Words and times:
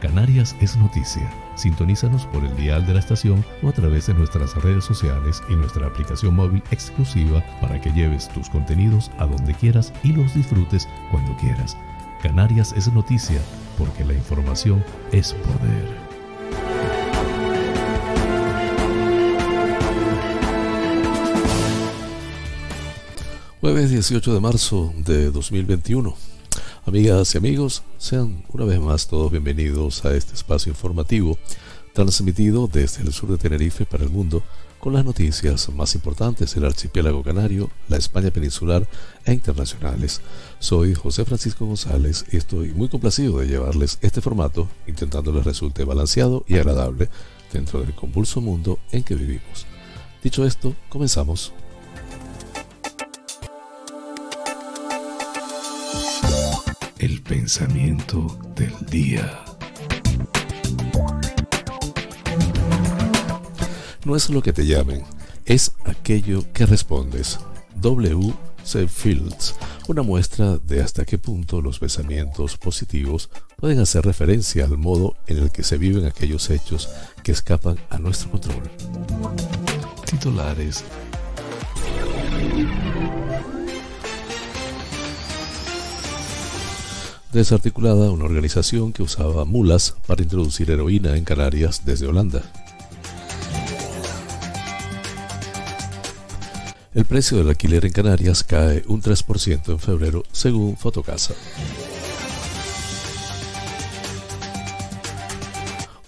Canarias 0.00 0.56
es 0.60 0.78
noticia. 0.78 1.30
Sintonízanos 1.56 2.24
por 2.26 2.42
el 2.42 2.56
dial 2.56 2.86
de 2.86 2.94
la 2.94 3.00
estación 3.00 3.44
o 3.62 3.68
a 3.68 3.72
través 3.72 4.06
de 4.06 4.14
nuestras 4.14 4.54
redes 4.54 4.82
sociales 4.82 5.42
y 5.50 5.54
nuestra 5.54 5.86
aplicación 5.86 6.34
móvil 6.34 6.62
exclusiva 6.70 7.44
para 7.60 7.78
que 7.82 7.92
lleves 7.92 8.30
tus 8.30 8.48
contenidos 8.48 9.10
a 9.18 9.26
donde 9.26 9.52
quieras 9.52 9.92
y 10.02 10.12
los 10.12 10.34
disfrutes 10.34 10.88
cuando 11.10 11.36
quieras. 11.36 11.76
Canarias 12.22 12.72
es 12.74 12.90
noticia 12.90 13.42
porque 13.76 14.02
la 14.06 14.14
información 14.14 14.82
es 15.12 15.34
poder. 15.34 16.10
Jueves 23.60 23.90
18 23.90 24.32
de 24.32 24.40
marzo 24.40 24.94
de 24.96 25.30
2021. 25.30 26.29
Amigas 26.90 27.36
y 27.36 27.38
amigos, 27.38 27.84
sean 27.98 28.42
una 28.52 28.64
vez 28.64 28.80
más 28.80 29.06
todos 29.06 29.30
bienvenidos 29.30 30.04
a 30.04 30.12
este 30.12 30.34
espacio 30.34 30.70
informativo 30.70 31.38
transmitido 31.92 32.66
desde 32.66 33.04
el 33.04 33.12
sur 33.12 33.30
de 33.30 33.38
Tenerife 33.38 33.86
para 33.86 34.02
el 34.02 34.10
mundo 34.10 34.42
con 34.80 34.94
las 34.94 35.04
noticias 35.04 35.68
más 35.68 35.94
importantes 35.94 36.52
del 36.52 36.64
archipiélago 36.64 37.22
canario, 37.22 37.70
la 37.86 37.96
España 37.96 38.32
peninsular 38.32 38.88
e 39.24 39.32
internacionales. 39.32 40.20
Soy 40.58 40.96
José 40.96 41.24
Francisco 41.24 41.64
González 41.64 42.24
y 42.32 42.38
estoy 42.38 42.72
muy 42.72 42.88
complacido 42.88 43.38
de 43.38 43.46
llevarles 43.46 43.98
este 44.00 44.20
formato 44.20 44.68
intentando 44.88 45.30
les 45.30 45.44
resulte 45.44 45.84
balanceado 45.84 46.44
y 46.48 46.56
agradable 46.56 47.08
dentro 47.52 47.82
del 47.82 47.94
convulso 47.94 48.40
mundo 48.40 48.80
en 48.90 49.04
que 49.04 49.14
vivimos. 49.14 49.64
Dicho 50.24 50.44
esto, 50.44 50.74
comenzamos. 50.88 51.52
Pensamiento 57.30 58.36
del 58.56 58.74
día. 58.86 59.44
No 64.04 64.16
es 64.16 64.30
lo 64.30 64.42
que 64.42 64.52
te 64.52 64.66
llamen, 64.66 65.04
es 65.44 65.70
aquello 65.84 66.44
que 66.52 66.66
respondes. 66.66 67.38
W. 67.76 68.34
C. 68.64 68.88
Fields, 68.88 69.54
una 69.86 70.02
muestra 70.02 70.58
de 70.58 70.82
hasta 70.82 71.04
qué 71.04 71.18
punto 71.18 71.62
los 71.62 71.78
pensamientos 71.78 72.56
positivos 72.56 73.30
pueden 73.56 73.78
hacer 73.78 74.04
referencia 74.04 74.64
al 74.64 74.76
modo 74.76 75.14
en 75.28 75.38
el 75.38 75.52
que 75.52 75.62
se 75.62 75.78
viven 75.78 76.06
aquellos 76.06 76.50
hechos 76.50 76.88
que 77.22 77.30
escapan 77.30 77.78
a 77.90 77.98
nuestro 77.98 78.32
control. 78.32 78.68
Titulares 80.04 80.82
desarticulada 87.32 88.10
una 88.10 88.24
organización 88.24 88.92
que 88.92 89.02
usaba 89.02 89.44
mulas 89.44 89.94
para 90.06 90.22
introducir 90.22 90.70
heroína 90.70 91.16
en 91.16 91.24
Canarias 91.24 91.82
desde 91.84 92.06
Holanda. 92.06 92.42
El 96.92 97.04
precio 97.04 97.38
del 97.38 97.50
alquiler 97.50 97.84
en 97.84 97.92
Canarias 97.92 98.42
cae 98.42 98.82
un 98.88 99.00
3% 99.00 99.68
en 99.68 99.78
febrero 99.78 100.24
según 100.32 100.76
Fotocasa. 100.76 101.34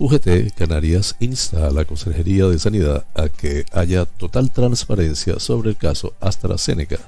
UGT 0.00 0.52
Canarias 0.56 1.14
insta 1.20 1.68
a 1.68 1.70
la 1.70 1.84
Consejería 1.84 2.46
de 2.46 2.58
Sanidad 2.58 3.06
a 3.14 3.28
que 3.28 3.64
haya 3.72 4.06
total 4.06 4.50
transparencia 4.50 5.38
sobre 5.38 5.70
el 5.70 5.76
caso 5.76 6.14
AstraZeneca. 6.20 6.98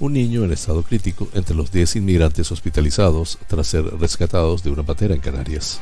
Un 0.00 0.14
niño 0.14 0.44
en 0.44 0.52
estado 0.52 0.82
crítico 0.82 1.28
entre 1.34 1.54
los 1.54 1.70
10 1.70 1.96
inmigrantes 1.96 2.50
hospitalizados 2.50 3.38
tras 3.46 3.68
ser 3.68 3.84
rescatados 3.98 4.62
de 4.62 4.70
una 4.70 4.82
patera 4.82 5.14
en 5.14 5.20
Canarias. 5.20 5.80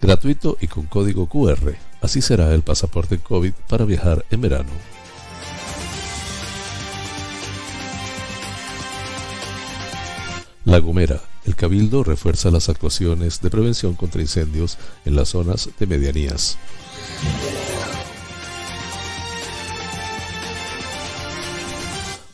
Gratuito 0.00 0.56
y 0.60 0.68
con 0.68 0.86
código 0.86 1.28
QR, 1.28 1.74
así 2.00 2.22
será 2.22 2.54
el 2.54 2.62
pasaporte 2.62 3.18
COVID 3.18 3.52
para 3.68 3.84
viajar 3.84 4.24
en 4.30 4.40
verano. 4.40 4.70
La 10.64 10.78
Gomera. 10.78 11.20
El 11.46 11.56
Cabildo 11.56 12.04
refuerza 12.04 12.50
las 12.50 12.68
actuaciones 12.68 13.40
de 13.40 13.48
prevención 13.48 13.94
contra 13.94 14.20
incendios 14.20 14.76
en 15.06 15.16
las 15.16 15.30
zonas 15.30 15.70
de 15.78 15.86
medianías. 15.86 16.58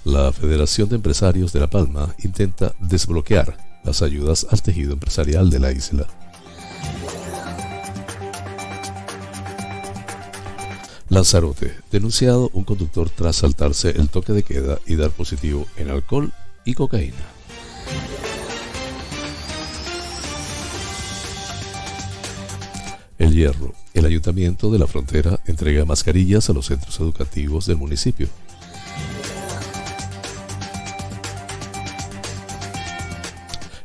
La 0.04 0.32
Federación 0.32 0.90
de 0.90 0.96
Empresarios 0.96 1.54
de 1.54 1.60
La 1.60 1.70
Palma 1.70 2.14
intenta 2.22 2.74
desbloquear 2.78 3.56
las 3.84 4.02
ayudas 4.02 4.46
al 4.50 4.60
tejido 4.60 4.92
empresarial 4.92 5.48
de 5.48 5.58
la 5.58 5.72
isla. 5.72 6.06
Lanzarote, 11.08 11.74
denunciado 11.90 12.50
un 12.52 12.64
conductor 12.64 13.08
tras 13.08 13.36
saltarse 13.36 13.92
el 13.92 14.10
toque 14.10 14.34
de 14.34 14.42
queda 14.42 14.78
y 14.86 14.96
dar 14.96 15.10
positivo 15.10 15.66
en 15.78 15.88
alcohol 15.88 16.34
y 16.66 16.74
cocaína. 16.74 17.24
El 23.18 23.32
Hierro, 23.32 23.72
el 23.94 24.04
ayuntamiento 24.04 24.70
de 24.70 24.78
la 24.78 24.86
frontera 24.86 25.40
entrega 25.46 25.86
mascarillas 25.86 26.50
a 26.50 26.52
los 26.52 26.66
centros 26.66 27.00
educativos 27.00 27.64
del 27.64 27.78
municipio. 27.78 28.28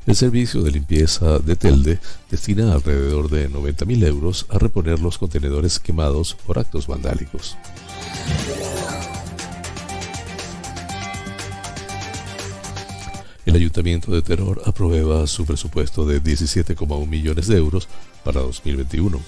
El 0.10 0.16
servicio 0.16 0.64
de 0.64 0.72
limpieza 0.72 1.38
de 1.38 1.56
Telde 1.56 2.00
destina 2.32 2.74
alrededor 2.74 3.30
de 3.30 3.48
90.000 3.48 4.08
euros 4.08 4.48
a 4.50 4.58
reponer 4.58 5.00
los 5.00 5.20
contenedores 5.20 5.78
quemados 5.78 6.34
por 6.34 6.58
actos 6.58 6.88
vandálicos. 6.88 7.56
El 13.46 13.56
Ayuntamiento 13.56 14.12
de 14.12 14.24
Terror 14.24 14.64
aprueba 14.66 15.28
su 15.28 15.46
presupuesto 15.46 16.08
de 16.08 16.24
17,1 16.24 17.08
millones 17.08 17.46
de 17.46 17.58
euros 17.58 17.88
para 18.24 18.42
2021. 18.42 19.22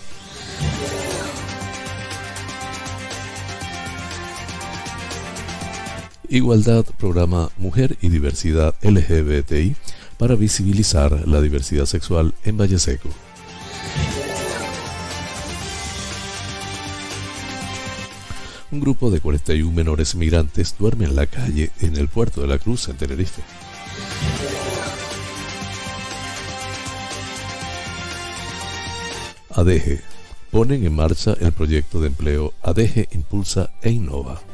Igualdad 6.27 6.85
programa 6.97 7.51
Mujer 7.57 7.97
y 8.01 8.09
Diversidad 8.09 8.73
LGBTI 8.81 9.75
para 10.21 10.35
visibilizar 10.35 11.27
la 11.27 11.41
diversidad 11.41 11.87
sexual 11.87 12.35
en 12.43 12.55
Valle 12.55 12.77
Seco. 12.77 13.09
Un 18.69 18.79
grupo 18.79 19.09
de 19.09 19.19
41 19.19 19.71
menores 19.71 20.13
migrantes 20.13 20.75
duerme 20.77 21.05
en 21.05 21.15
la 21.15 21.25
calle 21.25 21.71
en 21.79 21.97
el 21.97 22.07
puerto 22.07 22.41
de 22.41 22.47
la 22.47 22.59
Cruz 22.59 22.87
en 22.87 22.97
Tenerife. 22.97 23.41
ADG. 29.49 30.01
Ponen 30.51 30.85
en 30.85 30.93
marcha 30.93 31.35
el 31.39 31.51
proyecto 31.51 31.99
de 31.99 32.07
empleo 32.09 32.53
ADG 32.61 33.07
Impulsa 33.13 33.71
e 33.81 33.89
Innova. 33.89 34.50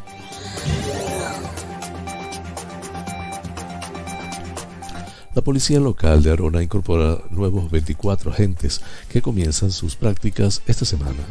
La 5.38 5.44
policía 5.44 5.80
local 5.80 6.24
de 6.24 6.32
Arona 6.32 6.64
incorpora 6.64 7.20
nuevos 7.30 7.70
24 7.70 8.32
agentes 8.32 8.82
que 9.08 9.22
comienzan 9.22 9.70
sus 9.70 9.96
prácticas 9.96 10.64
esta 10.66 10.84
semana. 10.84 11.28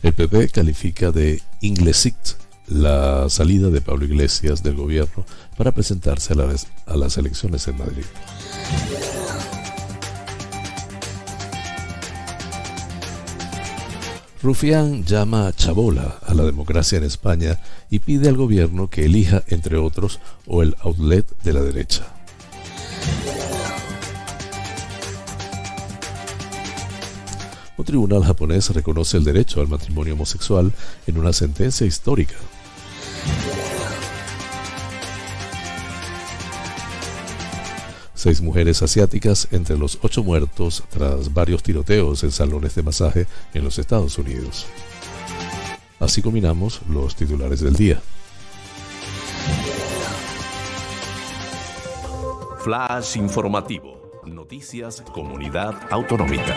El 0.00 0.12
PP 0.12 0.48
califica 0.50 1.10
de 1.10 1.42
Inglesit 1.60 2.14
la 2.68 3.28
salida 3.28 3.68
de 3.68 3.80
Pablo 3.80 4.04
Iglesias 4.04 4.62
del 4.62 4.76
gobierno 4.76 5.26
para 5.56 5.72
presentarse 5.72 6.32
a, 6.34 6.92
a 6.92 6.96
las 6.96 7.18
elecciones 7.18 7.66
en 7.66 7.78
Madrid. 7.78 8.04
Rufián 14.44 15.06
llama 15.06 15.46
a 15.46 15.54
Chabola 15.54 16.18
a 16.20 16.34
la 16.34 16.42
democracia 16.42 16.98
en 16.98 17.04
España 17.04 17.58
y 17.88 18.00
pide 18.00 18.28
al 18.28 18.36
gobierno 18.36 18.90
que 18.90 19.06
elija, 19.06 19.42
entre 19.46 19.78
otros, 19.78 20.20
o 20.46 20.62
el 20.62 20.76
outlet 20.80 21.26
de 21.42 21.52
la 21.54 21.62
derecha. 21.62 22.12
Un 27.78 27.84
tribunal 27.86 28.22
japonés 28.22 28.68
reconoce 28.68 29.16
el 29.16 29.24
derecho 29.24 29.62
al 29.62 29.68
matrimonio 29.68 30.12
homosexual 30.12 30.70
en 31.06 31.16
una 31.16 31.32
sentencia 31.32 31.86
histórica. 31.86 32.34
Seis 38.24 38.40
mujeres 38.40 38.80
asiáticas 38.80 39.48
entre 39.50 39.76
los 39.76 39.98
ocho 40.00 40.24
muertos 40.24 40.82
tras 40.88 41.34
varios 41.34 41.62
tiroteos 41.62 42.24
en 42.24 42.32
salones 42.32 42.74
de 42.74 42.82
masaje 42.82 43.26
en 43.52 43.62
los 43.62 43.78
Estados 43.78 44.16
Unidos. 44.16 44.64
Así 46.00 46.22
combinamos 46.22 46.80
los 46.88 47.14
titulares 47.14 47.60
del 47.60 47.74
día. 47.74 48.00
Flash 52.60 53.18
informativo. 53.18 54.22
Noticias 54.24 55.02
Comunidad 55.12 55.74
Autonómica. 55.90 56.54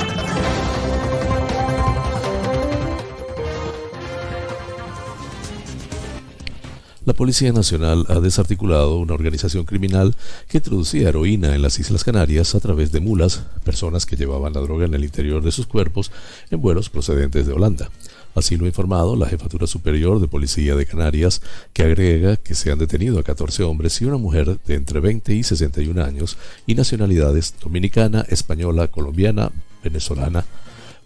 La 7.08 7.14
Policía 7.14 7.54
Nacional 7.54 8.06
ha 8.10 8.20
desarticulado 8.20 8.98
una 8.98 9.14
organización 9.14 9.64
criminal 9.64 10.14
que 10.50 10.58
introducía 10.58 11.08
heroína 11.08 11.56
en 11.56 11.62
las 11.62 11.80
Islas 11.80 12.04
Canarias 12.04 12.54
a 12.54 12.60
través 12.60 12.92
de 12.92 13.00
mulas, 13.00 13.44
personas 13.64 14.06
que 14.06 14.18
llevaban 14.18 14.52
la 14.52 14.60
droga 14.60 14.88
en 14.88 14.94
el 14.94 15.06
interior 15.06 15.42
de 15.42 15.54
sus 15.54 15.68
cuerpos 15.68 16.12
en 16.52 16.60
vuelos 16.60 16.90
procedentes 16.90 17.48
de 17.48 17.54
Holanda. 17.54 17.90
Así 18.36 18.58
lo 18.58 18.66
ha 18.66 18.68
informado 18.68 19.16
la 19.16 19.30
Jefatura 19.30 19.68
Superior 19.68 20.20
de 20.20 20.28
Policía 20.28 20.76
de 20.76 20.86
Canarias, 20.86 21.42
que 21.72 21.84
agrega 21.84 22.36
que 22.36 22.56
se 22.56 22.74
han 22.74 22.78
detenido 22.78 23.20
a 23.20 23.24
14 23.24 23.64
hombres 23.64 24.02
y 24.02 24.06
una 24.06 24.18
mujer 24.18 24.60
de 24.68 24.76
entre 24.76 25.00
20 25.00 25.34
y 25.34 25.44
61 25.44 26.04
años 26.04 26.38
y 26.66 26.76
nacionalidades 26.76 27.56
dominicana, 27.64 28.26
española, 28.28 28.90
colombiana, 28.90 29.54
venezolana, 29.82 30.44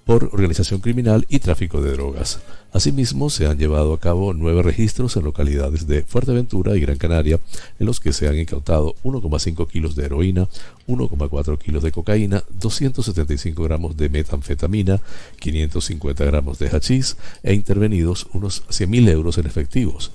por 0.05 0.29
organización 0.33 0.81
criminal 0.81 1.25
y 1.29 1.39
tráfico 1.39 1.81
de 1.81 1.91
drogas. 1.91 2.39
Asimismo, 2.73 3.29
se 3.29 3.47
han 3.47 3.57
llevado 3.57 3.93
a 3.93 3.99
cabo 3.99 4.33
nueve 4.33 4.61
registros 4.61 5.15
en 5.17 5.23
localidades 5.23 5.87
de 5.87 6.03
Fuerteventura 6.03 6.75
y 6.75 6.81
Gran 6.81 6.97
Canaria, 6.97 7.39
en 7.79 7.85
los 7.85 7.99
que 7.99 8.13
se 8.13 8.27
han 8.27 8.37
incautado 8.37 8.95
1,5 9.03 9.67
kilos 9.67 9.95
de 9.95 10.05
heroína, 10.05 10.47
1,4 10.87 11.57
kilos 11.57 11.83
de 11.83 11.91
cocaína, 11.91 12.43
275 12.59 13.63
gramos 13.63 13.97
de 13.97 14.09
metanfetamina, 14.09 15.01
550 15.39 16.25
gramos 16.25 16.59
de 16.59 16.69
hachís 16.69 17.17
e 17.43 17.53
intervenidos 17.53 18.27
unos 18.33 18.63
100.000 18.69 19.09
euros 19.09 19.37
en 19.37 19.47
efectivos. 19.47 20.11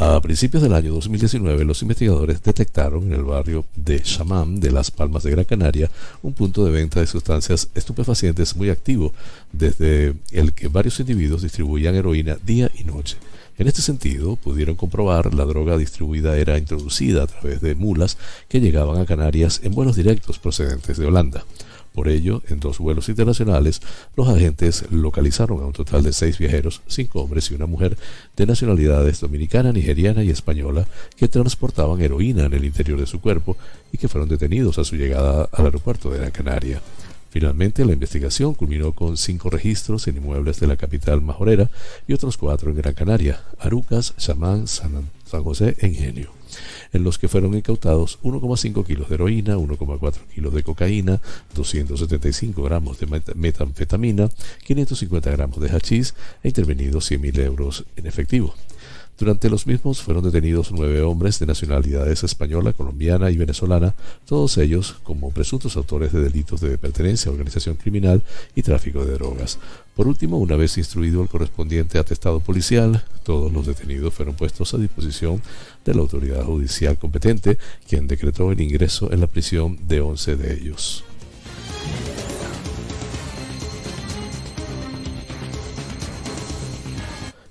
A 0.00 0.20
principios 0.20 0.62
del 0.62 0.74
año 0.74 0.92
2019, 0.92 1.64
los 1.64 1.82
investigadores 1.82 2.40
detectaron 2.40 3.02
en 3.08 3.14
el 3.14 3.24
barrio 3.24 3.64
de 3.74 4.00
Chamán 4.00 4.60
de 4.60 4.70
Las 4.70 4.92
Palmas 4.92 5.24
de 5.24 5.32
Gran 5.32 5.44
Canaria 5.44 5.90
un 6.22 6.34
punto 6.34 6.64
de 6.64 6.70
venta 6.70 7.00
de 7.00 7.08
sustancias 7.08 7.68
estupefacientes 7.74 8.54
muy 8.54 8.70
activo, 8.70 9.12
desde 9.50 10.14
el 10.30 10.52
que 10.52 10.68
varios 10.68 11.00
individuos 11.00 11.42
distribuían 11.42 11.96
heroína 11.96 12.38
día 12.46 12.70
y 12.78 12.84
noche. 12.84 13.16
En 13.58 13.66
este 13.66 13.82
sentido, 13.82 14.36
pudieron 14.36 14.76
comprobar 14.76 15.34
la 15.34 15.44
droga 15.44 15.76
distribuida 15.76 16.36
era 16.36 16.58
introducida 16.58 17.24
a 17.24 17.26
través 17.26 17.60
de 17.60 17.74
mulas 17.74 18.18
que 18.48 18.60
llegaban 18.60 19.00
a 19.00 19.04
Canarias 19.04 19.62
en 19.64 19.74
vuelos 19.74 19.96
directos 19.96 20.38
procedentes 20.38 20.96
de 20.96 21.06
Holanda. 21.06 21.44
Por 21.92 22.08
ello, 22.08 22.42
en 22.48 22.60
dos 22.60 22.78
vuelos 22.78 23.08
internacionales, 23.08 23.80
los 24.16 24.28
agentes 24.28 24.84
localizaron 24.90 25.60
a 25.60 25.66
un 25.66 25.72
total 25.72 26.02
de 26.02 26.12
seis 26.12 26.38
viajeros, 26.38 26.82
cinco 26.86 27.20
hombres 27.22 27.50
y 27.50 27.54
una 27.54 27.66
mujer, 27.66 27.96
de 28.36 28.46
nacionalidades 28.46 29.20
dominicana, 29.20 29.72
nigeriana 29.72 30.22
y 30.22 30.30
española, 30.30 30.86
que 31.16 31.28
transportaban 31.28 32.00
heroína 32.00 32.44
en 32.44 32.52
el 32.52 32.64
interior 32.64 33.00
de 33.00 33.06
su 33.06 33.20
cuerpo 33.20 33.56
y 33.92 33.98
que 33.98 34.08
fueron 34.08 34.28
detenidos 34.28 34.78
a 34.78 34.84
su 34.84 34.96
llegada 34.96 35.48
al 35.52 35.64
aeropuerto 35.64 36.10
de 36.10 36.18
Gran 36.18 36.30
Canaria. 36.30 36.80
Finalmente, 37.30 37.84
la 37.84 37.92
investigación 37.92 38.54
culminó 38.54 38.92
con 38.92 39.16
cinco 39.16 39.50
registros 39.50 40.08
en 40.08 40.16
inmuebles 40.16 40.60
de 40.60 40.66
la 40.66 40.76
capital 40.76 41.20
majorera 41.20 41.68
y 42.06 42.14
otros 42.14 42.36
cuatro 42.36 42.70
en 42.70 42.76
Gran 42.76 42.94
Canaria, 42.94 43.42
Arucas, 43.58 44.14
Chamán, 44.16 44.66
San, 44.66 45.10
San 45.26 45.42
José 45.42 45.76
e 45.78 45.88
Ingenio 45.88 46.37
en 46.92 47.04
los 47.04 47.18
que 47.18 47.28
fueron 47.28 47.54
incautados 47.54 48.18
1,5 48.22 48.86
kilos 48.86 49.08
de 49.08 49.14
heroína, 49.14 49.56
1,4 49.56 50.14
kilos 50.34 50.54
de 50.54 50.62
cocaína, 50.62 51.20
275 51.54 52.62
gramos 52.62 52.98
de 52.98 53.22
metanfetamina, 53.34 54.30
550 54.64 55.30
gramos 55.30 55.60
de 55.60 55.68
hachís 55.70 56.14
e 56.42 56.48
intervenidos 56.48 57.10
100.000 57.10 57.38
euros 57.40 57.84
en 57.96 58.06
efectivo. 58.06 58.54
Durante 59.18 59.50
los 59.50 59.66
mismos 59.66 60.00
fueron 60.00 60.22
detenidos 60.22 60.70
nueve 60.70 61.02
hombres 61.02 61.40
de 61.40 61.46
nacionalidades 61.46 62.22
española, 62.22 62.72
colombiana 62.72 63.32
y 63.32 63.36
venezolana, 63.36 63.96
todos 64.24 64.56
ellos 64.58 65.00
como 65.02 65.32
presuntos 65.32 65.76
autores 65.76 66.12
de 66.12 66.20
delitos 66.20 66.60
de 66.60 66.78
pertenencia 66.78 67.28
a 67.28 67.32
organización 67.32 67.74
criminal 67.74 68.22
y 68.54 68.62
tráfico 68.62 69.04
de 69.04 69.14
drogas. 69.14 69.58
Por 69.98 70.06
último, 70.06 70.38
una 70.38 70.54
vez 70.54 70.78
instruido 70.78 71.22
el 71.22 71.28
correspondiente 71.28 71.98
atestado 71.98 72.38
policial, 72.38 73.02
todos 73.24 73.52
los 73.52 73.66
detenidos 73.66 74.14
fueron 74.14 74.36
puestos 74.36 74.72
a 74.72 74.78
disposición 74.78 75.42
de 75.84 75.92
la 75.92 76.02
autoridad 76.02 76.44
judicial 76.44 76.96
competente, 76.96 77.58
quien 77.88 78.06
decretó 78.06 78.52
el 78.52 78.60
ingreso 78.60 79.12
en 79.12 79.18
la 79.18 79.26
prisión 79.26 79.76
de 79.88 80.00
11 80.00 80.36
de 80.36 80.54
ellos. 80.54 81.04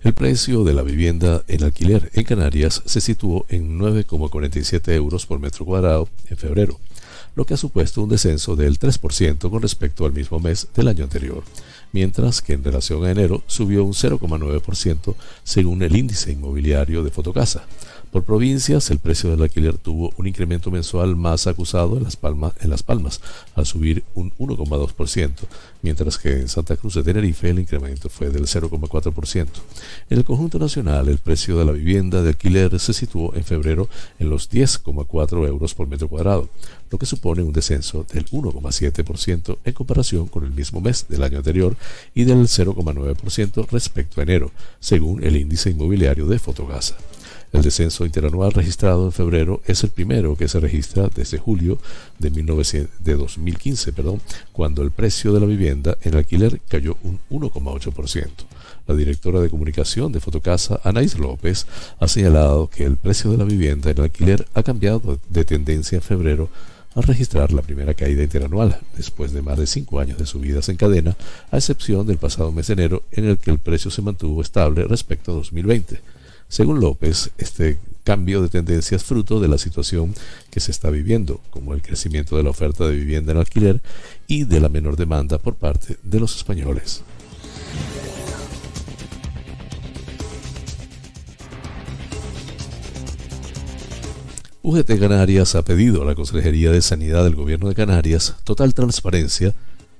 El 0.05 0.13
precio 0.13 0.63
de 0.63 0.73
la 0.73 0.83
vivienda 0.83 1.43
en 1.49 1.65
alquiler 1.65 2.09
en 2.13 2.23
Canarias 2.23 2.81
se 2.85 3.01
situó 3.01 3.45
en 3.49 3.77
9,47 3.77 4.93
euros 4.93 5.25
por 5.25 5.41
metro 5.41 5.65
cuadrado 5.65 6.07
en 6.29 6.37
febrero, 6.37 6.79
lo 7.35 7.45
que 7.45 7.55
ha 7.55 7.57
supuesto 7.57 8.01
un 8.01 8.09
descenso 8.09 8.55
del 8.55 8.79
3% 8.79 9.49
con 9.49 9.61
respecto 9.61 10.05
al 10.05 10.13
mismo 10.13 10.39
mes 10.39 10.69
del 10.73 10.87
año 10.87 11.03
anterior, 11.03 11.43
mientras 11.91 12.41
que 12.41 12.53
en 12.53 12.63
relación 12.63 13.05
a 13.05 13.11
enero 13.11 13.43
subió 13.47 13.83
un 13.83 13.93
0,9% 13.93 15.15
según 15.43 15.83
el 15.83 15.95
índice 15.95 16.31
inmobiliario 16.31 17.03
de 17.03 17.11
Fotocasa. 17.11 17.65
Por 18.17 18.23
provincias, 18.23 18.89
el 18.89 18.97
precio 18.97 19.29
del 19.29 19.43
alquiler 19.43 19.77
tuvo 19.77 20.11
un 20.17 20.25
incremento 20.25 20.71
mensual 20.71 21.15
más 21.15 21.45
acusado 21.45 21.97
en 21.97 22.03
Las 22.03 22.15
Palmas, 22.15 22.53
en 22.61 22.71
las 22.71 22.81
Palmas 22.81 23.21
al 23.53 23.67
subir 23.67 24.03
un 24.15 24.31
1,2%, 24.39 25.33
mientras 25.83 26.17
que 26.17 26.31
en 26.31 26.47
Santa 26.47 26.77
Cruz 26.77 26.95
de 26.95 27.03
Tenerife 27.03 27.47
el 27.47 27.59
incremento 27.59 28.09
fue 28.09 28.31
del 28.31 28.47
0,4%. 28.47 29.45
En 30.09 30.17
el 30.17 30.23
conjunto 30.23 30.57
nacional, 30.57 31.09
el 31.09 31.19
precio 31.19 31.59
de 31.59 31.65
la 31.65 31.73
vivienda 31.73 32.23
de 32.23 32.29
alquiler 32.29 32.79
se 32.79 32.91
situó 32.91 33.35
en 33.35 33.43
febrero 33.43 33.87
en 34.17 34.31
los 34.31 34.49
10,4 34.49 35.47
euros 35.47 35.75
por 35.75 35.87
metro 35.87 36.07
cuadrado, 36.07 36.49
lo 36.89 36.97
que 36.97 37.05
supone 37.05 37.43
un 37.43 37.53
descenso 37.53 38.03
del 38.11 38.25
1,7% 38.31 39.59
en 39.63 39.73
comparación 39.73 40.27
con 40.27 40.43
el 40.43 40.49
mismo 40.49 40.81
mes 40.81 41.05
del 41.07 41.21
año 41.21 41.37
anterior 41.37 41.77
y 42.15 42.23
del 42.23 42.47
0,9% 42.47 43.67
respecto 43.69 44.21
a 44.21 44.23
enero, 44.23 44.49
según 44.79 45.23
el 45.23 45.37
índice 45.37 45.69
inmobiliario 45.69 46.25
de 46.25 46.39
Fotogasa. 46.39 46.97
El 47.53 47.61
descenso 47.61 48.05
interanual 48.05 48.51
registrado 48.51 49.05
en 49.05 49.11
febrero 49.13 49.61
es 49.65 49.83
el 49.83 49.89
primero 49.89 50.35
que 50.35 50.49
se 50.49 50.59
registra 50.59 51.09
desde 51.13 51.37
julio 51.37 51.79
de, 52.19 52.29
2015, 53.15 53.93
perdón, 53.93 54.21
cuando 54.51 54.83
el 54.83 54.91
precio 54.91 55.33
de 55.33 55.39
la 55.39 55.45
vivienda 55.45 55.97
en 56.01 56.15
alquiler 56.15 56.59
cayó 56.67 56.97
un 57.03 57.19
1,8%. 57.29 58.27
La 58.85 58.95
directora 58.95 59.39
de 59.39 59.49
comunicación 59.49 60.11
de 60.11 60.19
Fotocasa, 60.19 60.81
Anaís 60.83 61.17
López, 61.17 61.67
ha 61.99 62.07
señalado 62.07 62.69
que 62.69 62.83
el 62.83 62.97
precio 62.97 63.31
de 63.31 63.37
la 63.37 63.45
vivienda 63.45 63.91
en 63.91 64.01
alquiler 64.01 64.45
ha 64.53 64.63
cambiado 64.63 65.19
de 65.29 65.45
tendencia 65.45 65.95
en 65.95 66.01
febrero 66.01 66.49
al 66.95 67.03
registrar 67.03 67.53
la 67.53 67.61
primera 67.61 67.93
caída 67.93 68.23
interanual, 68.23 68.79
después 68.95 69.31
de 69.31 69.41
más 69.41 69.57
de 69.57 69.67
cinco 69.67 69.99
años 69.99 70.17
de 70.17 70.25
subidas 70.25 70.67
en 70.69 70.77
cadena, 70.77 71.15
a 71.51 71.57
excepción 71.57 72.07
del 72.07 72.17
pasado 72.17 72.51
mes 72.51 72.67
de 72.67 72.73
enero, 72.73 73.03
en 73.11 73.25
el 73.25 73.37
que 73.37 73.51
el 73.51 73.59
precio 73.59 73.91
se 73.91 74.01
mantuvo 74.01 74.41
estable 74.41 74.83
respecto 74.83 75.31
a 75.31 75.35
2020. 75.35 76.16
Según 76.49 76.79
López, 76.79 77.31
este 77.37 77.77
cambio 78.05 78.41
de 78.41 78.47
tendencia 78.47 78.95
es 78.95 79.03
fruto 79.03 79.41
de 79.41 79.49
la 79.49 79.57
situación 79.57 80.13
que 80.49 80.61
se 80.61 80.71
está 80.71 80.89
viviendo, 80.89 81.41
como 81.49 81.73
el 81.73 81.81
crecimiento 81.81 82.37
de 82.37 82.43
la 82.43 82.51
oferta 82.51 82.87
de 82.87 82.95
vivienda 82.95 83.33
en 83.33 83.39
alquiler 83.39 83.81
y 84.27 84.45
de 84.45 84.61
la 84.61 84.69
menor 84.69 84.95
demanda 84.95 85.39
por 85.39 85.55
parte 85.55 85.97
de 86.03 86.19
los 86.19 86.37
españoles. 86.37 87.03
UGT 94.63 94.99
Canarias 94.99 95.55
ha 95.55 95.63
pedido 95.63 96.01
a 96.01 96.05
la 96.05 96.15
Consejería 96.15 96.71
de 96.71 96.81
Sanidad 96.81 97.25
del 97.25 97.35
Gobierno 97.35 97.67
de 97.67 97.75
Canarias 97.75 98.35
total 98.45 98.73
transparencia 98.73 99.53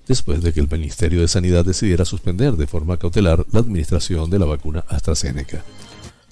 después 0.08 0.42
de 0.42 0.54
que 0.54 0.62
el 0.62 0.70
Ministerio 0.70 1.20
de 1.20 1.28
Sanidad 1.28 1.66
decidiera 1.66 2.06
suspender 2.06 2.54
de 2.56 2.68
forma 2.68 2.98
cautelar 2.98 3.46
la 3.52 3.60
administración 3.60 4.30
de 4.30 4.40
la 4.40 4.46
vacuna 4.46 4.86
AstraZeneca. 4.88 5.64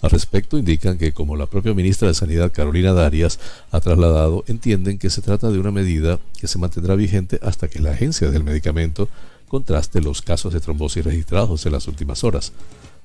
Al 0.05 0.11
respecto, 0.11 0.59
indican 0.59 0.99
que, 0.99 1.13
como 1.13 1.35
la 1.35 1.47
propia 1.47 1.73
ministra 1.73 2.07
de 2.07 2.13
Sanidad 2.13 2.51
Carolina 2.51 2.93
Darias 2.93 3.39
ha 3.71 3.81
trasladado, 3.81 4.43
entienden 4.45 4.99
que 4.99 5.09
se 5.09 5.23
trata 5.23 5.49
de 5.49 5.57
una 5.57 5.71
medida 5.71 6.19
que 6.39 6.47
se 6.47 6.59
mantendrá 6.59 6.93
vigente 6.93 7.39
hasta 7.41 7.67
que 7.67 7.79
la 7.79 7.89
agencia 7.89 8.29
del 8.29 8.43
medicamento 8.43 9.09
contraste 9.47 10.01
los 10.01 10.21
casos 10.21 10.53
de 10.53 10.59
trombosis 10.59 11.03
registrados 11.03 11.65
en 11.65 11.71
las 11.71 11.87
últimas 11.87 12.23
horas. 12.23 12.53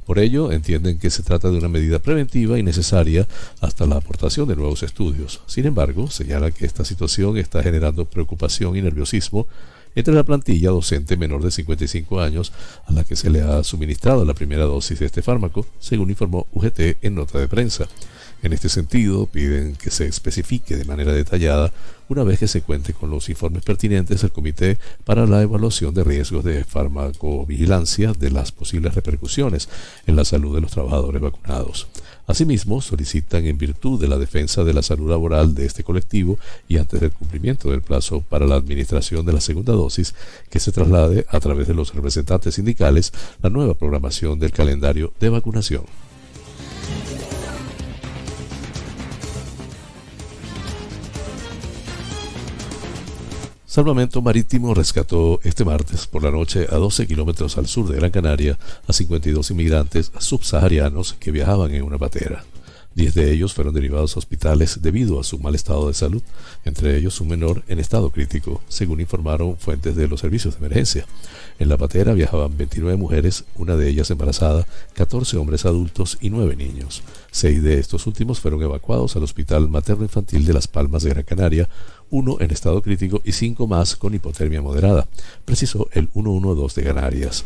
Por 0.04 0.19
ello, 0.19 0.52
entienden 0.52 0.99
que 0.99 1.09
se 1.09 1.23
trata 1.23 1.50
de 1.50 1.57
una 1.57 1.69
medida 1.69 2.00
preventiva 2.00 2.59
y 2.59 2.62
necesaria 2.62 3.26
hasta 3.62 3.87
la 3.87 3.97
aportación 3.97 4.47
de 4.47 4.57
nuevos 4.57 4.83
estudios. 4.83 5.40
Sin 5.47 5.64
embargo, 5.64 6.11
señalan 6.11 6.52
que 6.52 6.66
esta 6.66 6.85
situación 6.85 7.38
está 7.38 7.62
generando 7.62 8.04
preocupación 8.04 8.76
y 8.76 8.83
nerviosismo 8.83 9.47
entre 9.94 10.14
la 10.14 10.25
plantilla 10.25 10.70
docente 10.70 11.16
menor 11.16 11.42
de 11.42 11.50
55 11.50 12.20
años 12.20 12.52
a 12.87 12.92
la 12.92 13.04
que 13.04 13.16
se 13.16 13.30
le 13.30 13.42
ha 13.42 13.62
suministrado 13.64 14.25
la 14.25 14.35
primera 14.35 14.64
dosis 14.64 14.99
de 14.99 15.06
este 15.06 15.23
fármaco, 15.23 15.66
según 15.78 16.11
informó 16.11 16.47
UGT 16.52 17.02
en 17.02 17.14
nota 17.14 17.38
de 17.38 17.49
prensa. 17.49 17.88
En 18.42 18.54
este 18.54 18.70
sentido, 18.70 19.26
piden 19.26 19.76
que 19.76 19.90
se 19.90 20.06
especifique 20.06 20.76
de 20.76 20.87
manera 20.87 21.12
detallada 21.12 21.73
una 22.09 22.25
vez 22.25 22.38
que 22.38 22.49
se 22.49 22.62
cuente 22.62 22.94
con 22.94 23.11
los 23.11 23.28
informes 23.28 23.62
pertinentes 23.62 24.23
del 24.23 24.32
Comité 24.32 24.78
para 25.04 25.26
la 25.26 25.42
Evaluación 25.42 25.94
de 25.94 26.02
Riesgos 26.02 26.42
de 26.42 26.64
Farmacovigilancia 26.64 28.12
de 28.12 28.30
las 28.30 28.50
posibles 28.50 28.94
repercusiones 28.94 29.68
en 30.06 30.16
la 30.16 30.25
salud 30.25 30.54
de 30.54 30.62
los 30.62 30.73
trabajadores 30.73 31.20
vacunados. 31.20 31.87
Asimismo, 32.26 32.80
solicitan 32.80 33.44
en 33.44 33.59
virtud 33.59 34.00
de 34.00 34.09
la 34.09 34.16
defensa 34.16 34.64
de 34.64 34.73
la 34.73 34.82
salud 34.82 35.11
laboral 35.11 35.54
de 35.54 35.66
este 35.66 35.85
colectivo 35.85 36.38
y 36.66 36.78
antes 36.78 37.00
del 37.00 37.12
cumplimiento 37.12 37.70
del 37.70 37.82
plazo 37.82 38.23
para 38.23 38.47
la 38.47 38.56
administración 38.56 39.26
de 39.26 39.35
la 39.35 39.40
segunda 39.40 39.75
dosis, 39.75 40.14
que 40.49 40.61
se 40.61 40.73
traslade 40.73 41.26
a 41.28 41.40
través 41.40 41.68
de 41.68 41.75
los 41.75 41.94
representantes 41.94 42.54
sindicales 42.54 43.12
la 43.42 43.50
nueva 43.50 43.75
programación 43.75 44.38
del 44.38 44.52
calendario 44.52 45.12
de 45.20 45.28
vacunación. 45.28 46.10
Salvamento 53.71 54.21
Marítimo 54.21 54.75
rescató 54.75 55.39
este 55.45 55.65
martes 55.65 56.09
por 56.09 56.25
la 56.25 56.33
noche 56.33 56.67
a 56.69 56.75
12 56.75 57.07
kilómetros 57.07 57.57
al 57.57 57.69
sur 57.69 57.89
de 57.89 57.95
Gran 57.95 58.11
Canaria 58.11 58.59
a 58.89 58.93
52 58.93 59.53
inmigrantes 59.53 60.11
subsaharianos 60.19 61.15
que 61.21 61.31
viajaban 61.31 61.73
en 61.73 61.85
una 61.85 61.97
patera. 61.97 62.43
Diez 62.93 63.15
de 63.15 63.33
ellos 63.33 63.55
fueron 63.55 63.73
derivados 63.73 64.17
a 64.17 64.19
hospitales 64.19 64.83
debido 64.83 65.21
a 65.21 65.25
su 65.25 65.39
mal 65.39 65.55
estado 65.55 65.87
de 65.87 65.95
salud, 65.95 66.21
entre 66.65 66.97
ellos 66.97 67.21
un 67.21 67.29
menor 67.29 67.62
en 67.69 67.79
estado 67.79 68.11
crítico, 68.11 68.61
según 68.67 69.00
informaron 69.00 69.57
fuentes 69.57 69.95
de 69.95 70.09
los 70.09 70.19
servicios 70.19 70.55
de 70.59 70.67
emergencia. 70.67 71.07
En 71.61 71.69
la 71.69 71.77
patera 71.77 72.12
viajaban 72.12 72.57
29 72.59 72.97
mujeres, 72.97 73.45
una 73.55 73.77
de 73.77 73.89
ellas 73.89 74.11
embarazada, 74.11 74.67
14 74.95 75.37
hombres 75.37 75.65
adultos 75.65 76.19
y 76.21 76.31
9 76.31 76.57
niños. 76.57 77.05
Seis 77.31 77.62
de 77.62 77.79
estos 77.79 78.09
últimos 78.09 78.41
fueron 78.41 78.61
evacuados 78.62 79.15
al 79.15 79.23
Hospital 79.23 79.69
Materno 79.69 80.03
Infantil 80.03 80.45
de 80.45 80.55
Las 80.55 80.67
Palmas 80.67 81.05
de 81.05 81.11
Gran 81.11 81.23
Canaria, 81.23 81.69
uno 82.11 82.37
en 82.40 82.50
estado 82.50 82.83
crítico 82.83 83.21
y 83.25 83.33
cinco 83.33 83.67
más 83.67 83.97
con 83.97 84.14
hipotermia 84.14 84.62
moderada, 84.62 85.07
precisó 85.45 85.88
el 85.93 86.09
112 86.09 86.81
de 86.81 86.87
Canarias. 86.87 87.45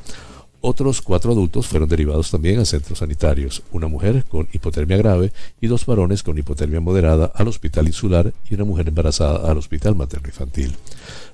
Otros 0.67 1.03
cuatro 1.03 1.33
adultos 1.33 1.67
fueron 1.67 1.91
derivados 1.91 2.31
también 2.31 2.59
a 2.59 2.65
centros 2.65 3.01
sanitarios, 3.01 3.63
una 3.71 3.87
mujer 3.87 4.25
con 4.25 4.49
hipotermia 4.51 4.97
grave 4.97 5.31
y 5.61 5.67
dos 5.67 5.85
varones 5.85 6.23
con 6.23 6.39
hipotermia 6.39 6.81
moderada 6.81 7.31
al 7.35 7.49
hospital 7.49 7.87
insular 7.87 8.33
y 8.49 8.55
una 8.55 8.65
mujer 8.65 8.89
embarazada 8.89 9.51
al 9.51 9.59
hospital 9.59 9.95
materno 9.95 10.27
infantil. 10.29 10.75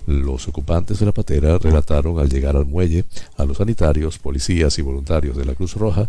Los 0.08 0.48
ocupantes 0.48 0.98
de 0.98 1.06
la 1.06 1.12
patera 1.12 1.58
relataron 1.58 2.18
al 2.18 2.28
llegar 2.28 2.56
al 2.56 2.66
muelle 2.66 3.04
a 3.36 3.44
los 3.44 3.58
sanitarios, 3.58 4.18
policías 4.18 4.76
y 4.80 4.82
voluntarios 4.82 5.36
de 5.36 5.44
la 5.44 5.54
Cruz 5.54 5.74
Roja 5.74 6.08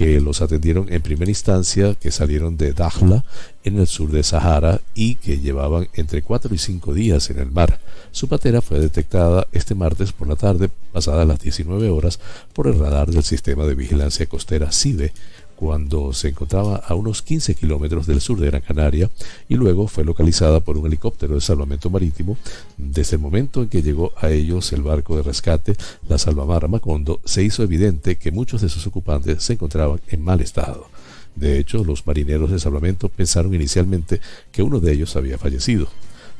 que 0.00 0.18
los 0.18 0.40
atendieron 0.40 0.90
en 0.90 1.02
primera 1.02 1.30
instancia, 1.30 1.94
que 1.94 2.10
salieron 2.10 2.56
de 2.56 2.72
Dakhla, 2.72 3.22
en 3.64 3.78
el 3.78 3.86
sur 3.86 4.10
de 4.10 4.22
Sahara, 4.22 4.80
y 4.94 5.16
que 5.16 5.40
llevaban 5.40 5.88
entre 5.92 6.22
cuatro 6.22 6.54
y 6.54 6.56
cinco 6.56 6.94
días 6.94 7.28
en 7.28 7.38
el 7.38 7.50
mar. 7.50 7.78
Su 8.10 8.26
patera 8.26 8.62
fue 8.62 8.80
detectada 8.80 9.46
este 9.52 9.74
martes 9.74 10.12
por 10.12 10.26
la 10.26 10.36
tarde, 10.36 10.70
pasadas 10.90 11.28
las 11.28 11.40
19 11.40 11.90
horas, 11.90 12.18
por 12.54 12.66
el 12.66 12.78
radar 12.78 13.10
del 13.10 13.24
sistema 13.24 13.66
de 13.66 13.74
vigilancia 13.74 14.24
costera 14.24 14.72
CIDE, 14.72 15.12
cuando 15.60 16.14
se 16.14 16.28
encontraba 16.28 16.76
a 16.76 16.94
unos 16.94 17.20
15 17.20 17.54
kilómetros 17.54 18.06
del 18.06 18.22
sur 18.22 18.40
de 18.40 18.46
Gran 18.46 18.62
Canaria 18.62 19.10
y 19.46 19.56
luego 19.56 19.88
fue 19.88 20.06
localizada 20.06 20.60
por 20.60 20.78
un 20.78 20.86
helicóptero 20.86 21.34
de 21.34 21.42
salvamento 21.42 21.90
marítimo. 21.90 22.38
Desde 22.78 23.16
el 23.16 23.22
momento 23.22 23.60
en 23.60 23.68
que 23.68 23.82
llegó 23.82 24.12
a 24.16 24.30
ellos 24.30 24.72
el 24.72 24.80
barco 24.80 25.16
de 25.16 25.22
rescate, 25.22 25.76
la 26.08 26.16
Salvamar 26.16 26.66
Macondo, 26.66 27.20
se 27.26 27.42
hizo 27.42 27.62
evidente 27.62 28.16
que 28.16 28.32
muchos 28.32 28.62
de 28.62 28.70
sus 28.70 28.86
ocupantes 28.86 29.42
se 29.42 29.52
encontraban 29.52 30.00
en 30.08 30.24
mal 30.24 30.40
estado. 30.40 30.88
De 31.36 31.58
hecho, 31.58 31.84
los 31.84 32.06
marineros 32.06 32.50
de 32.50 32.58
salvamento 32.58 33.10
pensaron 33.10 33.54
inicialmente 33.54 34.22
que 34.50 34.62
uno 34.62 34.80
de 34.80 34.94
ellos 34.94 35.14
había 35.14 35.36
fallecido. 35.36 35.88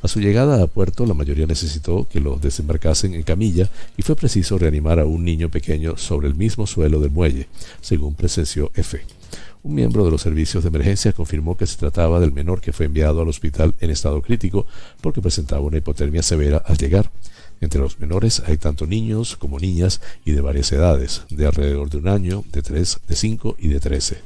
A 0.03 0.09
su 0.09 0.19
llegada 0.21 0.63
a 0.63 0.67
puerto, 0.67 1.05
la 1.05 1.13
mayoría 1.13 1.47
necesitó 1.47 2.09
que 2.09 2.21
los 2.21 2.41
desembarcasen 2.41 3.13
en 3.13 3.23
camilla 3.23 3.69
y 3.99 4.03
fue 4.03 4.17
preciso 4.17 4.57
reanimar 4.57 4.99
a 4.99 5.05
un 5.05 5.25
niño 5.25 5.51
pequeño 5.51 5.99
sobre 5.99 6.27
el 6.27 6.35
mismo 6.35 6.67
suelo 6.67 7.01
del 7.01 7.11
muelle, 7.11 7.49
según 7.83 8.15
presenció 8.15 8.71
F. 8.75 8.99
Un 9.63 9.75
miembro 9.75 10.07
de 10.07 10.11
los 10.11 10.23
servicios 10.23 10.65
de 10.65 10.69
emergencia 10.69 11.13
confirmó 11.13 11.55
que 11.59 11.67
se 11.67 11.77
trataba 11.77 12.19
del 12.19 12.33
menor 12.33 12.63
que 12.63 12.73
fue 12.73 12.87
enviado 12.87 13.21
al 13.21 13.29
hospital 13.29 13.75
en 13.81 13.91
estado 13.91 14.23
crítico 14.23 14.67
porque 15.03 15.21
presentaba 15.21 15.61
una 15.61 15.77
hipotermia 15.77 16.23
severa 16.23 16.63
al 16.65 16.79
llegar. 16.79 17.11
Entre 17.61 17.79
los 17.79 18.01
menores 18.01 18.43
hay 18.47 18.57
tanto 18.57 18.87
niños 18.87 19.37
como 19.37 19.59
niñas 19.59 20.01
y 20.25 20.33
de 20.33 20.41
varias 20.41 20.73
edades, 20.73 21.25
de 21.29 21.45
alrededor 21.45 21.91
de 21.91 21.99
un 21.99 22.09
año, 22.09 22.43
de 22.53 22.63
tres, 22.63 23.01
de 23.07 23.17
cinco 23.17 23.55
y 23.59 23.69
de 23.69 23.81
trece. 23.81 24.17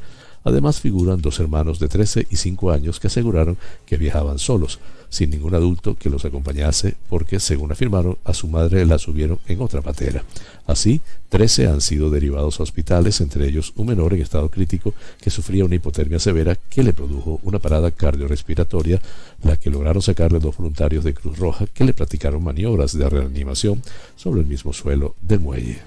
Además 0.45 0.81
figuran 0.81 1.23
dos 1.23 1.41
hermanos 1.41 1.79
de 1.79 1.89
13 1.89 2.27
y 2.31 2.37
5 2.37 2.71
años 2.71 3.01
que 3.01 3.07
aseguraron 3.07 3.57
que 3.87 3.97
viajaban 3.97 4.39
solos, 4.39 4.79
sin 5.15 5.31
ningún 5.31 5.55
adulto 5.55 5.97
que 5.97 6.11
los 6.11 6.25
acompañase, 6.25 6.97
porque, 7.09 7.39
según 7.39 7.71
afirmaron, 7.71 8.19
a 8.25 8.35
su 8.35 8.49
madre 8.49 8.85
la 8.85 8.99
subieron 8.99 9.39
en 9.47 9.61
otra 9.61 9.81
patera. 9.81 10.25
Así, 10.67 11.01
13 11.29 11.69
han 11.69 11.81
sido 11.81 12.11
derivados 12.11 12.59
a 12.59 12.65
hospitales, 12.65 13.21
entre 13.21 13.47
ellos 13.47 13.73
un 13.77 13.87
menor 13.87 14.13
en 14.13 14.23
estado 14.23 14.51
crítico 14.51 14.93
que 15.21 15.31
sufría 15.31 15.65
una 15.65 15.77
hipotermia 15.77 16.19
severa 16.19 16.57
que 16.69 16.83
le 16.83 16.93
produjo 16.93 17.39
una 17.45 17.61
parada 17.61 17.93
cardiorrespiratoria, 17.93 19.01
la 19.45 19.57
que 19.57 19.71
lograron 19.71 20.03
sacarle 20.03 20.41
dos 20.41 20.57
voluntarios 20.57 21.05
de 21.05 21.15
Cruz 21.15 21.39
Roja 21.39 21.67
que 21.67 21.85
le 21.85 21.95
practicaron 21.95 22.43
maniobras 22.43 22.99
de 22.99 23.09
reanimación 23.09 23.81
sobre 24.17 24.41
el 24.41 24.47
mismo 24.47 24.73
suelo 24.73 25.15
del 25.23 25.41
muelle. 25.41 25.79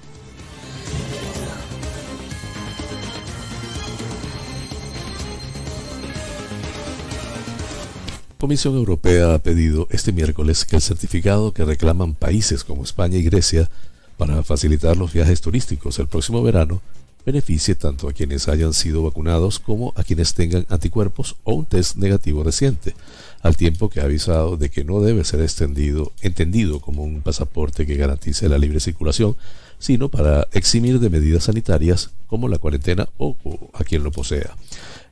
Comisión 8.38 8.76
Europea 8.76 9.34
ha 9.34 9.38
pedido 9.40 9.88
este 9.90 10.12
miércoles 10.12 10.64
que 10.64 10.76
el 10.76 10.82
certificado 10.82 11.52
que 11.52 11.64
reclaman 11.64 12.14
países 12.14 12.62
como 12.62 12.84
España 12.84 13.18
y 13.18 13.24
Grecia 13.24 13.68
para 14.16 14.44
facilitar 14.44 14.96
los 14.96 15.12
viajes 15.12 15.40
turísticos 15.40 15.98
el 15.98 16.06
próximo 16.06 16.40
verano 16.40 16.80
beneficie 17.26 17.74
tanto 17.74 18.08
a 18.08 18.12
quienes 18.12 18.46
hayan 18.46 18.74
sido 18.74 19.02
vacunados 19.02 19.58
como 19.58 19.92
a 19.96 20.04
quienes 20.04 20.34
tengan 20.34 20.66
anticuerpos 20.68 21.34
o 21.42 21.54
un 21.54 21.66
test 21.66 21.96
negativo 21.96 22.44
reciente, 22.44 22.94
al 23.42 23.56
tiempo 23.56 23.90
que 23.90 24.00
ha 24.00 24.04
avisado 24.04 24.56
de 24.56 24.70
que 24.70 24.84
no 24.84 25.00
debe 25.00 25.24
ser 25.24 25.40
extendido, 25.40 26.12
entendido 26.22 26.78
como 26.78 27.02
un 27.02 27.22
pasaporte 27.22 27.86
que 27.86 27.96
garantice 27.96 28.48
la 28.48 28.58
libre 28.58 28.78
circulación, 28.78 29.36
sino 29.80 30.10
para 30.10 30.46
eximir 30.52 31.00
de 31.00 31.10
medidas 31.10 31.44
sanitarias 31.44 32.10
como 32.28 32.48
la 32.48 32.58
cuarentena 32.58 33.08
o 33.18 33.36
a 33.74 33.82
quien 33.82 34.04
lo 34.04 34.12
posea. 34.12 34.54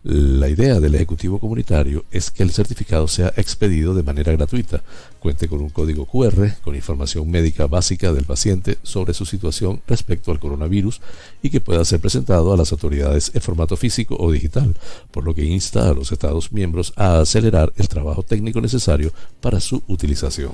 La 0.09 0.49
idea 0.49 0.79
del 0.79 0.95
Ejecutivo 0.95 1.41
Comunitario 1.41 2.05
es 2.13 2.31
que 2.31 2.45
el 2.45 2.53
certificado 2.53 3.09
sea 3.09 3.33
expedido 3.37 3.93
de 3.93 4.05
manera 4.05 4.31
gratuita, 4.31 4.81
cuente 5.19 5.49
con 5.49 5.61
un 5.61 5.71
código 5.71 6.05
QR 6.07 6.49
con 6.63 6.77
información 6.77 7.29
médica 7.29 7.67
básica 7.67 8.13
del 8.13 8.23
paciente 8.23 8.79
sobre 8.85 9.15
su 9.15 9.27
situación 9.27 9.83
respecto 9.89 10.31
al 10.31 10.39
coronavirus 10.39 11.01
y 11.43 11.51
que 11.51 11.61
pueda 11.61 11.85
ser 11.85 11.99
presentado 11.99 12.53
a 12.53 12.57
las 12.57 12.71
autoridades 12.71 13.33
en 13.35 13.43
formato 13.43 13.77
físico 13.77 14.17
o 14.17 14.31
digital, 14.31 14.77
por 15.11 15.25
lo 15.25 15.35
que 15.35 15.45
insta 15.45 15.91
a 15.91 15.95
los 15.95 16.13
Estados 16.13 16.53
miembros 16.53 16.93
a 16.95 17.19
acelerar 17.19 17.73
el 17.75 17.89
trabajo 17.89 18.23
técnico 18.23 18.61
necesario 18.61 19.13
para 19.41 19.59
su 19.59 19.83
utilización. 19.89 20.53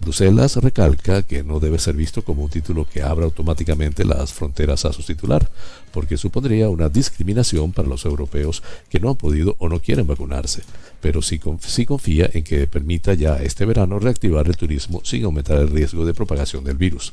Bruselas 0.00 0.56
recalca 0.56 1.22
que 1.22 1.42
no 1.42 1.60
debe 1.60 1.78
ser 1.78 1.96
visto 1.96 2.22
como 2.22 2.44
un 2.44 2.50
título 2.50 2.86
que 2.88 3.02
abra 3.02 3.24
automáticamente 3.24 4.04
las 4.04 4.32
fronteras 4.32 4.84
a 4.84 4.92
su 4.92 5.02
titular, 5.02 5.50
porque 5.92 6.16
supondría 6.16 6.68
una 6.68 6.88
discriminación 6.88 7.72
para 7.72 7.88
los 7.88 8.04
europeos 8.04 8.62
que 8.88 9.00
no 9.00 9.10
han 9.10 9.16
podido 9.16 9.56
o 9.58 9.68
no 9.68 9.80
quieren 9.80 10.06
vacunarse, 10.06 10.62
pero 11.00 11.22
sí, 11.22 11.40
sí 11.60 11.86
confía 11.86 12.30
en 12.32 12.44
que 12.44 12.66
permita 12.66 13.14
ya 13.14 13.36
este 13.42 13.64
verano 13.64 13.98
reactivar 13.98 14.46
el 14.46 14.56
turismo 14.56 15.00
sin 15.04 15.24
aumentar 15.24 15.58
el 15.58 15.70
riesgo 15.70 16.04
de 16.04 16.14
propagación 16.14 16.64
del 16.64 16.76
virus. 16.76 17.12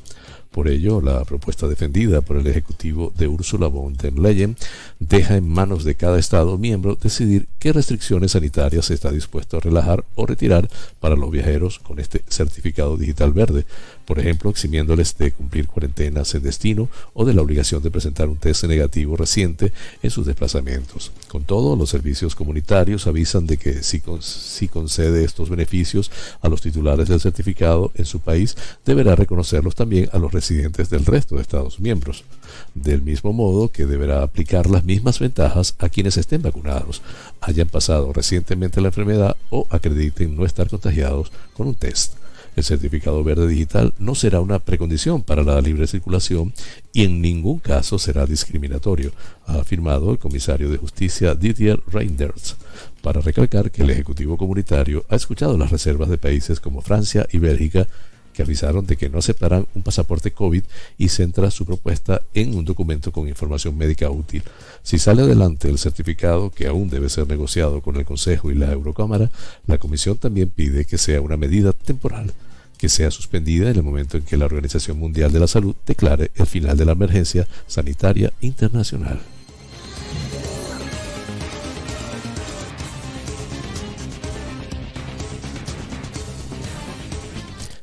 Por 0.54 0.68
ello, 0.68 1.00
la 1.00 1.24
propuesta 1.24 1.66
defendida 1.66 2.20
por 2.20 2.36
el 2.36 2.46
Ejecutivo 2.46 3.12
de 3.18 3.26
Ursula 3.26 3.66
von 3.66 3.94
der 3.94 4.16
Leyen 4.16 4.54
deja 5.00 5.36
en 5.36 5.48
manos 5.48 5.82
de 5.82 5.96
cada 5.96 6.16
Estado 6.16 6.56
miembro 6.58 6.94
decidir 6.94 7.48
qué 7.58 7.72
restricciones 7.72 8.30
sanitarias 8.30 8.86
se 8.86 8.94
está 8.94 9.10
dispuesto 9.10 9.56
a 9.56 9.60
relajar 9.60 10.04
o 10.14 10.26
retirar 10.26 10.70
para 11.00 11.16
los 11.16 11.32
viajeros 11.32 11.80
con 11.80 11.98
este 11.98 12.22
certificado 12.28 12.96
digital 12.96 13.32
verde, 13.32 13.66
por 14.04 14.18
ejemplo, 14.18 14.50
eximiéndoles 14.50 15.16
de 15.16 15.32
cumplir 15.32 15.66
cuarentenas 15.66 16.34
en 16.34 16.42
destino 16.42 16.88
o 17.12 17.24
de 17.24 17.34
la 17.34 17.42
obligación 17.42 17.82
de 17.82 17.90
presentar 17.90 18.28
un 18.28 18.36
test 18.36 18.64
negativo 18.64 19.16
reciente 19.16 19.72
en 20.02 20.10
sus 20.10 20.26
desplazamientos. 20.26 21.12
Con 21.28 21.44
todo, 21.44 21.76
los 21.76 21.90
servicios 21.90 22.34
comunitarios 22.34 23.06
avisan 23.06 23.46
de 23.46 23.56
que 23.56 23.82
si, 23.82 24.02
si 24.20 24.68
concede 24.68 25.24
estos 25.24 25.50
beneficios 25.50 26.10
a 26.40 26.48
los 26.48 26.60
titulares 26.60 27.08
del 27.08 27.20
certificado 27.20 27.92
en 27.94 28.04
su 28.04 28.20
país, 28.20 28.56
deberá 28.84 29.14
reconocerlos 29.14 29.74
también 29.74 30.08
a 30.12 30.18
los 30.18 30.32
residentes 30.32 30.90
del 30.90 31.06
resto 31.06 31.36
de 31.36 31.42
Estados 31.42 31.80
miembros. 31.80 32.24
Del 32.74 33.02
mismo 33.02 33.32
modo 33.32 33.70
que 33.70 33.86
deberá 33.86 34.22
aplicar 34.22 34.68
las 34.68 34.84
mismas 34.84 35.18
ventajas 35.18 35.74
a 35.78 35.88
quienes 35.88 36.16
estén 36.16 36.42
vacunados, 36.42 37.02
hayan 37.40 37.68
pasado 37.68 38.12
recientemente 38.12 38.80
la 38.80 38.88
enfermedad 38.88 39.36
o 39.50 39.66
acrediten 39.70 40.36
no 40.36 40.44
estar 40.44 40.68
contagiados 40.68 41.32
con 41.54 41.68
un 41.68 41.74
test. 41.74 42.23
El 42.56 42.64
certificado 42.64 43.22
verde 43.24 43.48
digital 43.48 43.92
no 43.98 44.14
será 44.14 44.40
una 44.40 44.58
precondición 44.58 45.22
para 45.22 45.42
la 45.42 45.60
libre 45.60 45.86
circulación 45.86 46.52
y 46.92 47.04
en 47.04 47.20
ningún 47.20 47.58
caso 47.58 47.98
será 47.98 48.26
discriminatorio, 48.26 49.12
ha 49.46 49.56
afirmado 49.56 50.12
el 50.12 50.18
comisario 50.18 50.70
de 50.70 50.76
justicia 50.76 51.34
Didier 51.34 51.80
Reinders, 51.86 52.56
para 53.02 53.20
recalcar 53.20 53.70
que 53.70 53.82
el 53.82 53.90
Ejecutivo 53.90 54.36
Comunitario 54.36 55.04
ha 55.08 55.16
escuchado 55.16 55.58
las 55.58 55.70
reservas 55.70 56.08
de 56.08 56.18
países 56.18 56.60
como 56.60 56.80
Francia 56.80 57.26
y 57.32 57.38
Bélgica 57.38 57.88
que 58.34 58.42
avisaron 58.42 58.84
de 58.86 58.96
que 58.96 59.08
no 59.08 59.18
aceptarán 59.18 59.66
un 59.74 59.82
pasaporte 59.82 60.32
COVID 60.32 60.62
y 60.98 61.08
centra 61.08 61.50
su 61.50 61.64
propuesta 61.64 62.20
en 62.34 62.54
un 62.54 62.64
documento 62.64 63.12
con 63.12 63.28
información 63.28 63.78
médica 63.78 64.10
útil. 64.10 64.42
Si 64.82 64.98
sale 64.98 65.22
adelante 65.22 65.70
el 65.70 65.78
certificado, 65.78 66.50
que 66.50 66.66
aún 66.66 66.90
debe 66.90 67.08
ser 67.08 67.26
negociado 67.26 67.80
con 67.80 67.96
el 67.96 68.04
Consejo 68.04 68.50
y 68.50 68.54
la 68.54 68.70
Eurocámara, 68.72 69.30
la 69.66 69.78
Comisión 69.78 70.18
también 70.18 70.50
pide 70.50 70.84
que 70.84 70.98
sea 70.98 71.22
una 71.22 71.38
medida 71.38 71.72
temporal 71.72 72.34
que 72.76 72.88
sea 72.88 73.10
suspendida 73.10 73.70
en 73.70 73.76
el 73.76 73.82
momento 73.82 74.16
en 74.16 74.24
que 74.24 74.36
la 74.36 74.46
Organización 74.46 74.98
Mundial 74.98 75.32
de 75.32 75.40
la 75.40 75.46
Salud 75.46 75.74
declare 75.86 76.30
el 76.34 76.46
final 76.46 76.76
de 76.76 76.84
la 76.84 76.92
emergencia 76.92 77.46
sanitaria 77.66 78.32
internacional. 78.40 79.20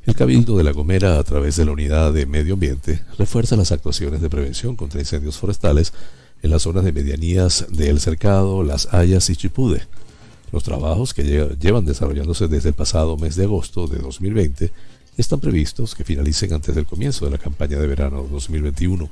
El 0.03 0.15
Cabildo 0.15 0.57
de 0.57 0.63
La 0.63 0.71
Gomera, 0.71 1.19
a 1.19 1.23
través 1.23 1.57
de 1.57 1.65
la 1.65 1.73
Unidad 1.73 2.11
de 2.11 2.25
Medio 2.25 2.55
Ambiente, 2.55 3.03
refuerza 3.19 3.55
las 3.55 3.71
actuaciones 3.71 4.19
de 4.19 4.31
prevención 4.31 4.75
contra 4.75 4.99
incendios 4.99 5.37
forestales 5.37 5.93
en 6.41 6.49
las 6.49 6.63
zonas 6.63 6.83
de 6.83 6.91
medianías 6.91 7.67
de 7.69 7.91
El 7.91 7.99
Cercado, 7.99 8.63
Las 8.63 8.91
Hayas 8.95 9.29
y 9.29 9.35
Chipude. 9.35 9.83
Los 10.51 10.63
trabajos 10.63 11.13
que 11.13 11.55
llevan 11.59 11.85
desarrollándose 11.85 12.47
desde 12.47 12.69
el 12.69 12.75
pasado 12.75 13.15
mes 13.15 13.35
de 13.35 13.43
agosto 13.43 13.85
de 13.85 13.99
2020 13.99 14.71
están 15.17 15.39
previstos 15.39 15.93
que 15.93 16.03
finalicen 16.03 16.51
antes 16.51 16.73
del 16.73 16.87
comienzo 16.87 17.25
de 17.25 17.31
la 17.31 17.37
campaña 17.37 17.77
de 17.77 17.85
verano 17.85 18.23
2021. 18.23 19.07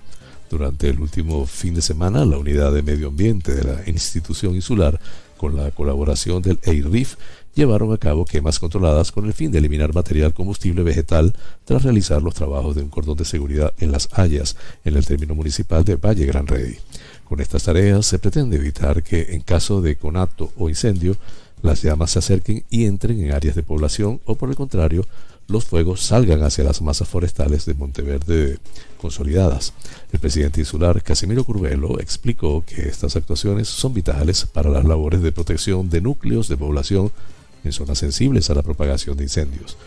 Durante 0.49 0.89
el 0.89 0.99
último 0.99 1.45
fin 1.45 1.75
de 1.75 1.83
semana, 1.83 2.25
la 2.25 2.39
Unidad 2.39 2.73
de 2.73 2.81
Medio 2.81 3.09
Ambiente 3.09 3.53
de 3.53 3.63
la 3.63 3.83
institución 3.85 4.55
insular, 4.55 4.99
con 5.37 5.55
la 5.55 5.69
colaboración 5.69 6.41
del 6.41 6.59
EIRIF, 6.63 7.15
llevaron 7.59 7.91
a 7.91 7.97
cabo 7.97 8.23
quemas 8.23 8.57
controladas 8.57 9.11
con 9.11 9.25
el 9.25 9.33
fin 9.33 9.51
de 9.51 9.57
eliminar 9.57 9.93
material 9.93 10.33
combustible 10.33 10.81
vegetal 10.81 11.35
tras 11.65 11.83
realizar 11.83 12.21
los 12.21 12.33
trabajos 12.33 12.73
de 12.73 12.83
un 12.83 12.89
cordón 12.89 13.17
de 13.17 13.25
seguridad 13.25 13.73
en 13.79 13.91
las 13.91 14.07
Hayas, 14.13 14.55
en 14.85 14.95
el 14.95 15.05
término 15.05 15.35
municipal 15.35 15.83
de 15.83 15.97
Valle 15.97 16.25
Gran 16.25 16.47
Rey. 16.47 16.77
Con 17.25 17.41
estas 17.41 17.63
tareas 17.63 18.05
se 18.05 18.17
pretende 18.17 18.55
evitar 18.55 19.03
que, 19.03 19.33
en 19.33 19.41
caso 19.41 19.81
de 19.81 19.97
conato 19.97 20.53
o 20.57 20.69
incendio, 20.69 21.17
las 21.61 21.81
llamas 21.81 22.11
se 22.11 22.19
acerquen 22.19 22.63
y 22.69 22.85
entren 22.85 23.19
en 23.19 23.33
áreas 23.33 23.55
de 23.55 23.63
población 23.63 24.21
o, 24.23 24.35
por 24.35 24.47
el 24.49 24.55
contrario, 24.55 25.05
los 25.49 25.65
fuegos 25.65 26.01
salgan 26.01 26.43
hacia 26.43 26.63
las 26.63 26.81
masas 26.81 27.09
forestales 27.09 27.65
de 27.65 27.73
Monteverde 27.73 28.59
consolidadas. 29.01 29.73
El 30.13 30.19
presidente 30.19 30.61
insular 30.61 31.03
Casimiro 31.03 31.43
Curvelo 31.43 31.99
explicó 31.99 32.63
que 32.65 32.87
estas 32.87 33.17
actuaciones 33.17 33.67
son 33.67 33.93
vitales 33.93 34.45
para 34.45 34.69
las 34.69 34.85
labores 34.85 35.21
de 35.21 35.33
protección 35.33 35.89
de 35.89 35.99
núcleos 35.99 36.47
de 36.47 36.55
población 36.55 37.11
en 37.63 37.71
zonas 37.71 37.97
sensibles 37.97 38.49
a 38.49 38.53
la 38.53 38.63
propagación 38.63 39.17
de 39.17 39.23
incendios. 39.23 39.77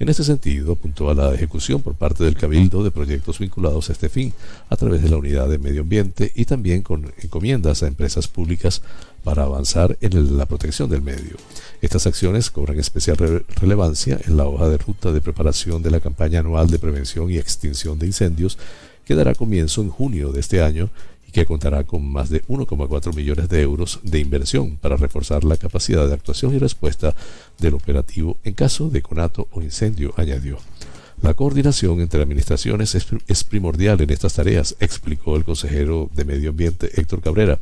En 0.00 0.08
este 0.08 0.22
sentido, 0.22 0.74
apuntó 0.74 1.10
a 1.10 1.14
la 1.14 1.34
ejecución 1.34 1.82
por 1.82 1.96
parte 1.96 2.22
del 2.22 2.36
Cabildo 2.36 2.84
de 2.84 2.92
proyectos 2.92 3.40
vinculados 3.40 3.88
a 3.88 3.92
este 3.92 4.08
fin, 4.08 4.32
a 4.70 4.76
través 4.76 5.02
de 5.02 5.08
la 5.08 5.16
Unidad 5.16 5.48
de 5.48 5.58
Medio 5.58 5.80
Ambiente 5.80 6.30
y 6.36 6.44
también 6.44 6.82
con 6.82 7.12
encomiendas 7.20 7.82
a 7.82 7.88
empresas 7.88 8.28
públicas 8.28 8.80
para 9.24 9.42
avanzar 9.42 9.98
en 10.00 10.38
la 10.38 10.46
protección 10.46 10.88
del 10.88 11.02
medio. 11.02 11.36
Estas 11.82 12.06
acciones 12.06 12.48
cobran 12.52 12.78
especial 12.78 13.16
relevancia 13.56 14.20
en 14.24 14.36
la 14.36 14.46
hoja 14.46 14.68
de 14.68 14.78
ruta 14.78 15.10
de 15.10 15.20
preparación 15.20 15.82
de 15.82 15.90
la 15.90 15.98
campaña 15.98 16.40
anual 16.40 16.70
de 16.70 16.78
prevención 16.78 17.28
y 17.28 17.38
extinción 17.38 17.98
de 17.98 18.06
incendios 18.06 18.56
que 19.04 19.16
dará 19.16 19.34
comienzo 19.34 19.82
en 19.82 19.90
junio 19.90 20.30
de 20.30 20.38
este 20.38 20.62
año 20.62 20.90
y 21.28 21.32
que 21.32 21.46
contará 21.46 21.84
con 21.84 22.10
más 22.10 22.30
de 22.30 22.42
1,4 22.46 23.14
millones 23.14 23.48
de 23.50 23.60
euros 23.60 24.00
de 24.02 24.18
inversión 24.18 24.78
para 24.78 24.96
reforzar 24.96 25.44
la 25.44 25.58
capacidad 25.58 26.08
de 26.08 26.14
actuación 26.14 26.54
y 26.54 26.58
respuesta 26.58 27.14
del 27.58 27.74
operativo 27.74 28.38
en 28.44 28.54
caso 28.54 28.88
de 28.88 29.02
conato 29.02 29.46
o 29.52 29.60
incendio, 29.60 30.14
añadió. 30.16 30.58
La 31.22 31.34
coordinación 31.34 32.00
entre 32.00 32.22
administraciones 32.22 32.94
es, 32.94 33.44
primordial 33.44 34.00
en 34.00 34.10
estas 34.10 34.34
tareas, 34.34 34.76
explicó 34.78 35.36
el 35.36 35.44
consejero 35.44 36.10
de 36.14 36.24
Medio 36.24 36.50
Ambiente 36.50 36.90
Héctor 36.94 37.20
Cabrera, 37.20 37.58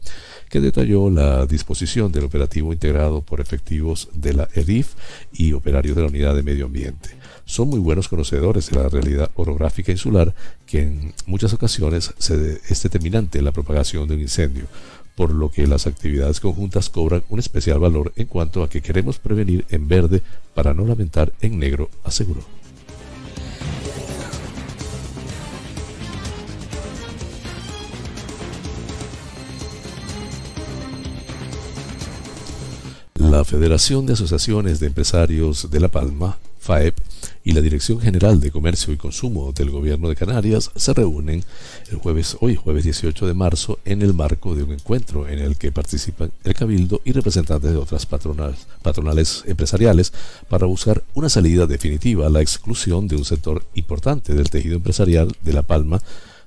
que 0.50 0.60
detalló 0.60 1.10
la 1.10 1.46
disposición 1.46 2.12
del 2.12 2.24
operativo 2.24 2.72
integrado 2.72 3.22
por 3.22 3.40
efectivos 3.40 4.08
de 4.12 4.34
la 4.34 4.48
EDIF 4.54 4.94
y 5.32 5.52
operarios 5.52 5.96
de 5.96 6.02
la 6.02 6.08
Unidad 6.08 6.34
de 6.34 6.42
Medio 6.42 6.66
Ambiente 6.66 7.16
son 7.46 7.68
muy 7.68 7.78
buenos 7.78 8.08
conocedores 8.08 8.68
de 8.70 8.76
la 8.76 8.88
realidad 8.88 9.30
orográfica 9.36 9.92
insular 9.92 10.34
que 10.66 10.82
en 10.82 11.14
muchas 11.26 11.54
ocasiones 11.54 12.12
es 12.18 12.82
determinante 12.82 13.38
en 13.38 13.44
la 13.44 13.52
propagación 13.52 14.08
de 14.08 14.16
un 14.16 14.20
incendio, 14.20 14.64
por 15.14 15.30
lo 15.30 15.48
que 15.48 15.66
las 15.66 15.86
actividades 15.86 16.40
conjuntas 16.40 16.90
cobran 16.90 17.22
un 17.28 17.38
especial 17.38 17.78
valor 17.78 18.12
en 18.16 18.26
cuanto 18.26 18.62
a 18.62 18.68
que 18.68 18.82
queremos 18.82 19.18
prevenir 19.18 19.64
en 19.70 19.86
verde 19.86 20.22
para 20.54 20.74
no 20.74 20.84
lamentar 20.84 21.32
en 21.40 21.58
negro, 21.58 21.88
aseguró. 22.02 22.55
La 33.30 33.44
Federación 33.44 34.06
de 34.06 34.12
Asociaciones 34.12 34.78
de 34.78 34.86
Empresarios 34.86 35.68
de 35.68 35.80
La 35.80 35.88
Palma, 35.88 36.38
FAEP, 36.60 36.94
y 37.42 37.52
la 37.52 37.60
Dirección 37.60 38.00
General 38.00 38.38
de 38.40 38.52
Comercio 38.52 38.92
y 38.92 38.96
Consumo 38.96 39.52
del 39.52 39.70
Gobierno 39.70 40.08
de 40.08 40.14
Canarias 40.14 40.70
se 40.76 40.94
reúnen 40.94 41.44
el 41.90 41.96
jueves, 41.96 42.36
hoy 42.40 42.54
jueves 42.54 42.84
18 42.84 43.26
de 43.26 43.34
marzo, 43.34 43.80
en 43.84 44.02
el 44.02 44.14
marco 44.14 44.54
de 44.54 44.62
un 44.62 44.72
encuentro 44.72 45.28
en 45.28 45.40
el 45.40 45.56
que 45.56 45.72
participan 45.72 46.30
el 46.44 46.54
Cabildo 46.54 47.00
y 47.04 47.12
representantes 47.12 47.72
de 47.72 47.76
otras 47.76 48.06
patronales, 48.06 48.66
patronales 48.82 49.42
empresariales 49.46 50.12
para 50.48 50.66
buscar 50.66 51.02
una 51.14 51.28
salida 51.28 51.66
definitiva 51.66 52.26
a 52.26 52.30
la 52.30 52.42
exclusión 52.42 53.08
de 53.08 53.16
un 53.16 53.24
sector 53.24 53.64
importante 53.74 54.34
del 54.34 54.50
tejido 54.50 54.76
empresarial 54.76 55.32
de 55.42 55.52
La 55.52 55.62
Palma 55.62 56.00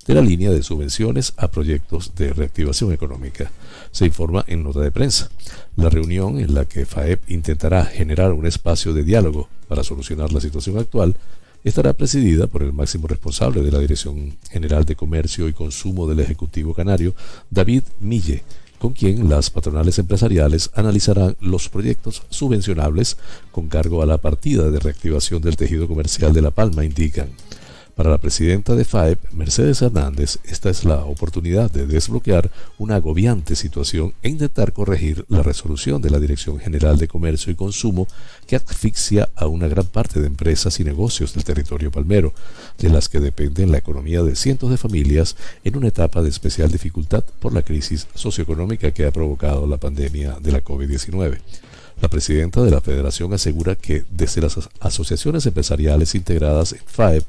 de 0.09 0.15
la 0.15 0.21
línea 0.21 0.49
de 0.49 0.63
subvenciones 0.63 1.33
a 1.37 1.51
proyectos 1.51 2.15
de 2.15 2.33
reactivación 2.33 2.91
económica. 2.91 3.51
Se 3.91 4.07
informa 4.07 4.43
en 4.47 4.63
nota 4.63 4.79
de 4.79 4.89
prensa. 4.89 5.29
La 5.75 5.87
reunión 5.87 6.39
en 6.39 6.55
la 6.55 6.65
que 6.65 6.87
FAEP 6.87 7.29
intentará 7.29 7.85
generar 7.85 8.33
un 8.33 8.47
espacio 8.47 8.91
de 8.91 9.03
diálogo 9.03 9.49
para 9.67 9.83
solucionar 9.83 10.33
la 10.33 10.41
situación 10.41 10.79
actual 10.79 11.15
estará 11.63 11.93
presidida 11.93 12.47
por 12.47 12.63
el 12.63 12.73
máximo 12.73 13.05
responsable 13.05 13.61
de 13.61 13.71
la 13.71 13.77
Dirección 13.77 14.35
General 14.49 14.83
de 14.83 14.95
Comercio 14.95 15.47
y 15.47 15.53
Consumo 15.53 16.07
del 16.07 16.21
Ejecutivo 16.21 16.73
Canario, 16.73 17.13
David 17.51 17.83
Mille, 17.99 18.41
con 18.79 18.93
quien 18.93 19.29
las 19.29 19.51
patronales 19.51 19.99
empresariales 19.99 20.71
analizarán 20.73 21.35
los 21.39 21.69
proyectos 21.69 22.23
subvencionables 22.31 23.17
con 23.51 23.67
cargo 23.67 24.01
a 24.01 24.07
la 24.07 24.17
partida 24.17 24.71
de 24.71 24.79
reactivación 24.79 25.43
del 25.43 25.55
tejido 25.55 25.87
comercial 25.87 26.33
de 26.33 26.41
La 26.41 26.49
Palma, 26.49 26.83
indican. 26.83 27.29
Para 27.99 28.11
la 28.11 28.17
presidenta 28.17 28.75
de 28.75 28.85
FAEP, 28.85 29.33
Mercedes 29.33 29.81
Hernández, 29.81 30.37
esta 30.45 30.69
es 30.69 30.85
la 30.85 31.03
oportunidad 31.03 31.69
de 31.69 31.85
desbloquear 31.85 32.49
una 32.77 32.95
agobiante 32.95 33.57
situación 33.57 34.13
e 34.23 34.29
intentar 34.29 34.71
corregir 34.71 35.25
la 35.27 35.43
resolución 35.43 36.01
de 36.01 36.09
la 36.09 36.21
Dirección 36.21 36.61
General 36.61 36.97
de 36.97 37.09
Comercio 37.09 37.51
y 37.51 37.57
Consumo 37.57 38.07
que 38.47 38.55
asfixia 38.55 39.27
a 39.35 39.47
una 39.47 39.67
gran 39.67 39.85
parte 39.85 40.21
de 40.21 40.27
empresas 40.27 40.79
y 40.79 40.85
negocios 40.85 41.33
del 41.33 41.43
territorio 41.43 41.91
palmero, 41.91 42.33
de 42.77 42.87
las 42.87 43.09
que 43.09 43.19
depende 43.19 43.67
la 43.67 43.79
economía 43.79 44.23
de 44.23 44.37
cientos 44.37 44.69
de 44.69 44.77
familias 44.77 45.35
en 45.65 45.75
una 45.75 45.89
etapa 45.89 46.21
de 46.21 46.29
especial 46.29 46.71
dificultad 46.71 47.25
por 47.41 47.53
la 47.53 47.63
crisis 47.63 48.07
socioeconómica 48.15 48.91
que 48.91 49.07
ha 49.07 49.11
provocado 49.11 49.67
la 49.67 49.75
pandemia 49.75 50.37
de 50.39 50.53
la 50.53 50.63
COVID-19. 50.63 51.39
La 52.01 52.07
presidenta 52.07 52.61
de 52.61 52.71
la 52.71 52.79
federación 52.79 53.33
asegura 53.33 53.75
que 53.75 54.05
desde 54.09 54.39
las 54.39 54.57
asociaciones 54.79 55.45
empresariales 55.45 56.15
integradas 56.15 56.71
en 56.71 56.79
FAEP, 56.85 57.25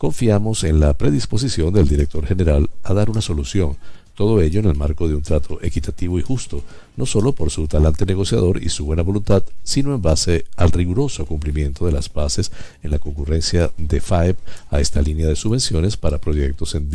Confiamos 0.00 0.64
en 0.64 0.80
la 0.80 0.94
predisposición 0.94 1.74
del 1.74 1.86
director 1.86 2.24
general 2.24 2.70
a 2.84 2.94
dar 2.94 3.10
una 3.10 3.20
solución, 3.20 3.76
todo 4.14 4.40
ello 4.40 4.60
en 4.60 4.64
el 4.64 4.74
marco 4.74 5.06
de 5.06 5.14
un 5.14 5.20
trato 5.20 5.58
equitativo 5.60 6.18
y 6.18 6.22
justo, 6.22 6.62
no 6.96 7.04
solo 7.04 7.34
por 7.34 7.50
su 7.50 7.68
talante 7.68 8.06
negociador 8.06 8.62
y 8.62 8.70
su 8.70 8.86
buena 8.86 9.02
voluntad, 9.02 9.42
sino 9.62 9.94
en 9.94 10.00
base 10.00 10.46
al 10.56 10.72
riguroso 10.72 11.26
cumplimiento 11.26 11.84
de 11.84 11.92
las 11.92 12.10
bases 12.10 12.50
en 12.82 12.92
la 12.92 12.98
concurrencia 12.98 13.72
de 13.76 14.00
FAEP 14.00 14.38
a 14.70 14.80
esta 14.80 15.02
línea 15.02 15.26
de 15.26 15.36
subvenciones 15.36 15.98
para 15.98 16.16
proyectos 16.16 16.74
en 16.74 16.88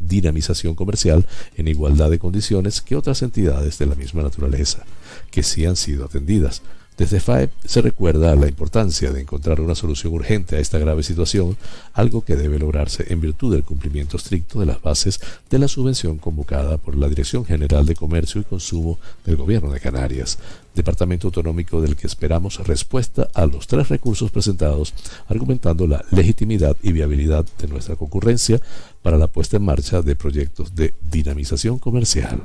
dinamización 0.00 0.74
comercial 0.74 1.28
en 1.56 1.68
igualdad 1.68 2.10
de 2.10 2.18
condiciones 2.18 2.80
que 2.80 2.96
otras 2.96 3.22
entidades 3.22 3.78
de 3.78 3.86
la 3.86 3.94
misma 3.94 4.24
naturaleza, 4.24 4.84
que 5.30 5.44
sí 5.44 5.64
han 5.64 5.76
sido 5.76 6.06
atendidas 6.06 6.62
Desde 6.98 7.20
FAEP 7.20 7.52
se 7.64 7.80
recuerda 7.80 8.34
la 8.34 8.48
importancia 8.48 9.12
de 9.12 9.20
encontrar 9.20 9.60
una 9.60 9.76
solución 9.76 10.12
urgente 10.12 10.56
a 10.56 10.58
esta 10.58 10.80
grave 10.80 11.04
situación, 11.04 11.56
algo 11.92 12.24
que 12.24 12.34
debe 12.34 12.58
lograrse 12.58 13.12
en 13.12 13.20
virtud 13.20 13.52
del 13.52 13.62
cumplimiento 13.62 14.16
estricto 14.16 14.58
de 14.58 14.66
las 14.66 14.82
bases 14.82 15.20
de 15.48 15.60
la 15.60 15.68
subvención 15.68 16.18
convocada 16.18 16.76
por 16.76 16.96
la 16.96 17.08
Dirección 17.08 17.44
General 17.44 17.86
de 17.86 17.94
Comercio 17.94 18.40
y 18.40 18.44
Consumo 18.44 18.98
del 19.24 19.36
Gobierno 19.36 19.70
de 19.70 19.78
Canarias, 19.78 20.40
departamento 20.74 21.28
autonómico 21.28 21.80
del 21.80 21.94
que 21.94 22.08
esperamos 22.08 22.66
respuesta 22.66 23.28
a 23.32 23.46
los 23.46 23.68
tres 23.68 23.88
recursos 23.90 24.32
presentados, 24.32 24.92
argumentando 25.28 25.86
la 25.86 26.04
legitimidad 26.10 26.76
y 26.82 26.90
viabilidad 26.90 27.46
de 27.60 27.68
nuestra 27.68 27.94
concurrencia 27.94 28.60
para 29.02 29.18
la 29.18 29.28
puesta 29.28 29.56
en 29.56 29.64
marcha 29.64 30.02
de 30.02 30.16
proyectos 30.16 30.74
de 30.74 30.94
dinamización 31.12 31.78
comercial. 31.78 32.42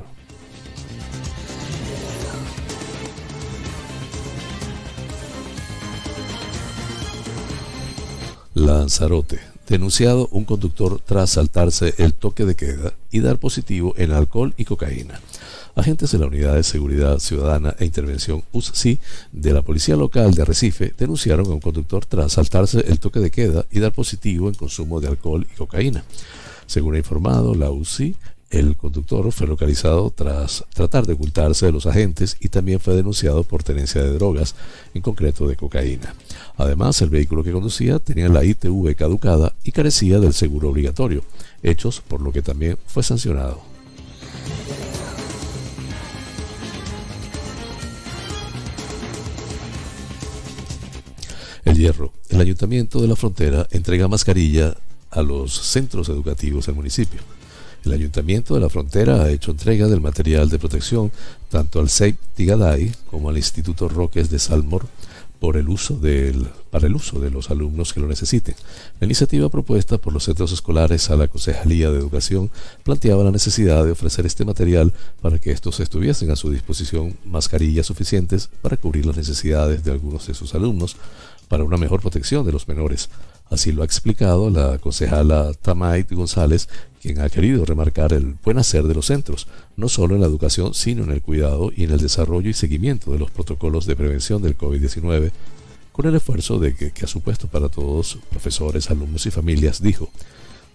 Lanzarote. 8.65 9.39
Denunciado 9.67 10.29
un 10.31 10.45
conductor 10.45 11.01
tras 11.05 11.31
saltarse 11.31 11.95
el 11.97 12.13
toque 12.13 12.45
de 12.45 12.55
queda 12.55 12.93
y 13.11 13.19
dar 13.19 13.37
positivo 13.37 13.93
en 13.97 14.11
alcohol 14.11 14.53
y 14.57 14.63
cocaína. 14.63 15.19
Agentes 15.75 16.11
de 16.11 16.19
la 16.19 16.27
Unidad 16.27 16.55
de 16.55 16.63
Seguridad 16.63 17.19
Ciudadana 17.19 17.75
e 17.77 17.85
Intervención 17.85 18.43
UCSI 18.53 18.99
de 19.31 19.53
la 19.53 19.63
Policía 19.63 19.97
Local 19.97 20.33
de 20.33 20.43
Arrecife 20.43 20.93
denunciaron 20.97 21.47
a 21.47 21.49
un 21.49 21.59
conductor 21.59 22.05
tras 22.05 22.33
saltarse 22.33 22.79
el 22.87 22.99
toque 22.99 23.19
de 23.19 23.31
queda 23.31 23.65
y 23.69 23.79
dar 23.79 23.91
positivo 23.91 24.47
en 24.47 24.55
consumo 24.55 25.01
de 25.01 25.07
alcohol 25.09 25.45
y 25.51 25.57
cocaína. 25.57 26.03
Según 26.65 26.95
ha 26.95 26.99
informado 26.99 27.55
la 27.55 27.69
UCI, 27.69 28.15
el 28.53 28.77
conductor 28.77 29.31
fue 29.31 29.47
localizado 29.47 30.13
tras 30.15 30.63
tratar 30.75 31.07
de 31.07 31.13
ocultarse 31.13 31.65
de 31.65 31.71
los 31.71 31.87
agentes 31.87 32.37
y 32.39 32.49
también 32.49 32.79
fue 32.79 32.95
denunciado 32.95 33.43
por 33.43 33.63
tenencia 33.63 34.03
de 34.03 34.13
drogas, 34.13 34.53
en 34.93 35.01
concreto 35.01 35.47
de 35.47 35.55
cocaína. 35.55 36.13
Además, 36.55 37.01
el 37.01 37.09
vehículo 37.09 37.43
que 37.43 37.51
conducía 37.51 37.97
tenía 37.97 38.29
la 38.29 38.45
ITV 38.45 38.95
caducada 38.95 39.53
y 39.63 39.71
carecía 39.71 40.19
del 40.19 40.33
seguro 40.33 40.69
obligatorio, 40.69 41.23
hechos 41.63 41.99
por 42.01 42.21
lo 42.21 42.31
que 42.31 42.43
también 42.43 42.77
fue 42.85 43.01
sancionado. 43.01 43.59
El 51.65 51.75
Hierro. 51.75 52.13
El 52.29 52.39
Ayuntamiento 52.39 53.01
de 53.01 53.07
la 53.07 53.15
Frontera 53.15 53.67
entrega 53.71 54.07
mascarilla 54.07 54.77
a 55.09 55.23
los 55.23 55.53
centros 55.53 56.07
educativos 56.09 56.67
del 56.67 56.75
municipio. 56.75 57.21
El 57.83 57.91
Ayuntamiento 57.91 58.53
de 58.53 58.61
la 58.61 58.69
Frontera 58.69 59.23
ha 59.23 59.29
hecho 59.29 59.51
entrega 59.51 59.87
del 59.87 59.99
material 59.99 60.49
de 60.49 60.57
protección 60.57 61.11
tanto 61.49 61.81
al 61.81 61.89
CEIP 61.89 62.17
Tigaday 62.33 62.93
como 63.11 63.29
al 63.29 63.35
Instituto 63.35 63.89
Roques 63.89 64.29
de 64.29 64.39
Salmor 64.39 64.85
por 65.43 65.57
el 65.57 65.67
uso 65.67 65.97
del, 65.97 66.47
para 66.71 66.87
el 66.87 66.95
uso 66.95 67.19
de 67.19 67.29
los 67.29 67.51
alumnos 67.51 67.91
que 67.91 67.99
lo 67.99 68.07
necesiten. 68.07 68.55
La 69.01 69.05
iniciativa 69.05 69.49
propuesta 69.49 69.97
por 69.97 70.13
los 70.13 70.23
centros 70.23 70.53
escolares 70.53 71.09
a 71.09 71.17
la 71.17 71.27
Concejalía 71.27 71.91
de 71.91 71.99
Educación 71.99 72.49
planteaba 72.83 73.25
la 73.25 73.31
necesidad 73.31 73.83
de 73.83 73.91
ofrecer 73.91 74.25
este 74.25 74.45
material 74.45 74.93
para 75.21 75.39
que 75.39 75.51
estos 75.51 75.81
estuviesen 75.81 76.31
a 76.31 76.37
su 76.37 76.49
disposición 76.49 77.17
mascarillas 77.25 77.87
suficientes 77.87 78.49
para 78.61 78.77
cubrir 78.77 79.05
las 79.05 79.17
necesidades 79.17 79.83
de 79.83 79.91
algunos 79.91 80.25
de 80.25 80.33
sus 80.33 80.55
alumnos 80.55 80.95
para 81.49 81.65
una 81.65 81.75
mejor 81.75 81.99
protección 81.99 82.45
de 82.45 82.53
los 82.53 82.65
menores. 82.69 83.09
Así 83.53 83.71
lo 83.71 83.83
ha 83.83 83.85
explicado 83.85 84.49
la 84.49 84.79
concejala 84.79 85.53
Tamait 85.53 86.11
González, 86.11 86.67
quien 86.99 87.21
ha 87.21 87.29
querido 87.29 87.63
remarcar 87.65 88.11
el 88.11 88.35
buen 88.43 88.57
hacer 88.57 88.85
de 88.85 88.95
los 88.95 89.05
centros, 89.05 89.47
no 89.77 89.89
solo 89.89 90.15
en 90.15 90.21
la 90.21 90.27
educación, 90.27 90.73
sino 90.73 91.03
en 91.03 91.11
el 91.11 91.21
cuidado 91.21 91.71
y 91.75 91.83
en 91.83 91.91
el 91.91 91.99
desarrollo 91.99 92.49
y 92.49 92.53
seguimiento 92.55 93.11
de 93.11 93.19
los 93.19 93.29
protocolos 93.29 93.85
de 93.85 93.95
prevención 93.95 94.41
del 94.41 94.57
COVID-19, 94.57 95.31
con 95.91 96.07
el 96.07 96.15
esfuerzo 96.15 96.57
de 96.57 96.73
que, 96.73 96.91
ha 97.03 97.07
supuesto 97.07 97.47
para 97.47 97.69
todos, 97.69 98.17
profesores, 98.31 98.89
alumnos 98.89 99.27
y 99.27 99.29
familias, 99.29 99.83
dijo. 99.83 100.09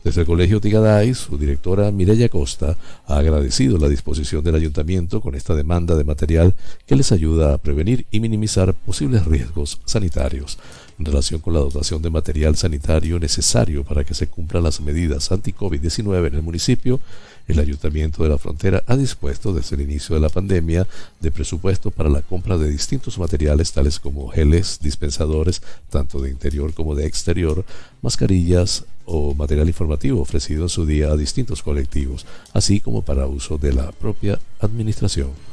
Desde 0.04 0.20
el 0.20 0.28
Colegio 0.28 0.60
Tigaday, 0.60 1.12
su 1.14 1.36
directora 1.36 1.90
Mireya 1.90 2.28
Costa 2.28 2.76
ha 3.08 3.18
agradecido 3.18 3.76
la 3.78 3.88
disposición 3.88 4.44
del 4.44 4.54
ayuntamiento 4.54 5.20
con 5.20 5.34
esta 5.34 5.56
demanda 5.56 5.96
de 5.96 6.04
material 6.04 6.54
que 6.86 6.94
les 6.94 7.10
ayuda 7.10 7.54
a 7.54 7.58
prevenir 7.58 8.06
y 8.12 8.20
minimizar 8.20 8.72
posibles 8.72 9.26
riesgos 9.26 9.80
sanitarios 9.84 10.58
en 10.98 11.04
relación 11.04 11.40
con 11.40 11.54
la 11.54 11.60
dotación 11.60 12.02
de 12.02 12.10
material 12.10 12.56
sanitario 12.56 13.18
necesario 13.18 13.84
para 13.84 14.04
que 14.04 14.14
se 14.14 14.26
cumplan 14.26 14.64
las 14.64 14.80
medidas 14.80 15.30
anti-COVID-19 15.30 16.26
en 16.26 16.34
el 16.34 16.42
municipio, 16.42 17.00
el 17.46 17.58
Ayuntamiento 17.60 18.22
de 18.22 18.28
la 18.28 18.38
Frontera 18.38 18.82
ha 18.86 18.96
dispuesto 18.96 19.52
desde 19.54 19.76
el 19.76 19.82
inicio 19.82 20.14
de 20.14 20.20
la 20.20 20.28
pandemia 20.28 20.86
de 21.20 21.30
presupuesto 21.30 21.90
para 21.90 22.10
la 22.10 22.20
compra 22.20 22.58
de 22.58 22.68
distintos 22.68 23.18
materiales 23.18 23.72
tales 23.72 23.98
como 23.98 24.28
geles, 24.28 24.78
dispensadores, 24.82 25.62
tanto 25.88 26.20
de 26.20 26.30
interior 26.30 26.74
como 26.74 26.94
de 26.94 27.06
exterior, 27.06 27.64
mascarillas 28.02 28.84
o 29.06 29.34
material 29.34 29.68
informativo 29.68 30.20
ofrecido 30.20 30.64
en 30.64 30.68
su 30.68 30.84
día 30.84 31.08
a 31.08 31.16
distintos 31.16 31.62
colectivos, 31.62 32.26
así 32.52 32.80
como 32.80 33.00
para 33.00 33.26
uso 33.26 33.56
de 33.56 33.72
la 33.72 33.92
propia 33.92 34.38
administración. 34.60 35.47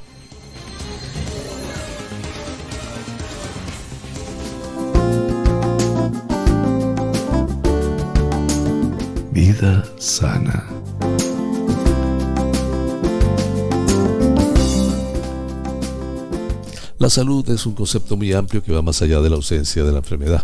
Vida 9.55 9.85
sana. 9.99 10.67
La 16.97 17.09
salud 17.09 17.49
es 17.49 17.65
un 17.65 17.73
concepto 17.73 18.17
muy 18.17 18.33
amplio 18.33 18.61
que 18.61 18.73
va 18.73 18.81
más 18.81 19.01
allá 19.01 19.21
de 19.21 19.29
la 19.29 19.37
ausencia 19.37 19.85
de 19.85 19.91
la 19.93 19.99
enfermedad. 19.99 20.43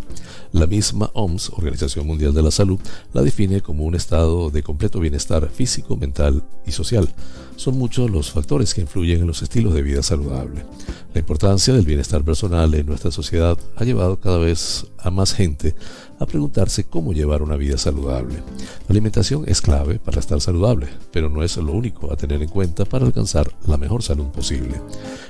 La 0.53 0.65
misma 0.65 1.09
OMS, 1.13 1.49
Organización 1.49 2.07
Mundial 2.07 2.33
de 2.33 2.41
la 2.41 2.51
Salud, 2.51 2.79
la 3.13 3.21
define 3.21 3.61
como 3.61 3.83
un 3.83 3.95
estado 3.95 4.49
de 4.49 4.63
completo 4.63 4.99
bienestar 4.99 5.49
físico, 5.49 5.97
mental 5.97 6.43
y 6.65 6.71
social. 6.71 7.09
Son 7.57 7.77
muchos 7.77 8.09
los 8.09 8.31
factores 8.31 8.73
que 8.73 8.81
influyen 8.81 9.21
en 9.21 9.27
los 9.27 9.41
estilos 9.41 9.73
de 9.73 9.81
vida 9.81 10.03
saludable. 10.03 10.65
La 11.13 11.19
importancia 11.19 11.73
del 11.73 11.85
bienestar 11.85 12.23
personal 12.23 12.73
en 12.75 12.85
nuestra 12.85 13.11
sociedad 13.11 13.57
ha 13.75 13.83
llevado 13.83 14.19
cada 14.19 14.37
vez 14.37 14.85
a 14.99 15.09
más 15.09 15.33
gente 15.33 15.75
a 16.21 16.25
preguntarse 16.25 16.83
cómo 16.83 17.13
llevar 17.13 17.41
una 17.41 17.57
vida 17.57 17.77
saludable. 17.77 18.35
La 18.35 18.89
alimentación 18.89 19.43
es 19.47 19.61
clave 19.61 19.99
para 19.99 20.19
estar 20.19 20.39
saludable, 20.39 20.87
pero 21.11 21.29
no 21.29 21.43
es 21.43 21.57
lo 21.57 21.71
único 21.71 22.13
a 22.13 22.15
tener 22.15 22.41
en 22.41 22.49
cuenta 22.49 22.85
para 22.85 23.05
alcanzar 23.05 23.51
la 23.65 23.77
mejor 23.77 24.03
salud 24.03 24.27
posible. 24.27 24.79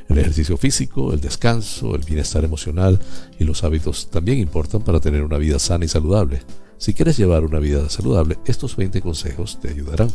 El 0.09 0.17
ejercicio 0.17 0.57
físico, 0.57 1.13
el 1.13 1.21
descanso, 1.21 1.95
el 1.95 2.03
bienestar 2.03 2.43
emocional 2.43 2.99
y 3.39 3.45
los 3.45 3.63
hábitos 3.63 4.09
también 4.09 4.39
importan 4.39 4.81
para 4.81 4.99
tener 4.99 5.23
una 5.23 5.37
vida 5.37 5.59
sana 5.59 5.85
y 5.85 5.87
saludable. 5.87 6.41
Si 6.77 6.93
quieres 6.93 7.15
llevar 7.15 7.45
una 7.45 7.59
vida 7.59 7.87
saludable, 7.89 8.39
estos 8.45 8.75
20 8.75 9.01
consejos 9.01 9.59
te 9.61 9.69
ayudarán. 9.69 10.09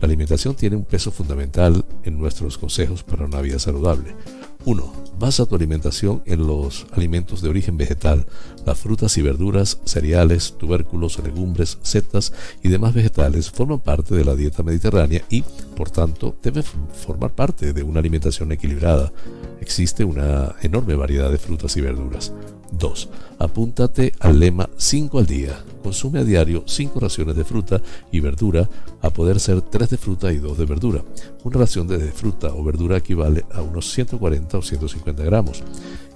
La 0.00 0.06
alimentación 0.06 0.54
tiene 0.54 0.74
un 0.74 0.84
peso 0.84 1.12
fundamental 1.12 1.84
en 2.04 2.18
nuestros 2.18 2.56
consejos 2.56 3.02
para 3.02 3.26
una 3.26 3.42
vida 3.42 3.58
saludable. 3.58 4.16
1. 4.66 4.92
Basa 5.18 5.46
tu 5.46 5.54
alimentación 5.54 6.22
en 6.26 6.46
los 6.46 6.86
alimentos 6.92 7.40
de 7.40 7.48
origen 7.48 7.78
vegetal, 7.78 8.26
las 8.66 8.76
frutas 8.76 9.16
y 9.16 9.22
verduras, 9.22 9.78
cereales, 9.84 10.56
tubérculos, 10.58 11.18
legumbres, 11.20 11.78
setas 11.82 12.32
y 12.62 12.68
demás 12.68 12.92
vegetales 12.92 13.50
forman 13.50 13.78
parte 13.78 14.14
de 14.14 14.24
la 14.24 14.34
dieta 14.34 14.64
mediterránea 14.64 15.22
y, 15.30 15.42
por 15.76 15.90
tanto, 15.90 16.36
deben 16.42 16.64
formar 16.92 17.32
parte 17.32 17.72
de 17.72 17.82
una 17.84 18.00
alimentación 18.00 18.50
equilibrada. 18.50 19.12
Existe 19.60 20.04
una 20.04 20.56
enorme 20.62 20.96
variedad 20.96 21.30
de 21.30 21.38
frutas 21.38 21.76
y 21.76 21.80
verduras. 21.80 22.32
2. 22.72 23.08
Apúntate 23.38 24.12
al 24.20 24.38
lema 24.40 24.68
5 24.76 25.18
al 25.18 25.26
día. 25.26 25.64
Consume 25.82 26.20
a 26.20 26.24
diario 26.24 26.64
5 26.66 26.98
raciones 26.98 27.36
de 27.36 27.44
fruta 27.44 27.80
y 28.10 28.20
verdura, 28.20 28.68
a 29.02 29.10
poder 29.10 29.38
ser 29.38 29.62
3 29.62 29.90
de 29.90 29.96
fruta 29.96 30.32
y 30.32 30.38
2 30.38 30.58
de 30.58 30.64
verdura. 30.64 31.04
Una 31.44 31.58
ración 31.58 31.86
de 31.86 31.98
fruta 32.12 32.52
o 32.54 32.64
verdura 32.64 32.96
equivale 32.96 33.44
a 33.52 33.62
unos 33.62 33.90
140 33.92 34.58
o 34.58 34.62
150 34.62 35.22
gramos. 35.24 35.62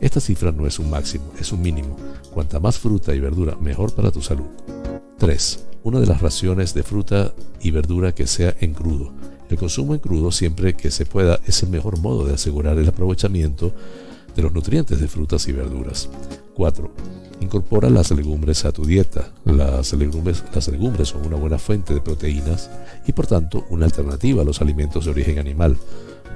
Esta 0.01 0.21
cifra 0.21 0.51
no 0.51 0.67
es 0.67 0.79
un 0.79 0.91
máximo, 0.91 1.33
es 1.39 1.53
un 1.53 1.63
mínimo. 1.63 1.97
Cuanta 2.33 2.59
más 2.59 2.79
fruta 2.79 3.15
y 3.15 3.21
verdura, 3.21 3.57
mejor 3.61 3.95
para 3.95 4.11
tu 4.11 4.23
salud. 4.23 4.47
3. 5.19 5.67
Una 5.83 6.01
de 6.01 6.07
las 6.07 6.21
raciones 6.21 6.75
de 6.75 6.83
fruta 6.83 7.33
y 7.61 7.71
verdura 7.71 8.13
que 8.13 8.27
sea 8.27 8.55
en 8.61 8.75
crudo. 8.75 9.13
El 9.51 9.59
consumo 9.59 9.95
en 9.95 10.01
crudo 10.01 10.31
siempre 10.31 10.75
que 10.75 10.91
se 10.91 11.07
pueda 11.07 11.41
es 11.47 11.63
el 11.63 11.71
mejor 11.71 11.99
modo 11.99 12.25
de 12.25 12.35
asegurar 12.35 12.79
el 12.79 12.89
aprovechamiento 12.89 13.75
de 14.35 14.43
los 14.43 14.53
nutrientes 14.53 15.01
de 15.01 15.09
frutas 15.09 15.47
y 15.49 15.53
verduras. 15.53 16.09
4. 16.55 16.91
Incorpora 17.41 17.89
las 17.89 18.11
legumbres 18.11 18.65
a 18.65 18.73
tu 18.73 18.85
dieta. 18.85 19.33
Las 19.45 19.93
legumbres, 19.95 20.45
las 20.55 20.69
legumbres 20.69 21.09
son 21.09 21.27
una 21.27 21.37
buena 21.37 21.59
fuente 21.59 21.95
de 21.95 22.01
proteínas 22.01 22.71
y 23.07 23.13
por 23.13 23.27
tanto 23.27 23.67
una 23.71 23.87
alternativa 23.87 24.43
a 24.43 24.45
los 24.45 24.61
alimentos 24.61 25.05
de 25.05 25.13
origen 25.13 25.39
animal. 25.39 25.77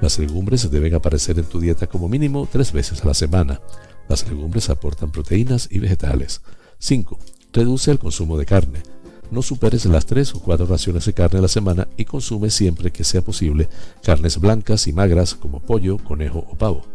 Las 0.01 0.19
legumbres 0.19 0.69
deben 0.69 0.95
aparecer 0.95 1.37
en 1.39 1.45
tu 1.45 1.59
dieta 1.59 1.87
como 1.87 2.09
mínimo 2.09 2.47
tres 2.51 2.71
veces 2.71 3.01
a 3.01 3.07
la 3.07 3.13
semana. 3.13 3.61
Las 4.09 4.27
legumbres 4.27 4.69
aportan 4.69 5.11
proteínas 5.11 5.67
y 5.71 5.79
vegetales. 5.79 6.41
5. 6.79 7.19
Reduce 7.53 7.91
el 7.91 7.99
consumo 7.99 8.37
de 8.37 8.45
carne. 8.45 8.83
No 9.31 9.41
superes 9.41 9.85
las 9.85 10.05
tres 10.05 10.35
o 10.35 10.39
cuatro 10.39 10.65
raciones 10.65 11.05
de 11.05 11.13
carne 11.13 11.39
a 11.39 11.41
la 11.41 11.47
semana 11.47 11.87
y 11.97 12.05
consume 12.05 12.49
siempre 12.49 12.91
que 12.91 13.03
sea 13.03 13.21
posible 13.21 13.69
carnes 14.03 14.39
blancas 14.39 14.87
y 14.87 14.93
magras 14.93 15.33
como 15.33 15.59
pollo, 15.59 15.97
conejo 15.97 16.45
o 16.49 16.55
pavo. 16.55 16.94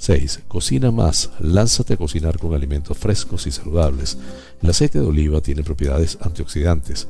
6. 0.00 0.44
Cocina 0.48 0.90
más. 0.90 1.30
Lánzate 1.40 1.92
a 1.92 1.96
cocinar 1.98 2.38
con 2.38 2.54
alimentos 2.54 2.96
frescos 2.96 3.46
y 3.46 3.50
saludables. 3.50 4.16
El 4.62 4.70
aceite 4.70 4.98
de 4.98 5.06
oliva 5.06 5.42
tiene 5.42 5.62
propiedades 5.62 6.16
antioxidantes. 6.22 7.06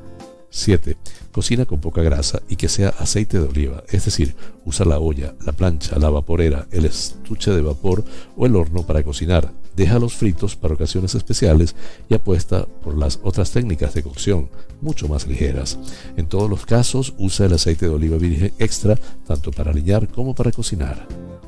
7. 0.51 0.97
Cocina 1.31 1.67
con 1.67 1.81
poca 1.81 2.03
grasa 2.03 2.43
y 2.49 2.57
que 2.57 2.69
sea 2.69 2.89
aceite 2.89 3.39
de 3.39 3.47
oliva, 3.47 3.85
es 3.89 4.07
decir, 4.07 4.35
usa 4.65 4.85
la 4.85 4.99
olla, 4.99 5.37
la 5.47 5.53
plancha, 5.53 5.97
la 6.01 6.11
vaporera, 6.11 6.67
el 6.73 6.85
estuche 6.85 7.53
de 7.53 7.63
vapor 7.63 8.05
o 8.37 8.47
el 8.47 8.57
horno 8.57 8.85
para 8.85 9.05
cocinar. 9.05 9.53
Deja 9.77 10.01
los 10.01 10.15
fritos 10.15 10.57
para 10.57 10.75
ocasiones 10.75 11.15
especiales 11.15 11.77
y 12.09 12.15
apuesta 12.15 12.67
por 12.83 12.99
las 12.99 13.21
otras 13.23 13.53
técnicas 13.53 13.95
de 13.95 14.03
cocción, 14.03 14.51
mucho 14.81 15.07
más 15.07 15.29
ligeras. 15.29 15.79
En 16.17 16.27
todos 16.27 16.51
los 16.51 16.67
casos, 16.67 17.15
usa 17.19 17.47
el 17.47 17.53
aceite 17.53 17.87
de 17.87 17.95
oliva 17.95 18.17
virgen 18.17 18.53
extra 18.59 18.97
tanto 19.29 19.53
para 19.53 19.71
aliñar 19.71 20.09
como 20.09 20.35
para 20.35 20.51
cocinar. 20.51 21.07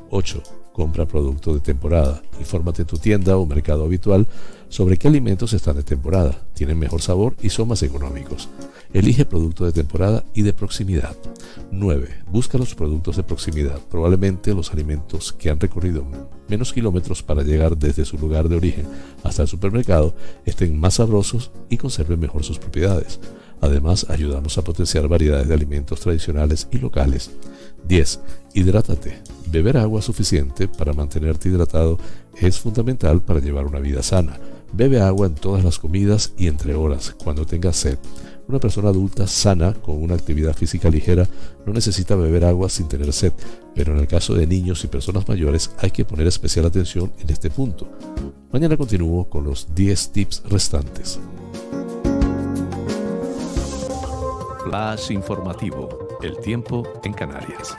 8. 0.09 0.62
Compra 0.73 1.05
producto 1.05 1.53
de 1.53 1.59
temporada. 1.59 2.21
Infórmate 2.39 2.81
en 2.81 2.87
tu 2.87 2.97
tienda 2.97 3.37
o 3.37 3.45
mercado 3.45 3.85
habitual 3.85 4.27
sobre 4.73 4.97
qué 4.97 5.07
alimentos 5.07 5.53
están 5.53 5.75
de 5.75 5.83
temporada, 5.83 6.41
tienen 6.55 6.79
mejor 6.79 6.99
sabor 6.99 7.35
y 7.43 7.49
son 7.49 7.67
más 7.67 7.83
económicos. 7.83 8.49
Elige 8.91 9.23
producto 9.23 9.65
de 9.65 9.71
temporada 9.71 10.23
y 10.33 10.41
de 10.41 10.51
proximidad. 10.51 11.15
9. 11.71 12.23
Busca 12.31 12.57
los 12.57 12.73
productos 12.73 13.17
de 13.17 13.21
proximidad, 13.21 13.79
probablemente 13.91 14.55
los 14.55 14.71
alimentos 14.71 15.31
que 15.31 15.51
han 15.51 15.59
recorrido 15.59 16.07
menos 16.49 16.73
kilómetros 16.73 17.21
para 17.21 17.43
llegar 17.43 17.77
desde 17.77 18.03
su 18.03 18.17
lugar 18.17 18.49
de 18.49 18.55
origen 18.55 18.87
hasta 19.23 19.43
el 19.43 19.47
supermercado 19.47 20.15
estén 20.43 20.79
más 20.79 20.95
sabrosos 20.95 21.51
y 21.69 21.77
conserven 21.77 22.19
mejor 22.19 22.43
sus 22.43 22.57
propiedades. 22.57 23.19
Además, 23.61 24.07
ayudamos 24.09 24.57
a 24.57 24.63
potenciar 24.63 25.07
variedades 25.07 25.47
de 25.47 25.53
alimentos 25.53 25.99
tradicionales 25.99 26.67
y 26.71 26.79
locales. 26.79 27.29
10. 27.87 28.19
Hidrátate. 28.55 29.32
Beber 29.47 29.77
agua 29.77 30.01
suficiente 30.01 30.67
para 30.67 30.93
mantenerte 30.93 31.49
hidratado 31.49 31.99
es 32.39 32.59
fundamental 32.59 33.21
para 33.21 33.39
llevar 33.39 33.65
una 33.65 33.79
vida 33.79 34.01
sana. 34.01 34.39
Bebe 34.71 34.99
agua 35.01 35.27
en 35.27 35.35
todas 35.35 35.63
las 35.63 35.77
comidas 35.77 36.33
y 36.35 36.47
entre 36.47 36.73
horas, 36.73 37.15
cuando 37.23 37.45
tengas 37.45 37.75
sed. 37.75 37.99
Una 38.47 38.59
persona 38.59 38.89
adulta 38.89 39.27
sana 39.27 39.73
con 39.73 40.01
una 40.01 40.15
actividad 40.15 40.55
física 40.55 40.89
ligera 40.89 41.27
no 41.65 41.73
necesita 41.73 42.15
beber 42.15 42.43
agua 42.43 42.69
sin 42.69 42.87
tener 42.87 43.13
sed, 43.13 43.33
pero 43.75 43.93
en 43.93 43.99
el 43.99 44.07
caso 44.07 44.33
de 44.33 44.47
niños 44.47 44.83
y 44.83 44.87
personas 44.87 45.27
mayores 45.27 45.71
hay 45.77 45.91
que 45.91 46.05
poner 46.05 46.27
especial 46.27 46.65
atención 46.65 47.13
en 47.19 47.29
este 47.29 47.49
punto. 47.49 47.87
Mañana 48.51 48.75
continúo 48.75 49.29
con 49.29 49.43
los 49.43 49.73
10 49.75 50.11
tips 50.11 50.43
restantes. 50.49 51.19
Flash 54.65 55.11
informativo. 55.11 56.17
El 56.21 56.37
tiempo 56.37 56.83
en 57.03 57.13
Canarias. 57.13 57.75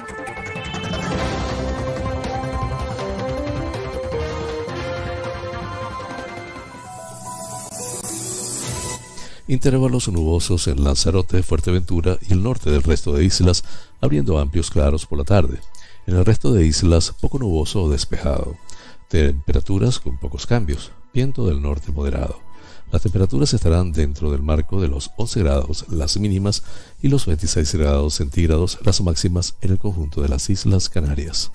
Intervalos 9.46 10.08
nubosos 10.08 10.68
en 10.68 10.82
Lanzarote, 10.82 11.42
Fuerteventura 11.42 12.18
y 12.26 12.32
el 12.32 12.42
norte 12.42 12.70
del 12.70 12.82
resto 12.82 13.12
de 13.12 13.26
islas, 13.26 13.62
abriendo 14.00 14.38
amplios 14.38 14.70
claros 14.70 15.04
por 15.04 15.18
la 15.18 15.24
tarde. 15.24 15.60
En 16.06 16.16
el 16.16 16.24
resto 16.24 16.52
de 16.52 16.64
islas, 16.64 17.14
poco 17.20 17.38
nuboso 17.38 17.82
o 17.82 17.90
despejado. 17.90 18.56
Temperaturas 19.08 20.00
con 20.00 20.16
pocos 20.16 20.46
cambios. 20.46 20.92
Viento 21.12 21.46
del 21.46 21.60
norte 21.60 21.92
moderado. 21.92 22.40
Las 22.90 23.02
temperaturas 23.02 23.52
estarán 23.52 23.92
dentro 23.92 24.30
del 24.30 24.42
marco 24.42 24.80
de 24.80 24.88
los 24.88 25.10
11 25.18 25.40
grados 25.40 25.84
las 25.90 26.16
mínimas 26.16 26.62
y 27.02 27.08
los 27.08 27.26
26 27.26 27.74
grados 27.74 28.14
centígrados 28.14 28.78
las 28.82 29.02
máximas 29.02 29.56
en 29.60 29.72
el 29.72 29.78
conjunto 29.78 30.22
de 30.22 30.30
las 30.30 30.48
Islas 30.48 30.88
Canarias. 30.88 31.50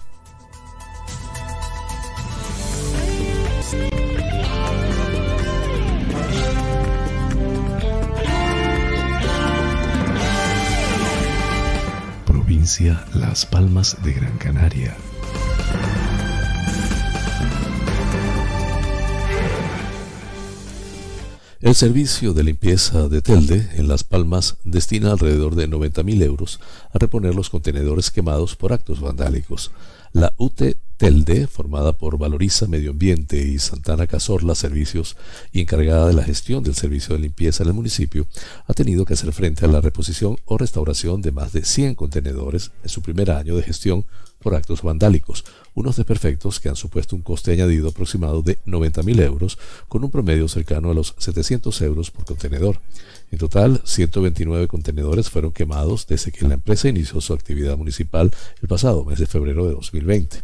Las 13.16 13.48
Palmas 13.48 13.98
de 14.04 14.14
Gran 14.14 14.38
Canaria. 14.38 14.96
El 21.62 21.74
servicio 21.74 22.34
de 22.36 22.44
limpieza 22.44 23.10
de 23.10 23.24
Telde 23.24 23.68
en 23.74 23.88
Las 23.88 24.04
Palmas 24.04 24.58
destina 24.64 25.12
alrededor 25.12 25.56
de 25.56 25.68
90.000 25.68 26.22
euros 26.22 26.60
a 26.94 27.00
reponer 27.00 27.34
los 27.34 27.50
contenedores 27.50 28.12
quemados 28.12 28.56
por 28.56 28.72
actos 28.72 29.02
vandálicos. 29.02 29.72
La 30.14 30.36
UT 30.38 30.62
Telde, 31.00 31.48
formada 31.48 31.94
por 31.94 32.18
Valoriza 32.18 32.68
Medio 32.68 32.92
Ambiente 32.92 33.42
y 33.42 33.58
Santana 33.58 34.06
Cazorla 34.06 34.54
Servicios 34.54 35.16
y 35.54 35.62
encargada 35.62 36.08
de 36.08 36.14
la 36.14 36.26
gestión 36.26 36.62
del 36.62 36.76
servicio 36.76 37.16
de 37.16 37.22
limpieza 37.22 37.64
en 37.64 37.70
el 37.70 37.74
municipio, 37.74 38.28
ha 38.68 38.74
tenido 38.74 39.06
que 39.06 39.14
hacer 39.14 39.32
frente 39.32 39.64
a 39.64 39.70
la 39.70 39.80
reposición 39.80 40.36
o 40.44 40.58
restauración 40.58 41.22
de 41.22 41.32
más 41.32 41.54
de 41.54 41.64
100 41.64 41.96
contenedores 41.96 42.72
en 42.84 42.90
su 42.90 43.02
primer 43.02 43.32
año 43.32 43.56
de 43.56 43.64
gestión 43.64 44.04
por 44.40 44.56
actos 44.56 44.82
vandálicos, 44.82 45.46
unos 45.74 45.96
desperfectos 45.96 46.60
que 46.60 46.68
han 46.68 46.76
supuesto 46.76 47.16
un 47.16 47.22
coste 47.22 47.54
añadido 47.54 47.88
aproximado 47.88 48.42
de 48.42 48.60
90.000 48.66 49.22
euros, 49.22 49.58
con 49.88 50.04
un 50.04 50.12
promedio 50.12 50.50
cercano 50.50 50.92
a 50.92 50.94
los 50.94 51.16
700 51.18 51.82
euros 51.82 52.12
por 52.12 52.26
contenedor. 52.26 52.82
En 53.32 53.38
total, 53.38 53.82
129 53.86 54.68
contenedores 54.68 55.30
fueron 55.30 55.52
quemados 55.52 56.08
desde 56.08 56.32
que 56.32 56.48
la 56.48 56.56
empresa 56.56 56.90
inició 56.90 57.22
su 57.22 57.34
actividad 57.34 57.78
municipal 57.78 58.32
el 58.62 58.68
pasado 58.68 59.06
mes 59.06 59.20
de 59.20 59.28
febrero 59.28 59.68
de 59.68 59.74
2020. 59.74 60.38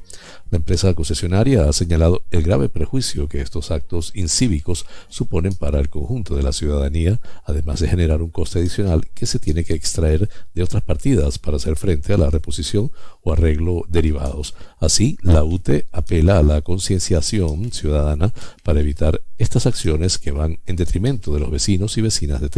La 0.51 0.57
empresa 0.57 0.93
concesionaria 0.93 1.67
ha 1.67 1.73
señalado 1.73 2.21
el 2.29 2.43
grave 2.43 2.69
prejuicio 2.69 3.27
que 3.27 3.41
estos 3.41 3.71
actos 3.71 4.11
incívicos 4.13 4.85
suponen 5.09 5.55
para 5.55 5.79
el 5.79 5.89
conjunto 5.89 6.35
de 6.35 6.43
la 6.43 6.53
ciudadanía, 6.53 7.19
además 7.45 7.79
de 7.79 7.87
generar 7.87 8.21
un 8.21 8.29
coste 8.29 8.59
adicional 8.59 9.07
que 9.15 9.25
se 9.25 9.39
tiene 9.39 9.63
que 9.63 9.73
extraer 9.73 10.29
de 10.53 10.63
otras 10.63 10.83
partidas 10.83 11.39
para 11.39 11.57
hacer 11.57 11.77
frente 11.77 12.13
a 12.13 12.17
la 12.17 12.29
reposición 12.29 12.91
o 13.23 13.33
arreglo 13.33 13.85
derivados. 13.89 14.53
Así, 14.79 15.17
la 15.23 15.43
UTE 15.43 15.87
apela 15.91 16.37
a 16.37 16.43
la 16.43 16.61
concienciación 16.61 17.71
ciudadana 17.71 18.31
para 18.63 18.79
evitar 18.79 19.21
estas 19.37 19.65
acciones 19.65 20.17
que 20.19 20.31
van 20.31 20.59
en 20.67 20.75
detrimento 20.75 21.33
de 21.33 21.39
los 21.39 21.51
vecinos 21.51 21.97
y 21.97 22.01
vecinas 22.01 22.39
de 22.39 22.49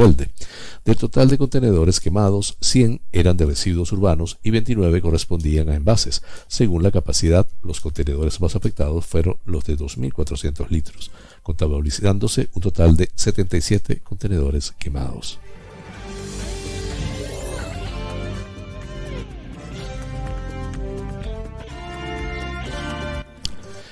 Del 0.86 0.98
total 0.98 1.30
de 1.30 1.38
contenedores 1.38 2.00
quemados, 2.00 2.58
100 2.62 3.02
eran 3.12 3.38
de 3.38 3.46
residuos 3.46 3.92
urbanos 3.92 4.38
y 4.44 4.52
29 4.52 5.02
correspondían 5.02 5.70
a 5.70 5.76
envases. 5.76 6.24
Según 6.48 6.84
la 6.84 6.92
capacidad, 6.92 7.48
los 7.64 7.82
contenedores 7.82 8.42
más 8.42 8.56
afectados 8.56 9.06
fueron 9.06 9.38
los 9.46 9.66
de 9.66 9.78
2.400 9.78 10.70
litros, 10.70 11.12
contabilizándose 11.44 12.50
un 12.54 12.62
total 12.62 12.98
de 12.98 13.10
77 13.16 14.02
contenedores 14.02 14.72
quemados. 14.72 15.40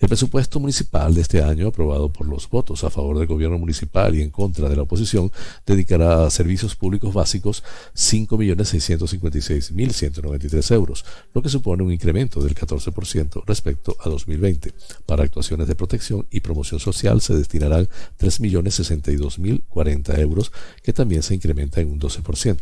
El 0.00 0.08
presupuesto 0.08 0.58
municipal 0.60 1.14
de 1.14 1.22
este 1.22 1.42
año, 1.42 1.68
aprobado 1.68 2.12
por 2.12 2.26
los 2.26 2.50
votos 2.50 2.84
a 2.84 2.90
favor 2.90 3.18
del 3.18 3.26
gobierno 3.26 3.58
municipal 3.58 4.14
y 4.14 4.20
en 4.22 4.28
contra 4.30 4.68
de 4.68 4.76
la 4.76 4.82
oposición, 4.82 5.32
dedicará 5.64 6.26
a 6.26 6.30
servicios 6.30 6.76
públicos 6.76 7.14
básicos 7.14 7.64
5.656.193 7.94 10.74
euros, 10.74 11.06
lo 11.32 11.40
que 11.42 11.48
supone 11.48 11.82
un 11.82 11.92
incremento 11.92 12.42
del 12.42 12.54
14% 12.54 13.42
respecto 13.46 13.96
a 14.00 14.08
2020. 14.08 14.72
Para 15.06 15.24
actuaciones 15.24 15.66
de 15.68 15.74
protección 15.74 16.26
y 16.30 16.40
promoción 16.40 16.80
social 16.80 17.20
se 17.20 17.34
destinarán 17.34 17.88
3.062.040 18.18 20.18
euros, 20.18 20.50
que 20.82 20.92
también 20.92 21.22
se 21.22 21.34
incrementa 21.34 21.80
en 21.80 21.90
un 21.90 22.00
12% 22.00 22.56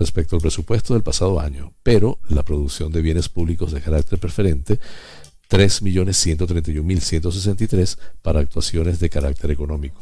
respecto 0.00 0.34
al 0.34 0.42
presupuesto 0.42 0.94
del 0.94 1.04
pasado 1.04 1.38
año, 1.38 1.74
pero 1.82 2.18
la 2.28 2.42
producción 2.42 2.90
de 2.90 3.02
bienes 3.02 3.28
públicos 3.28 3.70
de 3.70 3.82
carácter 3.82 4.18
preferente 4.18 4.80
3.131.163 5.50 7.98
para 8.22 8.40
actuaciones 8.40 8.98
de 8.98 9.10
carácter 9.10 9.50
económico, 9.50 10.00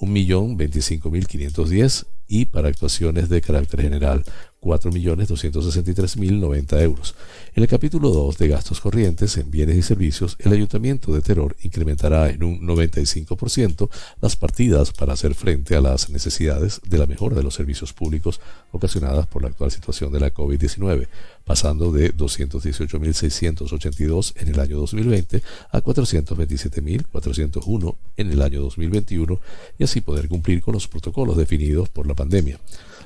1.025.510 0.00 2.06
y 2.32 2.46
para 2.46 2.68
actuaciones 2.68 3.28
de 3.28 3.42
carácter 3.42 3.82
general 3.82 4.22
4.263.090 4.60 6.80
euros. 6.80 7.16
En 7.54 7.64
el 7.64 7.68
capítulo 7.68 8.10
2 8.10 8.38
de 8.38 8.46
gastos 8.48 8.80
corrientes 8.80 9.36
en 9.36 9.50
bienes 9.50 9.76
y 9.76 9.82
servicios, 9.82 10.36
el 10.38 10.52
Ayuntamiento 10.52 11.12
de 11.12 11.22
Terror 11.22 11.56
incrementará 11.62 12.30
en 12.30 12.44
un 12.44 12.60
95% 12.60 13.90
las 14.20 14.36
partidas 14.36 14.92
para 14.92 15.14
hacer 15.14 15.34
frente 15.34 15.74
a 15.74 15.80
las 15.80 16.08
necesidades 16.10 16.80
de 16.86 16.98
la 16.98 17.06
mejora 17.06 17.34
de 17.34 17.42
los 17.42 17.54
servicios 17.54 17.92
públicos 17.92 18.40
ocasionadas 18.70 19.26
por 19.26 19.42
la 19.42 19.48
actual 19.48 19.72
situación 19.72 20.12
de 20.12 20.20
la 20.20 20.32
COVID-19, 20.32 21.08
pasando 21.50 21.90
de 21.90 22.14
218.682 22.14 24.34
en 24.36 24.48
el 24.50 24.60
año 24.60 24.78
2020 24.78 25.42
a 25.72 25.80
427.401 25.80 27.96
en 28.18 28.30
el 28.30 28.40
año 28.40 28.60
2021 28.60 29.40
y 29.76 29.82
así 29.82 30.00
poder 30.00 30.28
cumplir 30.28 30.62
con 30.62 30.74
los 30.74 30.86
protocolos 30.86 31.36
definidos 31.36 31.88
por 31.88 32.06
la 32.06 32.14
pandemia. 32.14 32.60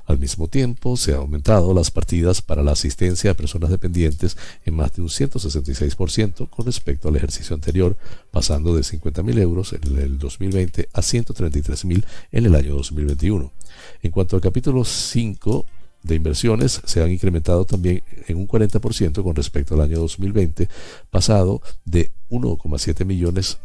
Al 0.05 0.19
mismo 0.19 0.49
tiempo, 0.49 0.99
se 0.99 1.13
han 1.13 1.21
aumentado 1.21 1.73
las 1.73 1.91
partidas 1.91 2.43
para 2.43 2.63
la 2.63 2.73
asistencia 2.73 3.31
a 3.31 3.35
personas 3.35 3.71
dependientes 3.71 4.37
en 4.67 4.75
más 4.75 4.93
de 4.93 5.01
un 5.01 5.09
166% 5.09 6.51
con 6.51 6.67
respecto 6.67 7.09
al 7.09 7.17
ejercicio 7.17 7.55
anterior, 7.55 7.97
pasando 8.31 8.77
de 8.77 8.83
50.000 8.83 9.39
euros 9.39 9.73
en 9.73 9.97
el 9.97 10.19
2020 10.19 10.91
a 10.93 11.01
133.000 11.01 12.05
en 12.31 12.45
el 12.45 12.55
año 12.55 12.75
2021. 12.75 13.51
En 14.03 14.11
cuanto 14.11 14.37
al 14.37 14.43
capítulo 14.43 14.85
5, 14.85 15.65
de 16.05 16.15
inversiones 16.15 16.81
se 16.85 17.03
han 17.03 17.11
incrementado 17.11 17.65
también 17.65 18.05
en 18.29 18.37
un 18.37 18.47
40% 18.47 19.21
con 19.23 19.35
respecto 19.35 19.75
al 19.75 19.81
año 19.81 19.99
2020, 19.99 20.69
pasado 21.11 21.61
de 21.85 22.13
1,7 22.31 23.05
millones 23.05 23.59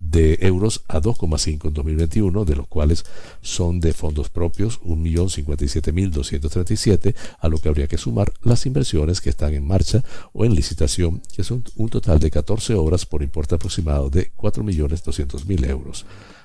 de 0.00 0.38
euros 0.40 0.82
a 0.88 1.00
2,5 1.00 1.68
en 1.68 1.74
2021, 1.74 2.44
de 2.44 2.56
los 2.56 2.66
cuales 2.66 3.04
son 3.40 3.78
de 3.78 3.92
fondos 3.92 4.30
propios 4.30 4.80
1.057.237, 4.80 7.14
a 7.38 7.48
lo 7.48 7.58
que 7.58 7.68
habría 7.68 7.86
que 7.86 7.98
sumar 7.98 8.32
las 8.42 8.66
inversiones 8.66 9.20
que 9.20 9.30
están 9.30 9.54
en 9.54 9.64
marcha 9.64 10.02
o 10.32 10.44
en 10.44 10.56
licitación, 10.56 11.22
que 11.34 11.44
son 11.44 11.62
un 11.76 11.88
total 11.88 12.18
de 12.18 12.32
14 12.32 12.74
obras 12.74 13.06
por 13.06 13.22
importe 13.22 13.54
aproximado 13.54 14.10
de 14.10 14.32
4.200.000 14.34 15.68
euros. 15.68 16.04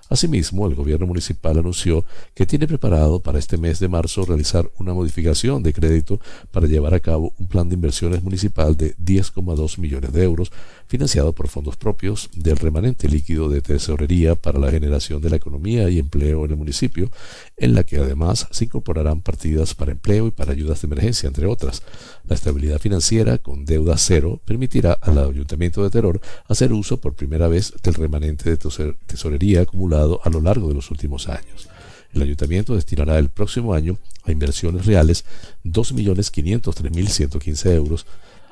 Asimismo, 0.10 0.68
el 0.68 0.76
gobierno 0.76 1.06
municipal 1.06 1.58
anunció 1.58 2.06
que 2.34 2.46
tiene 2.46 2.68
preparado 2.68 3.20
para 3.22 3.40
este 3.40 3.58
mes 3.58 3.80
de 3.80 3.88
marzo 3.88 4.26
realizar 4.26 4.70
una 4.78 4.94
modificación 4.94 5.64
de 5.64 5.74
crédito 5.74 6.20
para 6.52 6.68
llevar 6.68 6.94
a 6.94 7.00
cabo 7.00 7.34
un 7.38 7.48
plan 7.48 7.68
de 7.68 7.76
inversiones 7.76 8.24
municipal 8.24 8.78
de 8.78 8.96
10,2 8.98 9.78
millones 9.78 10.14
de 10.14 10.24
euros 10.24 10.52
financiado 10.88 11.34
por 11.34 11.50
fondos 11.50 11.76
propios 11.76 12.30
del 12.34 12.58
remanente 12.58 13.10
líquido 13.10 13.50
de 13.50 13.62
tesorería 13.62 14.36
para 14.36 14.60
la 14.60 14.72
generación 14.72 15.22
de 15.22 15.30
la 15.30 15.36
economía 15.36 15.90
y 15.90 16.00
empleo 16.00 16.46
en 16.46 16.52
el 16.52 16.58
municipio, 16.58 17.12
en 17.58 17.74
la 17.74 17.84
que 17.84 17.98
además 17.98 18.48
se 18.52 18.66
incorporarán 18.66 19.22
partidas 19.22 19.74
para 19.74 19.92
empleo 19.92 20.28
y 20.28 20.32
para 20.32 20.54
ayudas 20.54 20.82
de 20.82 20.86
emergencia, 20.88 21.28
entre 21.28 21.48
otras. 21.48 21.84
La 22.28 22.36
estabilidad 22.36 22.80
financiera 22.80 23.38
con 23.38 23.66
deuda 23.66 23.98
cero 23.98 24.42
permitirá 24.44 24.94
al 24.94 25.18
Ayuntamiento 25.18 25.84
de 25.84 25.90
Terror 25.90 26.20
hacer 26.48 26.74
uso 26.74 26.98
por 26.98 27.14
primera 27.14 27.48
vez 27.48 27.74
del 27.82 27.94
remanente 27.94 28.50
de 28.50 28.58
tesorería 29.06 29.62
acumulado 29.62 30.20
a 30.24 30.30
lo 30.30 30.42
largo 30.42 30.68
de 30.68 30.74
los 30.74 30.92
últimos 30.92 31.30
años. 31.30 31.70
El 32.14 32.24
ayuntamiento 32.24 32.76
destinará 32.76 33.18
el 33.20 33.30
próximo 33.30 33.74
año 33.74 33.98
a 34.24 34.32
inversiones 34.32 34.86
reales 34.86 35.24
2.503.115 35.64 37.72
euros 37.72 38.06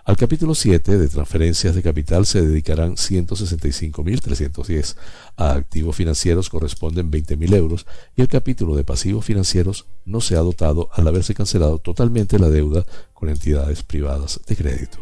al 0.05 0.15
capítulo 0.17 0.53
7 0.53 0.99
de 0.99 1.07
transferencias 1.07 1.73
de 1.73 1.81
capital 1.81 2.27
se 2.27 2.43
dedicarán 2.43 2.95
165.310. 2.95 4.95
A 5.35 5.53
activos 5.53 5.95
financieros 5.95 6.51
corresponden 6.51 7.11
20.000 7.11 7.55
euros 7.55 7.87
y 8.15 8.21
el 8.21 8.27
capítulo 8.27 8.75
de 8.75 8.83
pasivos 8.83 9.25
financieros 9.25 9.87
no 10.05 10.21
se 10.21 10.35
ha 10.35 10.41
dotado 10.41 10.89
al 10.93 11.07
haberse 11.07 11.33
cancelado 11.33 11.79
totalmente 11.79 12.37
la 12.37 12.49
deuda 12.49 12.85
con 13.13 13.29
entidades 13.29 13.81
privadas 13.81 14.39
de 14.47 14.55
crédito. 14.55 14.99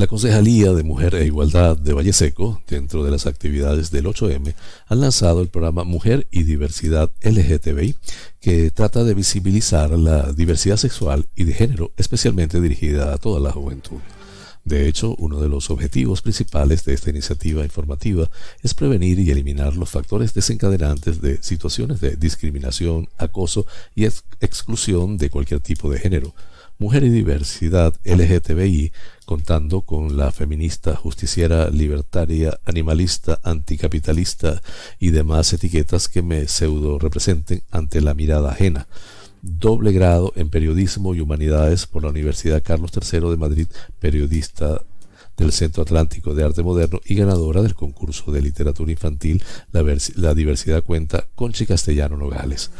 La 0.00 0.06
Concejalía 0.06 0.72
de 0.72 0.82
Mujer 0.82 1.14
e 1.14 1.26
Igualdad 1.26 1.76
de 1.76 1.92
Valle 1.92 2.14
Seco, 2.14 2.62
dentro 2.66 3.04
de 3.04 3.10
las 3.10 3.26
actividades 3.26 3.90
del 3.90 4.06
8M, 4.06 4.54
ha 4.86 4.94
lanzado 4.94 5.42
el 5.42 5.48
programa 5.48 5.84
Mujer 5.84 6.26
y 6.30 6.44
Diversidad 6.44 7.12
LGTBI, 7.20 7.96
que 8.40 8.70
trata 8.70 9.04
de 9.04 9.12
visibilizar 9.12 9.90
la 9.90 10.32
diversidad 10.32 10.78
sexual 10.78 11.28
y 11.36 11.44
de 11.44 11.52
género, 11.52 11.92
especialmente 11.98 12.62
dirigida 12.62 13.12
a 13.12 13.18
toda 13.18 13.40
la 13.40 13.52
juventud. 13.52 13.98
De 14.64 14.88
hecho, 14.88 15.14
uno 15.18 15.38
de 15.38 15.50
los 15.50 15.68
objetivos 15.68 16.22
principales 16.22 16.82
de 16.86 16.94
esta 16.94 17.10
iniciativa 17.10 17.62
informativa 17.62 18.30
es 18.62 18.72
prevenir 18.72 19.18
y 19.18 19.30
eliminar 19.30 19.76
los 19.76 19.90
factores 19.90 20.32
desencadenantes 20.32 21.20
de 21.20 21.42
situaciones 21.42 22.00
de 22.00 22.16
discriminación, 22.16 23.10
acoso 23.18 23.66
y 23.94 24.06
exclusión 24.06 25.18
de 25.18 25.28
cualquier 25.28 25.60
tipo 25.60 25.90
de 25.90 25.98
género, 25.98 26.34
Mujer 26.80 27.04
y 27.04 27.10
Diversidad 27.10 27.94
LGTBI, 28.04 28.90
contando 29.30 29.82
con 29.82 30.16
la 30.16 30.32
feminista, 30.32 30.96
justiciera, 30.96 31.70
libertaria, 31.70 32.58
animalista, 32.64 33.38
anticapitalista 33.44 34.60
y 34.98 35.10
demás 35.10 35.52
etiquetas 35.52 36.08
que 36.08 36.20
me 36.20 36.48
pseudo 36.48 36.98
representen 36.98 37.62
ante 37.70 38.00
la 38.00 38.12
mirada 38.14 38.50
ajena. 38.50 38.88
Doble 39.40 39.92
grado 39.92 40.32
en 40.34 40.50
Periodismo 40.50 41.14
y 41.14 41.20
Humanidades 41.20 41.86
por 41.86 42.02
la 42.02 42.08
Universidad 42.08 42.60
Carlos 42.60 42.90
III 42.92 43.30
de 43.30 43.36
Madrid, 43.36 43.68
periodista 44.00 44.82
del 45.36 45.52
Centro 45.52 45.84
Atlántico 45.84 46.34
de 46.34 46.42
Arte 46.42 46.64
Moderno 46.64 46.98
y 47.04 47.14
ganadora 47.14 47.62
del 47.62 47.76
concurso 47.76 48.32
de 48.32 48.42
literatura 48.42 48.90
infantil 48.90 49.44
La, 49.70 50.34
Diversidad 50.34 50.82
Cuenta 50.82 51.28
Conchi 51.36 51.66
Castellano 51.66 52.16
Nogales. 52.16 52.72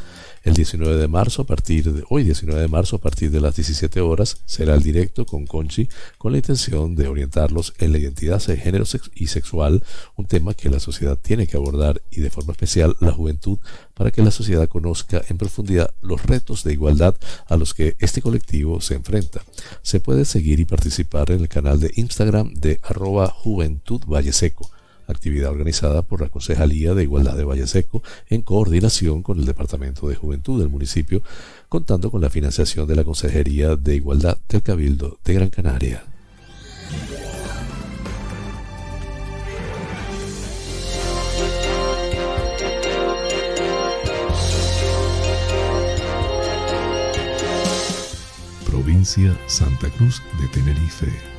El 0.43 0.55
19 0.55 0.97
de 0.97 1.07
marzo, 1.07 1.43
a 1.43 1.45
partir 1.45 1.93
de 1.93 2.03
hoy 2.09 2.25
19 2.25 2.63
de 2.63 2.69
marzo, 2.69 2.97
a 2.97 2.99
partir 2.99 3.31
de 3.31 3.43
las 3.43 3.57
17 3.57 4.01
horas, 4.01 4.39
será 4.47 4.75
el 4.75 4.83
directo 4.83 5.27
con 5.27 5.47
Conchi 5.47 5.87
con 6.17 6.33
la 6.33 6.39
intención 6.39 6.95
de 6.97 7.09
orientarlos 7.09 7.75
en 7.79 7.93
la 7.93 7.99
identidad 7.99 8.43
de 8.47 8.57
género 8.57 8.85
y 9.15 9.27
sexual, 9.27 9.83
un 10.17 10.25
tema 10.25 10.55
que 10.55 10.71
la 10.71 10.81
sociedad 10.81 11.19
tiene 11.21 11.47
que 11.47 11.59
abordar 11.59 12.01
y 12.11 12.21
de 12.21 12.31
forma 12.31 12.53
especial 12.53 12.97
la 13.01 13.13
juventud 13.13 13.59
para 13.93 14.11
que 14.11 14.23
la 14.23 14.31
sociedad 14.31 14.67
conozca 14.67 15.23
en 15.29 15.37
profundidad 15.37 15.93
los 16.01 16.23
retos 16.25 16.65
de 16.65 16.73
igualdad 16.73 17.17
a 17.47 17.57
los 17.59 17.75
que 17.75 17.97
este 17.99 18.23
colectivo 18.23 18.81
se 18.81 18.95
enfrenta. 18.95 19.43
Se 19.83 20.01
puede 20.01 20.25
seguir 20.25 20.59
y 20.59 20.65
participar 20.65 21.33
en 21.33 21.41
el 21.41 21.49
canal 21.49 21.81
de 21.81 21.93
Instagram 21.97 22.55
de 22.55 22.81
arroba 22.83 23.29
juventud 23.29 24.01
Seco 24.33 24.71
actividad 25.11 25.51
organizada 25.51 26.03
por 26.03 26.21
la 26.21 26.29
Concejalía 26.29 26.95
de 26.95 27.03
Igualdad 27.03 27.37
de 27.37 27.45
Valle 27.45 27.67
Seco 27.67 28.03
en 28.29 28.43
coordinación 28.43 29.23
con 29.23 29.39
el 29.39 29.47
Departamento 29.47 30.09
de 30.09 30.17
Juventud 30.17 30.61
del 30.61 30.69
municipio, 30.69 31.23
contando 31.69 32.11
con 32.11 32.21
la 32.21 32.31
financiación 32.31 32.87
de 32.87 32.97
la 32.97 33.05
Consejería 33.05 33.77
de 33.77 33.97
Igualdad 33.97 34.39
del 34.49 34.63
Cabildo 34.63 35.19
de 35.25 35.35
Gran 35.35 35.51
Canaria. 35.51 36.05
Provincia 48.65 49.39
Santa 49.47 49.91
Cruz 49.91 50.23
de 50.41 50.49
Tenerife. 50.49 51.30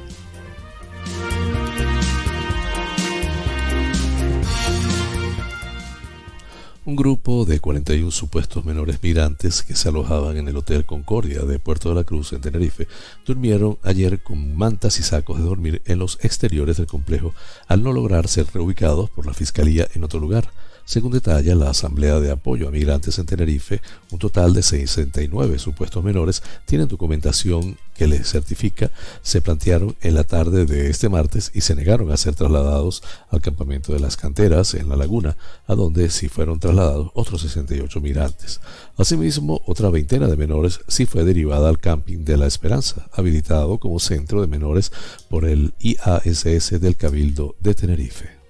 Un 6.83 6.95
grupo 6.95 7.45
de 7.45 7.59
41 7.59 8.09
supuestos 8.09 8.65
menores 8.65 9.03
migrantes 9.03 9.61
que 9.61 9.75
se 9.75 9.89
alojaban 9.89 10.37
en 10.37 10.47
el 10.47 10.57
Hotel 10.57 10.83
Concordia 10.83 11.43
de 11.43 11.59
Puerto 11.59 11.89
de 11.89 11.95
la 11.95 12.03
Cruz 12.03 12.33
en 12.33 12.41
Tenerife 12.41 12.87
durmieron 13.23 13.77
ayer 13.83 14.23
con 14.23 14.57
mantas 14.57 14.97
y 14.97 15.03
sacos 15.03 15.37
de 15.37 15.43
dormir 15.43 15.83
en 15.85 15.99
los 15.99 16.17
exteriores 16.23 16.77
del 16.77 16.87
complejo 16.87 17.35
al 17.67 17.83
no 17.83 17.93
lograr 17.93 18.27
ser 18.27 18.47
reubicados 18.51 19.11
por 19.11 19.27
la 19.27 19.35
Fiscalía 19.35 19.87
en 19.93 20.03
otro 20.03 20.19
lugar. 20.19 20.49
Según 20.85 21.11
detalla 21.11 21.55
la 21.55 21.69
Asamblea 21.69 22.19
de 22.19 22.31
Apoyo 22.31 22.67
a 22.67 22.71
Migrantes 22.71 23.17
en 23.19 23.25
Tenerife, 23.25 23.81
un 24.11 24.19
total 24.19 24.53
de 24.53 24.63
69 24.63 25.59
supuestos 25.59 26.03
menores 26.03 26.43
tienen 26.65 26.87
documentación 26.87 27.77
que 27.95 28.07
les 28.07 28.31
certifica, 28.31 28.89
se 29.21 29.41
plantearon 29.41 29.95
en 30.01 30.15
la 30.15 30.23
tarde 30.23 30.65
de 30.65 30.89
este 30.89 31.07
martes 31.07 31.51
y 31.53 31.61
se 31.61 31.75
negaron 31.75 32.11
a 32.11 32.17
ser 32.17 32.35
trasladados 32.35 33.03
al 33.29 33.41
campamento 33.41 33.93
de 33.93 33.99
las 33.99 34.17
canteras 34.17 34.73
en 34.73 34.89
la 34.89 34.95
laguna, 34.95 35.37
a 35.67 35.75
donde 35.75 36.09
sí 36.09 36.27
fueron 36.27 36.59
trasladados 36.59 37.11
otros 37.13 37.41
68 37.41 38.01
migrantes. 38.01 38.59
Asimismo, 38.97 39.61
otra 39.65 39.89
veintena 39.89 40.27
de 40.27 40.37
menores 40.37 40.79
sí 40.87 41.05
fue 41.05 41.23
derivada 41.23 41.69
al 41.69 41.79
camping 41.79 42.25
de 42.25 42.37
la 42.37 42.47
Esperanza, 42.47 43.07
habilitado 43.11 43.77
como 43.77 43.99
centro 43.99 44.41
de 44.41 44.47
menores 44.47 44.91
por 45.29 45.45
el 45.45 45.73
IASS 45.79 46.81
del 46.81 46.95
Cabildo 46.95 47.55
de 47.59 47.75
Tenerife. 47.75 48.40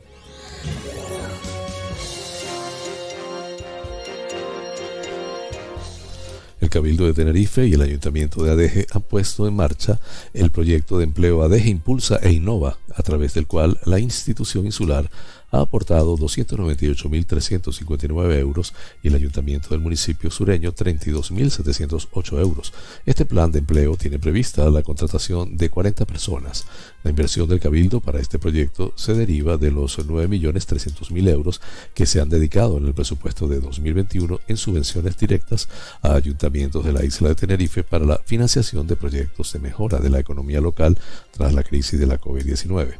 Cabildo 6.71 7.05
de 7.05 7.13
Tenerife 7.13 7.67
y 7.67 7.73
el 7.73 7.81
Ayuntamiento 7.81 8.41
de 8.43 8.51
Adeje 8.51 8.87
han 8.91 9.01
puesto 9.01 9.45
en 9.45 9.53
marcha 9.53 9.99
el 10.33 10.51
proyecto 10.51 10.97
de 10.97 11.03
empleo 11.03 11.43
Adeje 11.43 11.69
Impulsa 11.69 12.17
e 12.23 12.31
Innova, 12.31 12.77
a 12.95 13.03
través 13.03 13.33
del 13.33 13.45
cual 13.45 13.77
la 13.83 13.99
institución 13.99 14.65
insular 14.65 15.11
ha 15.51 15.61
aportado 15.61 16.17
298.359 16.17 18.39
euros 18.39 18.73
y 19.03 19.09
el 19.09 19.15
ayuntamiento 19.15 19.69
del 19.69 19.79
municipio 19.79 20.31
sureño 20.31 20.73
32.708 20.73 22.39
euros. 22.39 22.73
Este 23.05 23.25
plan 23.25 23.51
de 23.51 23.59
empleo 23.59 23.97
tiene 23.97 24.17
prevista 24.17 24.67
la 24.69 24.83
contratación 24.83 25.57
de 25.57 25.69
40 25.69 26.05
personas. 26.05 26.65
La 27.03 27.09
inversión 27.09 27.49
del 27.49 27.59
Cabildo 27.59 27.99
para 27.99 28.19
este 28.19 28.39
proyecto 28.39 28.93
se 28.95 29.13
deriva 29.13 29.57
de 29.57 29.71
los 29.71 29.99
9.300.000 29.99 31.29
euros 31.29 31.59
que 31.93 32.05
se 32.05 32.21
han 32.21 32.29
dedicado 32.29 32.77
en 32.77 32.85
el 32.85 32.93
presupuesto 32.93 33.47
de 33.47 33.59
2021 33.59 34.39
en 34.47 34.57
subvenciones 34.57 35.17
directas 35.17 35.67
a 36.01 36.13
ayuntamientos 36.13 36.85
de 36.85 36.93
la 36.93 37.03
isla 37.03 37.29
de 37.29 37.35
Tenerife 37.35 37.83
para 37.83 38.05
la 38.05 38.21
financiación 38.25 38.87
de 38.87 38.95
proyectos 38.95 39.53
de 39.53 39.59
mejora 39.59 39.99
de 39.99 40.09
la 40.09 40.19
economía 40.19 40.61
local 40.61 40.97
tras 41.31 41.53
la 41.53 41.63
crisis 41.63 41.99
de 41.99 42.07
la 42.07 42.19
COVID-19. 42.19 42.95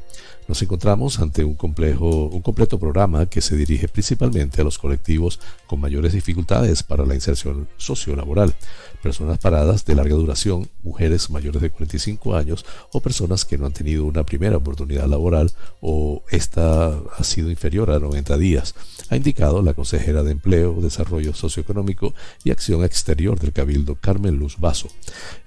Nos 0.48 0.62
encontramos 0.62 1.20
ante 1.20 1.44
un, 1.44 1.56
complejo, 1.56 2.26
un 2.26 2.42
completo 2.42 2.80
programa 2.80 3.26
que 3.28 3.42
se 3.42 3.56
dirige 3.56 3.88
principalmente 3.88 4.62
a 4.62 4.64
los 4.64 4.78
colectivos 4.78 5.40
con 5.68 5.80
mayores 5.80 6.14
dificultades 6.14 6.84
para 6.84 7.06
la 7.06 7.16
inserción 7.16 7.68
sociolaboral, 7.78 8.54
personas 9.02 9.40
paradas 9.40 9.86
de 9.86 9.96
larga 9.96 10.16
duración, 10.16 10.70
mujeres 10.84 11.30
mayores 11.30 11.62
de 11.62 11.70
45 11.70 12.36
años 12.36 12.66
o 12.92 13.02
personas 13.02 13.46
que 13.46 13.58
no 13.58 13.66
han 13.66 13.74
tenido 13.74 14.06
una 14.06 14.24
primera 14.24 14.58
oportunidad 14.58 15.08
laboral 15.08 15.52
o 15.82 16.24
esta 16.30 17.00
ha 17.18 17.24
sido 17.24 17.50
inferior 17.50 17.92
a 17.92 18.00
90 18.00 18.38
días, 18.38 18.76
ha 19.10 19.16
indicado 19.16 19.62
la 19.62 19.74
consejera 19.74 20.24
de 20.24 20.32
Empleo, 20.32 20.80
Desarrollo 20.82 21.34
Socioeconómico 21.34 22.14
y 22.44 22.52
Acción 22.52 22.84
Exterior 22.84 23.40
del 23.40 23.54
Cabildo, 23.54 23.96
Carmen 23.96 24.38
Luz 24.38 24.58
Vaso. 24.60 24.88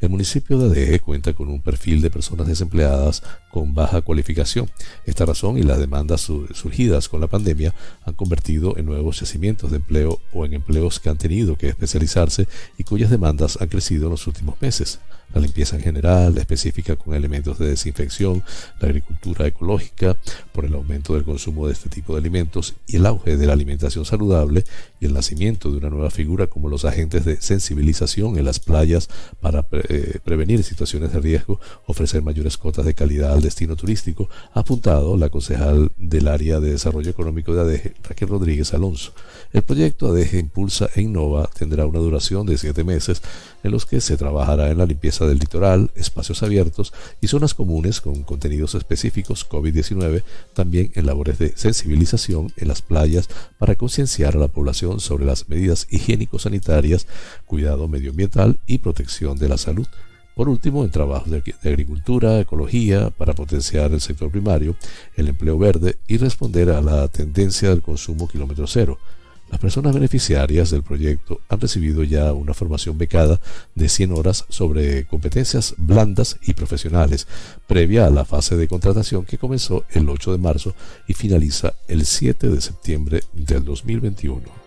El 0.01 0.11
municipio 0.11 0.59
de 0.59 0.67
Adeje 0.67 1.01
cuenta 1.01 1.33
con 1.33 1.49
un 1.49 1.61
perfil 1.61 2.03
de 2.03 2.11
personas 2.11 2.47
desempleadas 2.47 3.23
con 3.51 3.75
baja 3.75 4.03
cualificación. 4.03 4.71
Esta 5.07 5.25
razón 5.25 5.59
y 5.59 5.63
las 5.63 5.79
demandas 5.79 6.21
surgidas 6.21 7.09
con 7.09 7.21
la 7.21 7.29
pandemia 7.29 7.75
han 8.05 8.15
convertido 8.15 8.77
en 8.77 8.87
nuevos 8.87 9.21
yacimientos 9.21 9.71
de 9.71 9.77
empleo 9.77 10.21
o 10.33 10.45
en 10.45 10.55
empleos 10.55 11.01
que 11.01 11.09
han 11.09 11.19
tenido 11.19 11.57
que 11.57 11.69
especializarse 11.69 12.49
y 12.79 12.85
cuyas 12.85 13.11
demandas 13.11 13.44
han 13.61 13.69
crecido 13.69 14.05
en 14.05 14.11
los 14.11 14.27
últimos 14.27 14.61
meses 14.61 14.99
la 15.35 15.41
limpieza 15.41 15.77
en 15.77 15.83
general, 15.83 16.39
específica 16.39 16.97
con 16.97 17.15
elementos 17.15 17.59
de 17.59 17.69
desinfección, 17.69 18.43
la 18.81 18.89
agricultura 18.89 19.47
ecológica, 19.47 20.17
por 20.53 20.65
el 20.65 20.75
aumento 20.75 21.15
del 21.15 21.25
consumo 21.25 21.67
de 21.67 21.73
este 21.73 21.91
tipo 21.91 22.15
de 22.15 22.21
alimentos 22.21 22.75
y 22.87 22.97
el 22.97 23.07
auge 23.07 23.37
de 23.37 23.47
la 23.47 23.53
alimentación 23.53 24.05
saludable 24.05 24.65
y 25.01 25.07
el 25.07 25.13
nacimiento 25.13 25.71
de 25.71 25.79
una 25.79 25.91
nueva 25.91 26.11
figura 26.11 26.47
como 26.47 26.69
los 26.69 26.85
agentes 26.85 27.25
de 27.25 27.41
sensibilización 27.41 28.39
en 28.39 28.45
las 28.45 28.61
playas 28.61 29.09
para 29.41 29.67
eh, 29.73 30.19
prevenir 30.25 30.63
situaciones 30.63 31.13
de 31.13 31.21
riesgo, 31.21 31.61
ofrecer 31.87 32.23
mayores 32.23 32.57
cotas 32.57 32.85
de 32.85 32.95
calidad 32.95 33.33
al 33.33 33.43
destino 33.43 33.77
turístico, 33.77 34.29
ha 34.53 34.61
apuntado 34.61 35.17
la 35.17 35.29
concejal 35.29 35.91
del 35.97 36.29
área 36.29 36.61
de 36.61 36.71
desarrollo 36.71 37.11
económico 37.11 37.55
de 37.55 37.61
ADEGE, 37.61 37.95
Raquel 38.03 38.29
Rodríguez 38.29 38.73
Alonso. 38.73 39.13
El 39.53 39.63
proyecto 39.63 40.09
ADEGE 40.09 40.39
Impulsa 40.39 40.89
e 40.95 41.03
Innova 41.03 41.51
tendrá 41.57 41.87
una 41.87 41.99
duración 41.99 42.47
de 42.47 42.57
siete 42.57 42.85
meses 42.85 43.23
en 43.63 43.73
los 43.73 43.87
que 43.87 44.01
se 44.01 44.17
trabajará 44.17 44.71
en 44.71 44.79
la 44.79 44.87
limpieza 44.87 45.24
del 45.27 45.39
litoral, 45.39 45.91
espacios 45.95 46.43
abiertos 46.43 46.93
y 47.21 47.29
zonas 47.29 47.55
comunes 47.55 48.01
con 48.01 48.23
contenidos 48.23 48.75
específicos 48.75 49.49
COVID-19, 49.49 50.23
también 50.53 50.91
en 50.95 51.07
labores 51.07 51.39
de 51.39 51.53
sensibilización 51.57 52.53
en 52.57 52.69
las 52.69 52.83
playas 52.83 53.29
para 53.59 53.75
concienciar 53.75 54.37
a 54.37 54.41
la 54.41 54.49
población 54.49 55.01
sobre 55.01 55.25
las 55.25 55.49
medidas 55.49 55.87
higiénico-sanitarias, 55.91 57.07
cuidado 57.47 57.89
medioambiental 57.89 58.59
y 58.67 58.79
protección 58.79 59.39
de 59.39 59.49
la 59.49 59.59
salud. 59.59 59.87
Por 60.35 60.49
último, 60.49 60.85
en 60.85 60.91
trabajos 60.91 61.31
de, 61.31 61.43
agricultura, 61.63 62.41
ecología, 62.41 63.11
para 63.11 63.35
potenciar 63.35 63.93
el 63.93 64.01
sector 64.01 64.31
primario, 64.31 64.77
el 65.15 65.29
empleo 65.29 65.57
verde 65.59 65.99
y 66.09 66.17
responder 66.17 66.71
a 66.71 66.81
la 66.81 67.07
tendencia 67.07 67.69
del 67.71 67.83
consumo 67.83 68.27
kilómetro 68.27 68.67
cero. 68.67 68.99
Las 69.51 69.61
personas 69.61 69.95
beneficiarias 69.95 70.71
del 70.71 70.83
proyecto 70.83 71.41
han 71.49 71.61
recibido 71.61 72.03
ya 72.03 72.33
una 72.33 72.55
formación 72.55 72.99
becada 72.99 73.41
de 73.75 73.89
100 73.89 74.13
horas 74.13 74.47
sobre 74.49 75.05
competencias 75.07 75.75
blandas 75.77 76.39
y 76.43 76.55
profesionales, 76.55 77.29
previa 77.67 78.07
a 78.07 78.11
la 78.11 78.25
fase 78.25 78.57
de 78.57 78.69
contratación 78.69 79.25
que 79.25 79.39
comenzó 79.39 79.85
el 79.91 80.09
8 80.09 80.33
de 80.33 80.39
marzo 80.39 80.75
y 81.07 81.15
finaliza 81.15 81.75
el 81.89 82.05
7 82.05 82.49
de 82.49 82.61
septiembre 82.61 83.25
del 83.33 83.65
2021. 83.65 84.64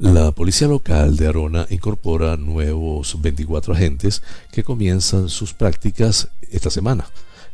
La 0.00 0.32
policía 0.32 0.66
local 0.66 1.18
de 1.18 1.26
Arona 1.26 1.66
incorpora 1.68 2.38
nuevos 2.38 3.20
24 3.20 3.74
agentes 3.74 4.22
que 4.50 4.64
comienzan 4.64 5.28
sus 5.28 5.52
prácticas 5.52 6.30
esta 6.50 6.70
semana. 6.70 7.04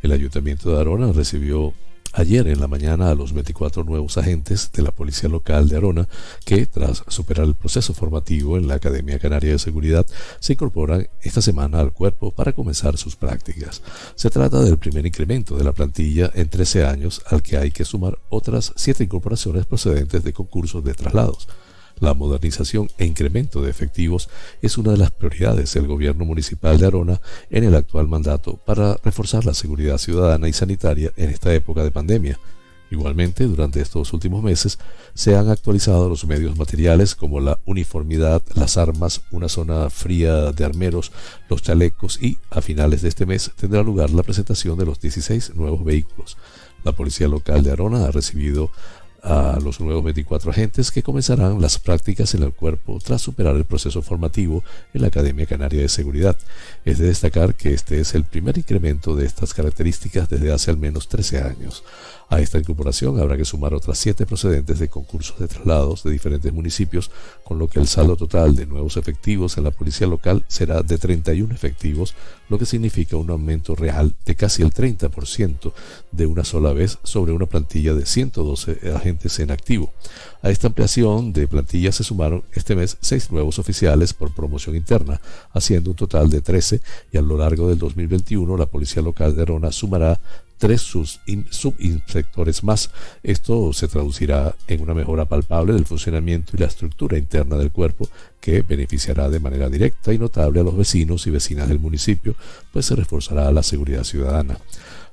El 0.01 0.13
ayuntamiento 0.13 0.71
de 0.71 0.81
Arona 0.81 1.11
recibió 1.11 1.75
ayer 2.13 2.47
en 2.47 2.61
la 2.61 2.69
mañana 2.69 3.11
a 3.11 3.17
los 3.17 3.33
24 3.33 3.83
nuevos 3.83 4.17
agentes 4.17 4.71
de 4.73 4.85
la 4.85 4.93
policía 4.93 5.29
local 5.29 5.69
de 5.69 5.77
Arona 5.77 6.09
que, 6.45 6.67
tras 6.67 7.03
superar 7.09 7.47
el 7.47 7.57
proceso 7.57 7.93
formativo 7.95 8.57
en 8.57 8.69
la 8.69 8.75
Academia 8.75 9.19
Canaria 9.19 9.51
de 9.51 9.59
Seguridad, 9.59 10.07
se 10.39 10.53
incorporan 10.53 11.09
esta 11.23 11.43
semana 11.43 11.81
al 11.81 11.93
cuerpo 11.93 12.31
para 12.31 12.53
comenzar 12.53 12.97
sus 12.97 13.17
prácticas. 13.17 13.83
Se 14.15 14.31
trata 14.31 14.63
del 14.63 14.79
primer 14.79 15.05
incremento 15.05 15.57
de 15.57 15.65
la 15.65 15.73
plantilla 15.73 16.31
en 16.33 16.49
13 16.49 16.87
años 16.87 17.23
al 17.27 17.43
que 17.43 17.57
hay 17.57 17.73
que 17.73 17.85
sumar 17.85 18.21
otras 18.29 18.73
7 18.77 19.03
incorporaciones 19.03 19.67
procedentes 19.67 20.23
de 20.23 20.33
concursos 20.33 20.85
de 20.85 20.95
traslados. 20.95 21.49
La 21.99 22.13
modernización 22.13 22.91
e 22.99 23.07
incremento 23.07 23.63
de 23.63 23.71
efectivos 23.71 24.29
es 24.61 24.77
una 24.77 24.93
de 24.93 24.99
las 24.99 25.11
prioridades 25.11 25.73
del 25.73 25.87
gobierno 25.87 26.27
municipal 26.27 26.79
de 26.79 26.87
Arona 26.87 27.21
en 27.49 27.65
el 27.65 27.75
actual 27.75 28.07
mandato 28.07 28.59
para 28.59 28.99
reforzar 29.03 29.47
la 29.47 29.55
seguridad 29.55 29.97
ciudadana 29.97 30.47
y 30.49 30.53
sanitaria 30.53 31.13
en 31.17 31.31
esta 31.31 31.55
época 31.55 31.83
de 31.83 31.91
pandemia. 31.91 32.39
Igualmente, 32.91 33.45
durante 33.45 33.81
estos 33.81 34.13
últimos 34.13 34.45
meses 34.45 34.79
se 35.15 35.37
han 35.37 35.49
actualizado 35.49 36.09
los 36.09 36.25
medios 36.25 36.57
materiales 36.57 37.15
como 37.15 37.41
la 37.41 37.59
uniformidad, 37.65 38.43
las 38.55 38.77
armas, 38.77 39.23
una 39.33 39.49
zona 39.49 39.91
fría 39.91 40.53
de 40.53 40.65
armeros, 40.65 41.11
los 41.49 41.63
chalecos 41.63 42.23
y, 42.23 42.39
a 42.51 42.61
finales 42.61 43.03
de 43.03 43.09
este 43.09 43.27
mes, 43.27 43.51
tendrá 43.57 43.83
lugar 43.83 44.11
la 44.11 44.23
presentación 44.23 44.79
de 44.79 44.85
los 44.85 45.01
16 45.01 45.57
nuevos 45.57 45.85
vehículos. 45.85 46.37
La 46.85 46.93
Policía 46.93 47.27
Local 47.27 47.65
de 47.65 47.73
Arona 47.73 48.05
ha 48.05 48.13
recibido 48.13 48.71
a 49.27 49.59
los 49.61 49.81
nuevos 49.81 50.05
24 50.05 50.53
agentes 50.53 50.93
que 50.93 51.03
comenzarán 51.03 51.61
las 51.61 51.79
prácticas 51.81 52.35
en 52.35 52.45
el 52.45 52.53
cuerpo 52.53 53.01
tras 53.05 53.22
superar 53.22 53.57
el 53.57 53.64
proceso 53.64 54.01
formativo 54.01 54.62
en 54.95 55.03
la 55.03 55.09
Academia 55.09 55.47
Canaria 55.47 55.83
de 55.83 55.89
Seguridad. 55.89 56.39
Es 56.85 56.99
de 56.99 57.09
destacar 57.09 57.57
que 57.57 57.74
este 57.74 57.99
es 57.99 58.14
el 58.14 58.24
primer 58.24 58.57
incremento 58.57 59.16
de 59.16 59.27
estas 59.27 59.53
características 59.53 60.29
desde 60.29 60.53
hace 60.53 60.70
al 60.70 60.77
menos 60.77 61.09
13 61.09 61.43
años. 61.43 61.83
A 62.29 62.41
esta 62.41 62.59
incorporación 62.59 63.20
habrá 63.20 63.37
que 63.37 63.45
sumar 63.45 63.72
otras 63.72 63.99
siete 63.99 64.27
procedentes 64.27 64.81
de 64.81 64.89
concursos 64.89 65.39
de 65.39 65.47
traslados 65.47 66.03
de 66.03 66.11
diferentes 66.11 66.53
municipios, 66.53 67.11
con 67.45 67.59
lo 67.59 67.68
que 67.68 67.79
el 67.79 67.87
saldo 67.87 68.16
total 68.16 68.57
de 68.57 68.66
nuevos 68.66 68.97
efectivos 68.97 69.57
en 69.59 69.64
la 69.64 69.70
policía 69.70 70.09
local 70.09 70.45
será 70.49 70.83
de 70.83 70.99
31 70.99 71.55
efectivos, 71.55 72.14
lo 72.49 72.59
que 72.59 72.66
significa 72.66 73.16
un 73.16 73.31
aumento 73.31 73.77
real 73.77 74.14
de 74.24 74.35
casi 74.35 74.62
el 74.62 74.72
30% 74.72 75.72
de 76.11 76.27
una 76.27 76.43
sola 76.43 76.72
vez 76.72 76.99
sobre 77.05 77.33
una 77.33 77.47
plantilla 77.47 77.95
de 77.95 78.05
112 78.05 78.93
agentes 78.93 79.39
en 79.39 79.53
activo. 79.53 79.93
A 80.43 80.51
esta 80.51 80.66
ampliación 80.66 81.33
de 81.33 81.47
plantilla 81.47 81.93
se 81.93 82.03
sumaron 82.03 82.43
este 82.53 82.74
mes 82.74 82.97
seis 83.01 83.31
nuevos 83.31 83.61
oficiales 83.61 84.12
por 84.14 84.35
promoción 84.35 84.74
interna, 84.74 85.20
haciendo 85.53 85.91
un 85.91 85.97
total 85.97 86.29
de 86.29 86.41
13 86.41 86.81
y 87.12 87.18
a 87.18 87.22
lo 87.22 87.37
largo 87.37 87.68
del 87.68 87.79
2021 87.79 88.57
la 88.57 88.66
Policía 88.66 89.03
Local 89.03 89.37
de 89.37 89.43
Arona 89.43 89.70
sumará 89.70 90.20
tres 90.59 90.83
subinspectores 90.83 92.65
más. 92.65 92.91
Esto 93.23 93.73
se 93.73 93.89
traducirá 93.89 94.55
en 94.67 94.81
una 94.81 94.95
mejora 94.95 95.25
palpable 95.25 95.75
del 95.75 95.87
funcionamiento 95.87 96.53
y 96.57 96.61
la 96.61 96.67
estructura 96.67 97.19
interna 97.19 97.57
del 97.57 97.71
cuerpo 97.71 98.09
que 98.41 98.63
beneficiará 98.63 99.29
de 99.29 99.41
manera 99.41 99.69
directa 99.69 100.13
y 100.13 100.19
notable 100.19 100.61
a 100.61 100.65
los 100.65 100.77
vecinos 100.77 101.27
y 101.27 101.31
vecinas 101.31 101.69
del 101.69 101.79
municipio, 101.79 102.35
pues 102.73 102.87
se 102.87 102.97
reforzará 102.97 103.51
la 103.53 103.63
seguridad 103.63 104.05
ciudadana. 104.05 104.59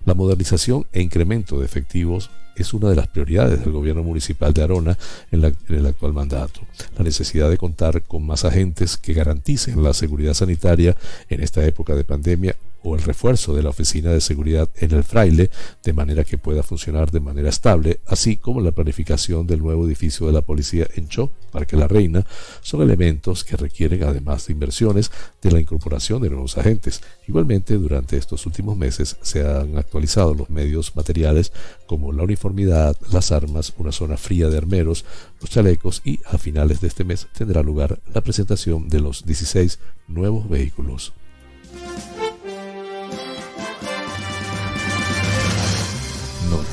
La 0.05 0.13
modernización 0.13 0.85
e 0.91 1.01
incremento 1.01 1.59
de 1.59 1.65
efectivos 1.65 2.29
es 2.55 2.73
una 2.73 2.89
de 2.89 2.95
las 2.95 3.07
prioridades 3.07 3.61
del 3.61 3.71
gobierno 3.71 4.03
municipal 4.03 4.53
de 4.53 4.63
Arona 4.63 4.97
en, 5.31 5.43
en, 5.43 5.55
el 5.69 5.85
actual 5.85 6.13
mandato. 6.13 6.61
La 6.97 7.03
necesidad 7.03 7.49
de 7.49 7.57
contar 7.57 8.03
con 8.03 8.25
más 8.25 8.45
agentes 8.45 8.97
que 8.97 9.13
garanticen 9.13 9.81
la 9.81 9.93
seguridad 9.93 10.33
sanitaria 10.33 10.95
en 11.29 11.41
esta 11.41 11.65
época 11.65 11.95
de 11.95 12.03
pandemia 12.03 12.55
o 12.83 12.95
el 12.95 13.01
refuerzo 13.01 13.55
de 13.55 13.63
la 13.63 13.69
Oficina 13.69 14.11
de 14.11 14.21
Seguridad 14.21 14.69
en 14.75 14.91
el 14.91 15.03
Fraile 15.03 15.49
de 15.83 15.93
manera 15.93 16.23
que 16.23 16.37
pueda 16.37 16.63
funcionar 16.63 17.11
de 17.11 17.19
manera 17.19 17.49
estable, 17.49 18.01
así 18.07 18.37
como 18.37 18.61
la 18.61 18.71
planificación 18.71 19.47
del 19.47 19.61
nuevo 19.61 19.85
edificio 19.85 20.27
de 20.27 20.33
la 20.33 20.41
policía 20.41 20.87
en 20.95 21.07
Cho, 21.07 21.31
Parque 21.51 21.77
La 21.77 21.87
Reina, 21.87 22.25
son 22.61 22.81
elementos 22.81 23.43
que 23.43 23.57
requieren, 23.57 24.03
además 24.03 24.47
de 24.47 24.53
inversiones, 24.53 25.11
de 25.41 25.51
la 25.51 25.59
incorporación 25.59 26.21
de 26.21 26.29
nuevos 26.29 26.57
agentes. 26.57 27.01
Igualmente, 27.27 27.75
durante 27.77 28.17
estos 28.17 28.45
últimos 28.45 28.77
meses 28.77 29.17
se 29.21 29.47
han 29.47 29.77
actualizado 29.77 30.33
los 30.33 30.49
medios 30.49 30.95
materiales 30.95 31.51
como 31.85 32.11
la 32.11 32.23
uniformidad, 32.23 32.97
las 33.11 33.31
armas, 33.31 33.73
una 33.77 33.91
zona 33.91 34.17
fría 34.17 34.49
de 34.49 34.57
armeros, 34.57 35.05
los 35.39 35.49
chalecos 35.49 36.01
y 36.03 36.19
a 36.25 36.37
finales 36.37 36.81
de 36.81 36.87
este 36.87 37.03
mes 37.03 37.27
tendrá 37.33 37.61
lugar 37.61 37.99
la 38.13 38.21
presentación 38.21 38.89
de 38.89 38.99
los 38.99 39.25
16 39.25 39.79
nuevos 40.07 40.49
vehículos. 40.49 41.13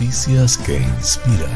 Noticias 0.01 0.57
que 0.57 0.79
inspiran. 0.81 1.51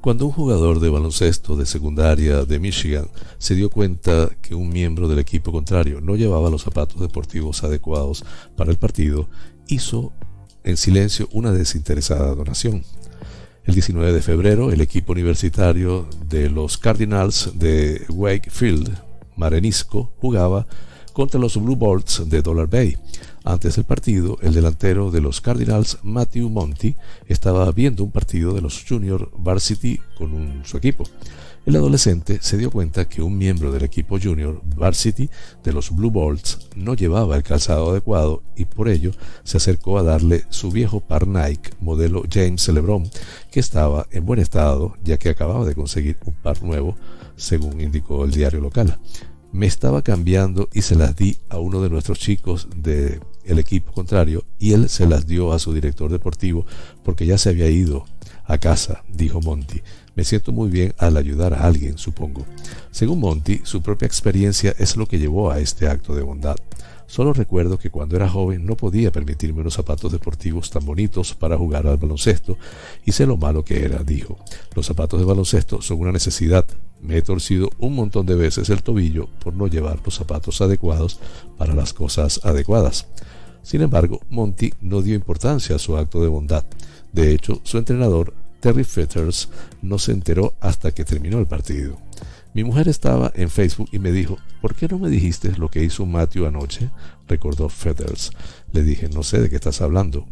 Cuando 0.00 0.26
un 0.26 0.32
jugador 0.32 0.80
de 0.80 0.88
baloncesto 0.88 1.54
de 1.54 1.64
secundaria 1.64 2.44
de 2.44 2.58
Michigan 2.58 3.08
se 3.38 3.54
dio 3.54 3.70
cuenta 3.70 4.30
que 4.42 4.56
un 4.56 4.68
miembro 4.68 5.06
del 5.06 5.20
equipo 5.20 5.52
contrario 5.52 6.00
no 6.00 6.16
llevaba 6.16 6.50
los 6.50 6.64
zapatos 6.64 7.00
deportivos 7.00 7.62
adecuados 7.62 8.24
para 8.56 8.72
el 8.72 8.78
partido, 8.78 9.28
hizo 9.68 10.12
en 10.64 10.76
silencio 10.76 11.28
una 11.30 11.52
desinteresada 11.52 12.34
donación. 12.34 12.82
El 13.68 13.74
19 13.74 14.14
de 14.14 14.22
febrero, 14.22 14.72
el 14.72 14.80
equipo 14.80 15.12
universitario 15.12 16.08
de 16.26 16.48
los 16.48 16.78
Cardinals 16.78 17.50
de 17.54 18.02
Wakefield, 18.08 18.98
Marenisco, 19.36 20.10
jugaba 20.16 20.66
contra 21.12 21.38
los 21.38 21.62
Blue 21.62 21.76
Bolts 21.76 22.22
de 22.30 22.40
Dollar 22.40 22.66
Bay. 22.66 22.96
Antes 23.44 23.76
del 23.76 23.84
partido, 23.84 24.38
el 24.40 24.54
delantero 24.54 25.10
de 25.10 25.20
los 25.20 25.42
Cardinals, 25.42 25.98
Matthew 26.02 26.48
Monty, 26.48 26.96
estaba 27.26 27.70
viendo 27.70 28.04
un 28.04 28.10
partido 28.10 28.54
de 28.54 28.62
los 28.62 28.82
Junior 28.88 29.30
Varsity 29.36 30.00
con 30.16 30.62
su 30.64 30.78
equipo. 30.78 31.04
El 31.68 31.76
adolescente 31.76 32.38
se 32.40 32.56
dio 32.56 32.70
cuenta 32.70 33.10
que 33.10 33.20
un 33.20 33.36
miembro 33.36 33.70
del 33.70 33.84
equipo 33.84 34.18
junior 34.18 34.62
varsity 34.74 35.28
de 35.62 35.74
los 35.74 35.94
Blue 35.94 36.10
Bolts 36.10 36.70
no 36.74 36.94
llevaba 36.94 37.36
el 37.36 37.42
calzado 37.42 37.90
adecuado 37.90 38.42
y 38.56 38.64
por 38.64 38.88
ello 38.88 39.10
se 39.44 39.58
acercó 39.58 39.98
a 39.98 40.02
darle 40.02 40.46
su 40.48 40.70
viejo 40.70 41.00
par 41.00 41.26
Nike 41.26 41.72
modelo 41.78 42.22
James 42.32 42.66
LeBron 42.68 43.10
que 43.50 43.60
estaba 43.60 44.06
en 44.12 44.24
buen 44.24 44.40
estado 44.40 44.94
ya 45.04 45.18
que 45.18 45.28
acababa 45.28 45.66
de 45.66 45.74
conseguir 45.74 46.16
un 46.24 46.32
par 46.32 46.62
nuevo 46.62 46.96
según 47.36 47.82
indicó 47.82 48.24
el 48.24 48.30
diario 48.30 48.60
local. 48.60 48.98
Me 49.52 49.66
estaba 49.66 50.00
cambiando 50.00 50.70
y 50.72 50.80
se 50.80 50.94
las 50.94 51.16
di 51.16 51.36
a 51.50 51.58
uno 51.58 51.82
de 51.82 51.90
nuestros 51.90 52.18
chicos 52.18 52.66
del 52.76 53.20
equipo 53.44 53.92
contrario 53.92 54.42
y 54.58 54.72
él 54.72 54.88
se 54.88 55.06
las 55.06 55.26
dio 55.26 55.52
a 55.52 55.58
su 55.58 55.74
director 55.74 56.10
deportivo 56.10 56.64
porque 57.04 57.26
ya 57.26 57.36
se 57.36 57.50
había 57.50 57.68
ido 57.68 58.06
a 58.48 58.58
casa, 58.58 59.04
dijo 59.08 59.40
Monty. 59.40 59.82
Me 60.16 60.24
siento 60.24 60.50
muy 60.50 60.68
bien 60.68 60.94
al 60.98 61.16
ayudar 61.16 61.54
a 61.54 61.64
alguien, 61.64 61.98
supongo. 61.98 62.44
Según 62.90 63.20
Monty, 63.20 63.60
su 63.62 63.82
propia 63.82 64.06
experiencia 64.06 64.74
es 64.78 64.96
lo 64.96 65.06
que 65.06 65.18
llevó 65.18 65.52
a 65.52 65.60
este 65.60 65.86
acto 65.86 66.14
de 66.16 66.22
bondad. 66.22 66.56
Solo 67.06 67.32
recuerdo 67.32 67.78
que 67.78 67.90
cuando 67.90 68.16
era 68.16 68.28
joven 68.28 68.66
no 68.66 68.76
podía 68.76 69.12
permitirme 69.12 69.60
unos 69.60 69.74
zapatos 69.74 70.12
deportivos 70.12 70.70
tan 70.70 70.84
bonitos 70.84 71.34
para 71.34 71.56
jugar 71.56 71.86
al 71.86 71.96
baloncesto 71.96 72.58
y 73.04 73.12
sé 73.12 73.26
lo 73.26 73.36
malo 73.36 73.64
que 73.64 73.82
era, 73.84 74.02
dijo. 74.02 74.38
Los 74.74 74.86
zapatos 74.86 75.18
de 75.20 75.24
baloncesto 75.24 75.80
son 75.80 76.00
una 76.00 76.12
necesidad. 76.12 76.66
Me 77.00 77.16
he 77.16 77.22
torcido 77.22 77.70
un 77.78 77.94
montón 77.94 78.26
de 78.26 78.34
veces 78.34 78.68
el 78.70 78.82
tobillo 78.82 79.28
por 79.42 79.54
no 79.54 79.68
llevar 79.68 80.00
los 80.04 80.16
zapatos 80.16 80.60
adecuados 80.60 81.18
para 81.56 81.74
las 81.74 81.94
cosas 81.94 82.40
adecuadas. 82.44 83.06
Sin 83.62 83.82
embargo, 83.82 84.20
Monty 84.28 84.72
no 84.80 85.00
dio 85.00 85.14
importancia 85.14 85.76
a 85.76 85.78
su 85.78 85.96
acto 85.96 86.22
de 86.22 86.28
bondad. 86.28 86.64
De 87.12 87.32
hecho, 87.32 87.60
su 87.64 87.78
entrenador 87.78 88.34
Terry 88.60 88.84
Fetters 88.84 89.48
no 89.82 89.98
se 89.98 90.12
enteró 90.12 90.54
hasta 90.60 90.92
que 90.92 91.04
terminó 91.04 91.38
el 91.38 91.46
partido. 91.46 91.98
Mi 92.54 92.64
mujer 92.64 92.88
estaba 92.88 93.30
en 93.34 93.50
Facebook 93.50 93.88
y 93.92 93.98
me 93.98 94.10
dijo, 94.10 94.38
¿por 94.60 94.74
qué 94.74 94.88
no 94.88 94.98
me 94.98 95.10
dijiste 95.10 95.52
lo 95.58 95.70
que 95.70 95.84
hizo 95.84 96.06
Matthew 96.06 96.46
anoche? 96.46 96.90
recordó 97.28 97.68
Fetters. 97.68 98.32
Le 98.72 98.82
dije, 98.82 99.08
no 99.08 99.22
sé 99.22 99.40
de 99.40 99.50
qué 99.50 99.56
estás 99.56 99.80
hablando. 99.80 100.26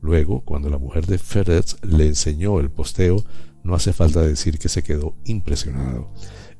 Luego, 0.00 0.40
cuando 0.40 0.70
la 0.70 0.78
mujer 0.78 1.06
de 1.06 1.18
Fetters 1.18 1.76
le 1.82 2.06
enseñó 2.06 2.58
el 2.60 2.70
posteo, 2.70 3.24
no 3.62 3.74
hace 3.74 3.92
falta 3.92 4.22
decir 4.22 4.58
que 4.58 4.68
se 4.68 4.82
quedó 4.82 5.14
impresionado. 5.24 6.10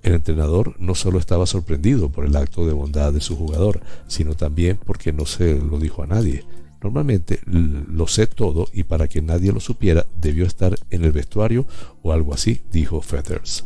El 0.03 0.15
entrenador 0.15 0.77
no 0.79 0.95
solo 0.95 1.19
estaba 1.19 1.47
sorprendido 1.47 2.11
por 2.11 2.25
el 2.25 2.37
acto 2.37 2.67
de 2.67 2.73
bondad 2.73 3.13
de 3.13 3.21
su 3.21 3.37
jugador, 3.37 3.81
sino 4.07 4.35
también 4.35 4.79
porque 4.85 5.13
no 5.13 5.27
se 5.27 5.59
lo 5.59 5.79
dijo 5.79 6.03
a 6.03 6.07
nadie. 6.07 6.45
Normalmente 6.83 7.41
lo 7.47 8.07
sé 8.07 8.27
todo 8.27 8.69
y 8.73 8.85
para 8.85 9.09
que 9.09 9.21
nadie 9.21 9.53
lo 9.53 9.61
supiera 9.61 10.07
debió 10.21 10.47
estar 10.47 10.79
en 10.91 11.05
el 11.05 11.13
vestuario 11.13 11.67
o 12.03 12.13
algo 12.13 12.35
así, 12.35 12.63
dijo 12.71 13.01
Feathers. 13.01 13.65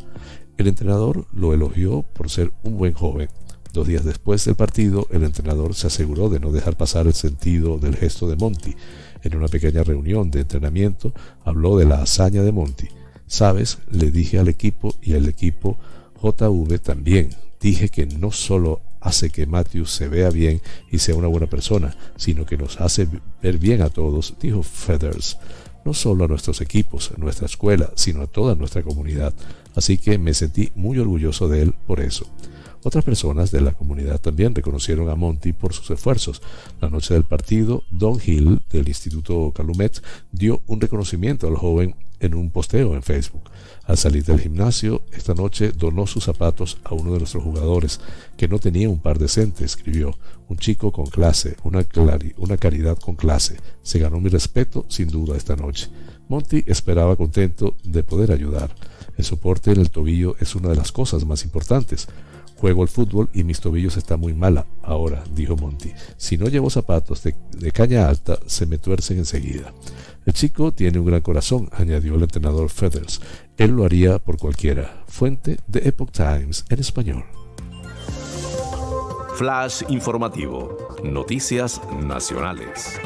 El 0.57 0.69
entrenador 0.69 1.27
lo 1.33 1.53
elogió 1.53 2.03
por 2.03 2.31
ser 2.31 2.53
un 2.63 2.79
buen 2.79 2.95
joven. 2.95 3.29
Dos 3.73 3.89
días 3.89 4.05
después 4.05 4.45
del 4.45 4.55
partido, 4.55 5.07
el 5.11 5.25
entrenador 5.25 5.75
se 5.75 5.87
aseguró 5.87 6.29
de 6.29 6.41
no 6.41 6.53
dejar 6.53 6.77
pasar 6.77 7.07
el 7.07 7.15
sentido 7.15 7.79
del 7.79 7.97
gesto 7.97 8.29
de 8.29 8.37
Monty. 8.37 8.77
En 9.23 9.37
una 9.37 9.49
pequeña 9.49 9.83
reunión 9.83 10.31
de 10.31 10.41
entrenamiento 10.41 11.15
habló 11.45 11.79
de 11.79 11.87
la 11.87 12.03
hazaña 12.03 12.43
de 12.43 12.53
Monty. 12.53 12.89
Sabes, 13.27 13.79
le 13.91 14.11
dije 14.11 14.39
al 14.39 14.49
equipo 14.49 14.95
y 15.01 15.15
al 15.15 15.27
equipo 15.27 15.79
JV 16.23 16.79
también. 16.81 17.31
Dije 17.61 17.89
que 17.89 18.05
no 18.05 18.31
solo 18.31 18.83
hace 19.03 19.31
que 19.31 19.47
Matthew 19.47 19.87
se 19.87 20.09
vea 20.09 20.31
bien 20.31 20.63
y 20.91 20.99
sea 20.99 21.15
una 21.15 21.27
buena 21.27 21.47
persona, 21.47 21.95
sino 22.17 22.47
que 22.47 22.57
nos 22.57 22.81
hace 22.81 23.09
ver 23.43 23.59
bien 23.59 23.83
a 23.83 23.91
todos, 23.91 24.35
dijo 24.41 24.63
Feathers, 24.63 25.39
no 25.85 25.93
solo 25.93 26.25
a 26.25 26.29
nuestros 26.29 26.61
equipos, 26.61 27.11
a 27.11 27.19
nuestra 27.19 27.47
escuela, 27.47 27.91
sino 27.97 28.23
a 28.23 28.27
toda 28.27 28.55
nuestra 28.55 28.83
comunidad. 28.83 29.35
Así 29.75 29.99
que 29.99 30.19
me 30.19 30.35
sentí 30.35 30.71
muy 30.75 30.99
orgulloso 30.99 31.49
de 31.49 31.63
él 31.63 31.75
por 31.87 32.01
eso. 32.01 32.27
Otras 32.85 33.05
personas 33.05 33.53
de 33.53 33.61
la 33.61 33.73
comunidad 33.73 34.21
también 34.21 34.55
reconocieron 34.55 35.09
a 35.09 35.15
Monty 35.15 35.53
por 35.53 35.73
sus 35.73 35.91
esfuerzos. 35.91 36.43
La 36.81 36.91
noche 36.91 37.15
del 37.15 37.25
partido, 37.25 37.85
Don 37.91 38.19
Hill, 38.25 38.61
del 38.71 38.89
Instituto 38.89 39.53
Calumet, 39.55 40.03
dio 40.33 40.63
un 40.67 40.81
reconocimiento 40.81 41.47
al 41.47 41.57
joven 41.57 41.95
en 42.19 42.35
un 42.35 42.51
posteo 42.51 42.95
en 42.95 43.03
Facebook. 43.03 43.51
Al 43.85 43.99
salir 43.99 44.25
del 44.25 44.41
gimnasio, 44.41 45.03
esta 45.13 45.35
noche 45.35 45.73
donó 45.73 46.07
sus 46.07 46.25
zapatos 46.25 46.79
a 46.85 46.95
uno 46.95 47.13
de 47.13 47.19
nuestros 47.19 47.43
jugadores, 47.43 48.01
que 48.37 48.49
no 48.49 48.59
tenía 48.59 48.89
un 48.89 49.01
par 49.01 49.19
decente, 49.19 49.65
escribió. 49.65 50.17
Un 50.49 50.59
chico 50.59 50.93
con 50.93 51.07
clase, 51.07 51.57
una, 51.63 51.85
una 52.37 52.57
caridad 52.57 52.99
con 52.99 53.17
clase. 53.17 53.57
Se 53.83 53.99
ganó 53.99 54.21
mi 54.21 54.29
respeto, 54.29 54.85
sin 54.89 55.09
duda, 55.09 55.37
esta 55.37 55.57
noche. 55.57 55.89
Monty 56.29 56.63
esperaba 56.67 57.17
contento 57.17 57.77
de 57.85 58.05
poder 58.05 58.33
ayudar. 58.33 58.75
El 59.17 59.25
soporte 59.25 59.73
en 59.73 59.81
el 59.81 59.91
tobillo 59.91 60.37
es 60.41 60.55
una 60.55 60.69
de 60.69 60.77
las 60.77 60.93
cosas 60.93 61.25
más 61.25 61.45
importantes. 61.45 62.09
Juego 62.63 62.83
al 62.83 62.89
fútbol 62.89 63.29
y 63.35 63.43
mis 63.43 63.59
tobillos 63.59 63.97
están 63.97 64.21
muy 64.21 64.35
mala 64.35 64.67
ahora, 64.85 65.25
dijo 65.35 65.57
Monty. 65.57 65.91
Si 66.17 66.39
no 66.39 66.47
llevo 66.47 66.71
zapatos 66.71 67.25
de, 67.25 67.73
caña 67.73 68.09
alta, 68.09 68.39
se 68.47 68.67
me 68.67 68.79
tuercen 68.79 69.19
enseguida. 69.19 69.75
El 70.25 70.33
chico 70.33 70.71
tiene 70.71 71.01
un 71.01 71.07
gran 71.07 71.23
corazón, 71.23 71.69
añadió 71.73 72.15
el 72.15 72.23
entrenador 72.23 72.71
Feathers. 72.71 73.21
Él 73.57 73.73
lo 73.73 73.85
haría 73.85 74.21
por 74.21 74.39
cualquiera. 74.39 75.03
Fuente 75.09 75.59
de 75.67 75.89
Epoch 75.89 76.13
Times 76.13 76.65
en 76.69 76.79
español. 76.79 77.25
Flash 79.35 79.83
informativo. 79.89 80.97
Noticias 81.03 81.81
nacionales. 82.01 83.01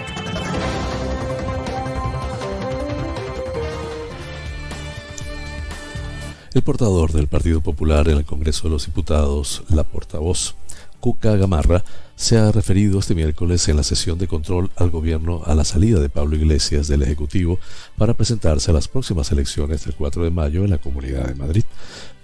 El 6.57 6.63
portador 6.63 7.13
del 7.13 7.27
Partido 7.27 7.61
Popular 7.61 8.09
en 8.09 8.17
el 8.17 8.25
Congreso 8.25 8.63
de 8.63 8.71
los 8.71 8.87
Diputados, 8.87 9.63
la 9.69 9.85
portavoz 9.85 10.55
Cuca 11.01 11.37
Gamarra, 11.37 11.85
se 12.17 12.39
ha 12.39 12.51
referido 12.51 12.99
este 12.99 13.15
miércoles 13.15 13.69
en 13.69 13.77
la 13.77 13.83
sesión 13.83 14.17
de 14.17 14.27
control 14.27 14.71
al 14.77 14.89
gobierno 14.89 15.43
a 15.45 15.55
la 15.55 15.65
salida 15.65 16.01
de 16.01 16.09
Pablo 16.09 16.35
Iglesias 16.35 16.89
del 16.89 17.03
Ejecutivo 17.03 17.59
para 17.99 18.15
presentarse 18.15 18.71
a 18.71 18.75
las 18.75 18.89
próximas 18.89 19.31
elecciones 19.33 19.85
del 19.85 19.97
4 19.97 20.25
de 20.25 20.31
mayo 20.31 20.65
en 20.65 20.71
la 20.71 20.79
Comunidad 20.79 21.29
de 21.29 21.35
Madrid. 21.35 21.65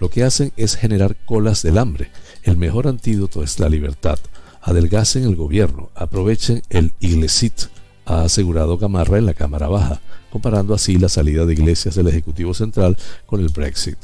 Lo 0.01 0.09
que 0.09 0.25
hacen 0.25 0.51
es 0.57 0.77
generar 0.77 1.15
colas 1.27 1.63
del 1.63 1.77
hambre. 1.77 2.11
El 2.43 2.57
mejor 2.57 2.89
antídoto 2.89 3.43
es 3.43 3.61
la 3.61 3.69
libertad. 3.69 4.19
Adelgacen 4.63 5.25
el 5.25 5.37
gobierno, 5.37 5.91
aprovechen 5.95 6.63
el 6.71 6.95
Iglesit, 7.01 7.65
ha 8.13 8.25
asegurado 8.25 8.79
Gamarra 8.79 9.19
en 9.19 9.27
la 9.27 9.35
Cámara 9.35 9.69
Baja, 9.69 10.01
comparando 10.31 10.75
así 10.75 10.99
la 10.99 11.09
salida 11.09 11.47
de 11.47 11.55
Iglesias 11.55 11.95
del 11.95 12.09
Ejecutivo 12.09 12.55
Central 12.55 12.97
con 13.27 13.41
el 13.41 13.49
Brexit 13.49 13.99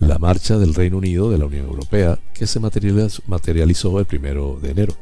la 0.00 0.18
marcha 0.18 0.58
del 0.58 0.74
Reino 0.74 0.98
Unido 0.98 1.30
de 1.30 1.38
la 1.38 1.46
Unión 1.46 1.66
Europea 1.66 2.18
que 2.34 2.46
se 2.46 2.60
materializó 2.60 3.98
el 3.98 4.06
primero 4.06 4.58
de 4.60 4.70
enero. 4.70 4.94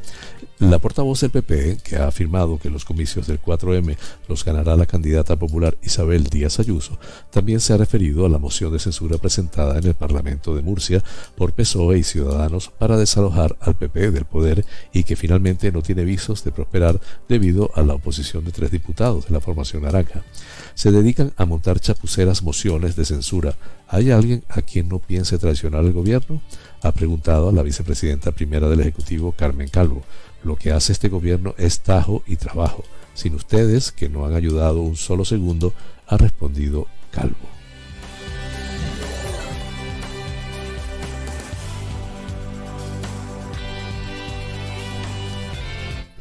La 0.62 0.78
portavoz 0.78 1.20
del 1.20 1.32
PP, 1.32 1.78
que 1.82 1.96
ha 1.96 2.06
afirmado 2.06 2.56
que 2.56 2.70
los 2.70 2.84
comicios 2.84 3.26
del 3.26 3.42
4M 3.42 3.96
los 4.28 4.44
ganará 4.44 4.76
la 4.76 4.86
candidata 4.86 5.34
popular 5.34 5.76
Isabel 5.82 6.28
Díaz 6.28 6.60
Ayuso, 6.60 7.00
también 7.30 7.58
se 7.58 7.72
ha 7.72 7.76
referido 7.76 8.24
a 8.24 8.28
la 8.28 8.38
moción 8.38 8.72
de 8.72 8.78
censura 8.78 9.18
presentada 9.18 9.76
en 9.76 9.88
el 9.88 9.94
Parlamento 9.94 10.54
de 10.54 10.62
Murcia 10.62 11.02
por 11.34 11.52
PSOE 11.52 11.98
y 11.98 12.04
Ciudadanos 12.04 12.68
para 12.78 12.96
desalojar 12.96 13.56
al 13.60 13.74
PP 13.74 14.12
del 14.12 14.24
poder 14.24 14.64
y 14.92 15.02
que 15.02 15.16
finalmente 15.16 15.72
no 15.72 15.82
tiene 15.82 16.04
visos 16.04 16.44
de 16.44 16.52
prosperar 16.52 17.00
debido 17.28 17.72
a 17.74 17.82
la 17.82 17.94
oposición 17.94 18.44
de 18.44 18.52
tres 18.52 18.70
diputados 18.70 19.26
de 19.26 19.32
la 19.32 19.40
formación 19.40 19.82
naranja. 19.82 20.22
Se 20.74 20.92
dedican 20.92 21.32
a 21.38 21.44
montar 21.44 21.80
chapuceras 21.80 22.44
mociones 22.44 22.94
de 22.94 23.04
censura. 23.04 23.56
¿Hay 23.88 24.12
alguien 24.12 24.44
a 24.48 24.62
quien 24.62 24.88
no 24.88 25.00
piense 25.00 25.38
traicionar 25.38 25.80
al 25.80 25.92
gobierno? 25.92 26.40
Ha 26.82 26.92
preguntado 26.92 27.48
a 27.48 27.52
la 27.52 27.64
vicepresidenta 27.64 28.30
primera 28.30 28.68
del 28.68 28.80
Ejecutivo, 28.80 29.32
Carmen 29.32 29.68
Calvo. 29.68 30.04
Lo 30.44 30.56
que 30.56 30.72
hace 30.72 30.92
este 30.92 31.08
gobierno 31.08 31.54
es 31.56 31.80
tajo 31.80 32.22
y 32.26 32.36
trabajo. 32.36 32.84
Sin 33.14 33.34
ustedes, 33.34 33.92
que 33.92 34.08
no 34.08 34.26
han 34.26 34.34
ayudado 34.34 34.80
un 34.80 34.96
solo 34.96 35.24
segundo, 35.24 35.72
ha 36.06 36.16
respondido 36.16 36.86
Calvo. 37.10 37.52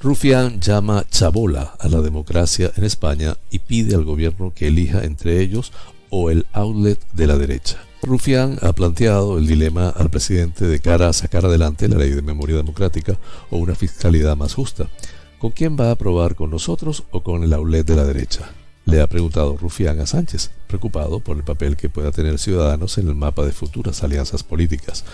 Rufián 0.02 0.60
llama 0.60 1.06
chabola 1.12 1.76
a 1.80 1.88
la 1.88 2.02
democracia 2.02 2.72
en 2.76 2.86
España 2.86 3.38
y 3.52 3.60
pide 3.60 3.94
al 3.94 4.04
gobierno 4.04 4.52
que 4.52 4.68
elija 4.68 5.04
entre 5.04 5.40
ellos 5.40 5.72
o 6.10 6.32
el 6.32 6.48
outlet 6.54 7.00
de 7.14 7.28
la 7.28 7.38
derecha. 7.38 7.78
Rufián 8.04 8.58
ha 8.64 8.74
planteado 8.74 9.38
el 9.38 9.46
dilema 9.46 9.90
al 9.90 10.10
presidente 10.10 10.66
de 10.66 10.80
cara 10.80 11.10
a 11.10 11.14
sacar 11.14 11.46
adelante 11.46 11.88
la 11.88 11.98
ley 11.98 12.10
de 12.10 12.24
memoria 12.24 12.56
democrática 12.56 13.18
o 13.52 13.58
una 13.58 13.76
fiscalidad 13.76 14.36
más 14.36 14.56
justa. 14.56 14.90
¿Con 15.38 15.52
quién 15.52 15.78
va 15.80 15.90
a 15.90 15.92
aprobar, 15.92 16.34
con 16.34 16.50
nosotros 16.50 17.04
o 17.12 17.22
con 17.22 17.44
el 17.44 17.54
aulet 17.54 17.86
de 17.86 17.96
la 17.96 18.04
derecha? 18.04 18.50
Le 18.86 19.02
ha 19.02 19.08
preguntado 19.08 19.56
Rufián 19.56 20.00
a 20.00 20.08
Sánchez, 20.08 20.50
preocupado 20.66 21.20
por 21.20 21.38
el 21.38 21.44
papel 21.44 21.78
que 21.78 21.90
pueda 21.90 22.12
tener 22.12 22.40
Ciudadanos 22.40 22.98
en 22.98 23.08
el 23.08 23.14
mapa 23.14 23.46
de 23.46 23.52
futuras 23.52 24.04
alianzas 24.04 24.42
políticas. 24.42 25.06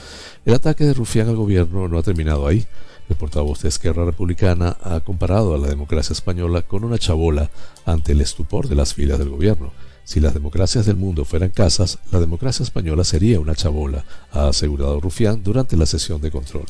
El 0.46 0.54
ataque 0.54 0.86
de 0.86 0.94
Rufián 0.94 1.28
al 1.28 1.36
gobierno 1.36 1.90
no 1.90 1.98
ha 1.98 2.04
terminado 2.04 2.48
ahí. 2.48 2.66
El 3.10 3.18
portavoz 3.18 3.64
de 3.64 3.70
Esquerra 3.70 4.06
Republicana 4.06 4.78
ha 4.82 5.02
comparado 5.02 5.54
a 5.54 5.58
la 5.58 5.68
democracia 5.68 6.14
española 6.14 6.62
con 6.62 6.86
una 6.86 6.98
chabola 6.98 7.50
ante 7.86 8.14
el 8.14 8.22
estupor 8.22 8.70
de 8.70 8.76
las 8.76 8.94
filas 8.94 9.20
del 9.20 9.30
gobierno. 9.30 9.72
Si 10.08 10.22
las 10.22 10.34
democracias 10.34 10.86
del 10.86 10.96
mundo 10.96 11.26
fueran 11.26 11.50
casas, 11.50 12.00
la 12.14 12.22
democracia 12.22 12.64
española 12.64 13.04
sería 13.04 13.42
una 13.42 13.56
chabola, 13.56 14.06
ha 14.32 14.48
asegurado 14.48 15.02
Rufián 15.02 15.44
durante 15.44 15.76
la 15.76 15.86
sesión 15.86 16.22
de 16.22 16.32
control. 16.32 16.64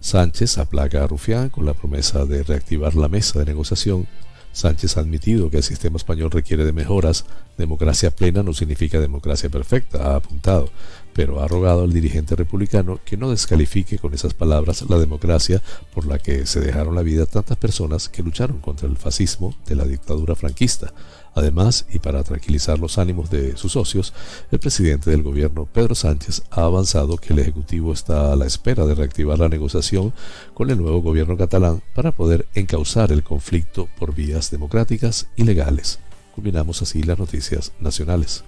Sánchez 0.00 0.58
aplaca 0.58 1.04
a 1.04 1.06
Rufián 1.06 1.50
con 1.50 1.64
la 1.64 1.72
promesa 1.72 2.24
de 2.24 2.42
reactivar 2.42 2.96
la 2.96 3.06
mesa 3.06 3.38
de 3.38 3.44
negociación. 3.44 4.08
Sánchez 4.50 4.96
ha 4.96 5.02
admitido 5.02 5.50
que 5.50 5.58
el 5.58 5.62
sistema 5.62 5.98
español 5.98 6.32
requiere 6.32 6.64
de 6.64 6.72
mejoras. 6.72 7.26
Democracia 7.56 8.10
plena 8.10 8.42
no 8.42 8.52
significa 8.54 8.98
democracia 8.98 9.48
perfecta, 9.48 10.08
ha 10.08 10.16
apuntado, 10.16 10.68
pero 11.12 11.40
ha 11.40 11.46
rogado 11.46 11.84
al 11.84 11.92
dirigente 11.92 12.34
republicano 12.34 12.98
que 13.04 13.16
no 13.16 13.30
descalifique 13.30 14.00
con 14.00 14.14
esas 14.14 14.34
palabras 14.34 14.82
la 14.88 14.98
democracia 14.98 15.62
por 15.94 16.06
la 16.06 16.18
que 16.18 16.44
se 16.44 16.58
dejaron 16.58 16.96
la 16.96 17.02
vida 17.02 17.26
tantas 17.26 17.56
personas 17.56 18.08
que 18.08 18.24
lucharon 18.24 18.58
contra 18.58 18.88
el 18.88 18.96
fascismo 18.96 19.54
de 19.66 19.76
la 19.76 19.84
dictadura 19.84 20.34
franquista. 20.34 20.92
Además, 21.34 21.86
y 21.92 21.98
para 21.98 22.22
tranquilizar 22.22 22.78
los 22.78 22.98
ánimos 22.98 23.30
de 23.30 23.56
sus 23.56 23.72
socios, 23.72 24.12
el 24.50 24.58
presidente 24.58 25.10
del 25.10 25.22
gobierno, 25.22 25.66
Pedro 25.66 25.94
Sánchez, 25.94 26.42
ha 26.50 26.62
avanzado 26.62 27.16
que 27.16 27.32
el 27.32 27.38
Ejecutivo 27.38 27.92
está 27.92 28.32
a 28.32 28.36
la 28.36 28.46
espera 28.46 28.84
de 28.86 28.94
reactivar 28.94 29.38
la 29.38 29.48
negociación 29.48 30.12
con 30.54 30.70
el 30.70 30.78
nuevo 30.78 31.02
gobierno 31.02 31.36
catalán 31.36 31.82
para 31.94 32.12
poder 32.12 32.46
encauzar 32.54 33.12
el 33.12 33.22
conflicto 33.22 33.88
por 33.98 34.14
vías 34.14 34.50
democráticas 34.50 35.28
y 35.36 35.44
legales. 35.44 36.00
Culminamos 36.34 36.82
así 36.82 37.02
las 37.02 37.18
noticias 37.18 37.72
nacionales. 37.80 38.44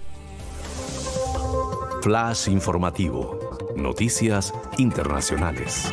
Flash 2.01 2.49
informativo. 2.49 3.39
Noticias 3.77 4.53
internacionales. 4.77 5.85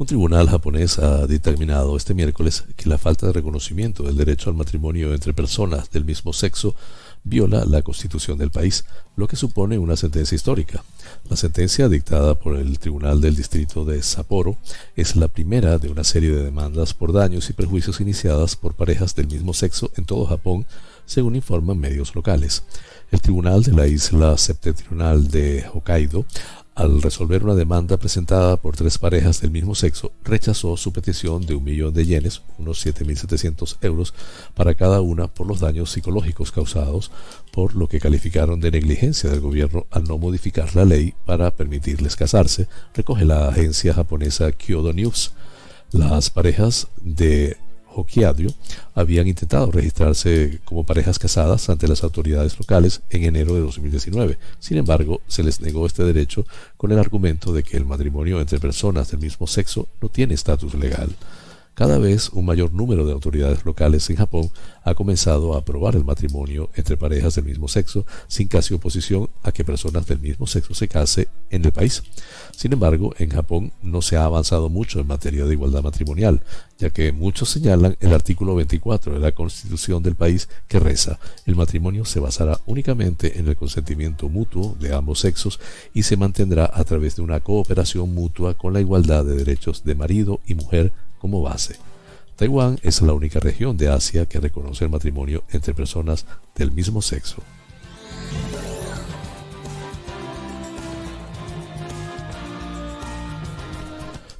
Un 0.00 0.06
tribunal 0.06 0.48
japonés 0.48 0.98
ha 0.98 1.26
determinado 1.26 1.94
este 1.94 2.14
miércoles 2.14 2.64
que 2.74 2.88
la 2.88 2.96
falta 2.96 3.26
de 3.26 3.34
reconocimiento 3.34 4.02
del 4.02 4.16
derecho 4.16 4.48
al 4.48 4.56
matrimonio 4.56 5.12
entre 5.12 5.34
personas 5.34 5.90
del 5.90 6.06
mismo 6.06 6.32
sexo 6.32 6.74
viola 7.22 7.66
la 7.66 7.82
constitución 7.82 8.38
del 8.38 8.50
país, 8.50 8.86
lo 9.16 9.28
que 9.28 9.36
supone 9.36 9.76
una 9.76 9.96
sentencia 9.96 10.34
histórica. 10.34 10.82
La 11.28 11.36
sentencia 11.36 11.90
dictada 11.90 12.34
por 12.34 12.56
el 12.56 12.78
Tribunal 12.78 13.20
del 13.20 13.36
Distrito 13.36 13.84
de 13.84 14.02
Sapporo 14.02 14.56
es 14.96 15.16
la 15.16 15.28
primera 15.28 15.76
de 15.76 15.90
una 15.90 16.02
serie 16.02 16.30
de 16.30 16.44
demandas 16.44 16.94
por 16.94 17.12
daños 17.12 17.50
y 17.50 17.52
perjuicios 17.52 18.00
iniciadas 18.00 18.56
por 18.56 18.72
parejas 18.72 19.14
del 19.14 19.26
mismo 19.26 19.52
sexo 19.52 19.90
en 19.98 20.06
todo 20.06 20.24
Japón, 20.24 20.64
según 21.04 21.36
informan 21.36 21.76
medios 21.76 22.14
locales. 22.14 22.62
El 23.10 23.20
Tribunal 23.20 23.64
de 23.64 23.72
la 23.72 23.86
isla 23.86 24.38
septentrional 24.38 25.28
de 25.28 25.66
Hokkaido 25.74 26.24
al 26.74 27.02
resolver 27.02 27.44
una 27.44 27.54
demanda 27.54 27.96
presentada 27.96 28.56
por 28.56 28.76
tres 28.76 28.98
parejas 28.98 29.40
del 29.40 29.50
mismo 29.50 29.74
sexo, 29.74 30.12
rechazó 30.24 30.76
su 30.76 30.92
petición 30.92 31.44
de 31.44 31.54
un 31.54 31.64
millón 31.64 31.92
de 31.92 32.06
yenes, 32.06 32.42
unos 32.58 32.84
7.700 32.86 33.76
euros, 33.82 34.14
para 34.54 34.74
cada 34.74 35.00
una 35.00 35.26
por 35.26 35.46
los 35.46 35.60
daños 35.60 35.90
psicológicos 35.90 36.52
causados, 36.52 37.10
por 37.52 37.74
lo 37.74 37.88
que 37.88 38.00
calificaron 38.00 38.60
de 38.60 38.70
negligencia 38.70 39.30
del 39.30 39.40
gobierno 39.40 39.86
al 39.90 40.04
no 40.04 40.18
modificar 40.18 40.74
la 40.76 40.84
ley 40.84 41.14
para 41.26 41.50
permitirles 41.50 42.16
casarse, 42.16 42.68
recoge 42.94 43.24
la 43.24 43.48
agencia 43.48 43.92
japonesa 43.92 44.52
Kyodo 44.52 44.92
News. 44.92 45.32
Las 45.92 46.30
parejas 46.30 46.86
de 47.02 47.56
Hokkaido 47.94 48.52
habían 48.94 49.26
intentado 49.26 49.70
registrarse 49.70 50.60
como 50.64 50.84
parejas 50.84 51.18
casadas 51.18 51.68
ante 51.68 51.88
las 51.88 52.02
autoridades 52.02 52.58
locales 52.58 53.02
en 53.10 53.24
enero 53.24 53.54
de 53.54 53.60
2019. 53.60 54.38
Sin 54.58 54.78
embargo, 54.78 55.20
se 55.28 55.42
les 55.42 55.60
negó 55.60 55.86
este 55.86 56.04
derecho 56.04 56.46
con 56.76 56.92
el 56.92 56.98
argumento 56.98 57.52
de 57.52 57.62
que 57.62 57.76
el 57.76 57.84
matrimonio 57.84 58.40
entre 58.40 58.60
personas 58.60 59.10
del 59.10 59.20
mismo 59.20 59.46
sexo 59.46 59.88
no 60.00 60.08
tiene 60.08 60.34
estatus 60.34 60.74
legal. 60.74 61.10
Cada 61.80 61.96
vez 61.96 62.28
un 62.34 62.44
mayor 62.44 62.74
número 62.74 63.06
de 63.06 63.12
autoridades 63.14 63.64
locales 63.64 64.10
en 64.10 64.16
Japón 64.16 64.50
ha 64.84 64.94
comenzado 64.94 65.54
a 65.54 65.60
aprobar 65.60 65.96
el 65.96 66.04
matrimonio 66.04 66.68
entre 66.74 66.98
parejas 66.98 67.36
del 67.36 67.46
mismo 67.46 67.68
sexo 67.68 68.04
sin 68.28 68.48
casi 68.48 68.74
oposición 68.74 69.30
a 69.42 69.50
que 69.50 69.64
personas 69.64 70.06
del 70.06 70.18
mismo 70.18 70.46
sexo 70.46 70.74
se 70.74 70.88
case 70.88 71.28
en 71.48 71.64
el 71.64 71.72
país. 71.72 72.02
Sin 72.54 72.74
embargo, 72.74 73.14
en 73.18 73.30
Japón 73.30 73.72
no 73.80 74.02
se 74.02 74.18
ha 74.18 74.26
avanzado 74.26 74.68
mucho 74.68 75.00
en 75.00 75.06
materia 75.06 75.46
de 75.46 75.54
igualdad 75.54 75.82
matrimonial, 75.82 76.42
ya 76.78 76.90
que 76.90 77.12
muchos 77.12 77.48
señalan 77.48 77.96
el 78.00 78.12
artículo 78.12 78.54
24 78.56 79.14
de 79.14 79.18
la 79.20 79.32
Constitución 79.32 80.02
del 80.02 80.16
país 80.16 80.50
que 80.68 80.80
reza, 80.80 81.18
el 81.46 81.56
matrimonio 81.56 82.04
se 82.04 82.20
basará 82.20 82.60
únicamente 82.66 83.38
en 83.38 83.48
el 83.48 83.56
consentimiento 83.56 84.28
mutuo 84.28 84.76
de 84.78 84.94
ambos 84.94 85.20
sexos 85.20 85.58
y 85.94 86.02
se 86.02 86.18
mantendrá 86.18 86.70
a 86.74 86.84
través 86.84 87.16
de 87.16 87.22
una 87.22 87.40
cooperación 87.40 88.14
mutua 88.14 88.52
con 88.52 88.74
la 88.74 88.80
igualdad 88.80 89.24
de 89.24 89.34
derechos 89.34 89.82
de 89.82 89.94
marido 89.94 90.40
y 90.46 90.54
mujer 90.54 90.92
como 91.20 91.42
base. 91.42 91.76
Taiwán 92.36 92.78
es 92.82 93.02
la 93.02 93.12
única 93.12 93.38
región 93.38 93.76
de 93.76 93.88
Asia 93.88 94.26
que 94.26 94.40
reconoce 94.40 94.84
el 94.84 94.90
matrimonio 94.90 95.44
entre 95.50 95.74
personas 95.74 96.24
del 96.56 96.72
mismo 96.72 97.02
sexo. 97.02 97.42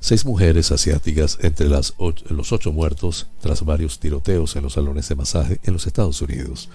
Seis 0.01 0.25
mujeres 0.25 0.73
asiáticas 0.73 1.39
entre 1.43 1.69
las 1.69 1.95
los 2.31 2.53
ocho 2.53 2.73
muertos 2.73 3.29
tras 3.41 3.65
varios 3.65 4.01
tiroteos 4.01 4.57
en 4.57 4.63
los 4.63 4.73
salones 4.73 5.09
de 5.09 5.15
masaje 5.15 5.61
en 5.63 5.75
los 5.75 5.87
Estados 5.87 6.21
Unidos. 6.23 6.71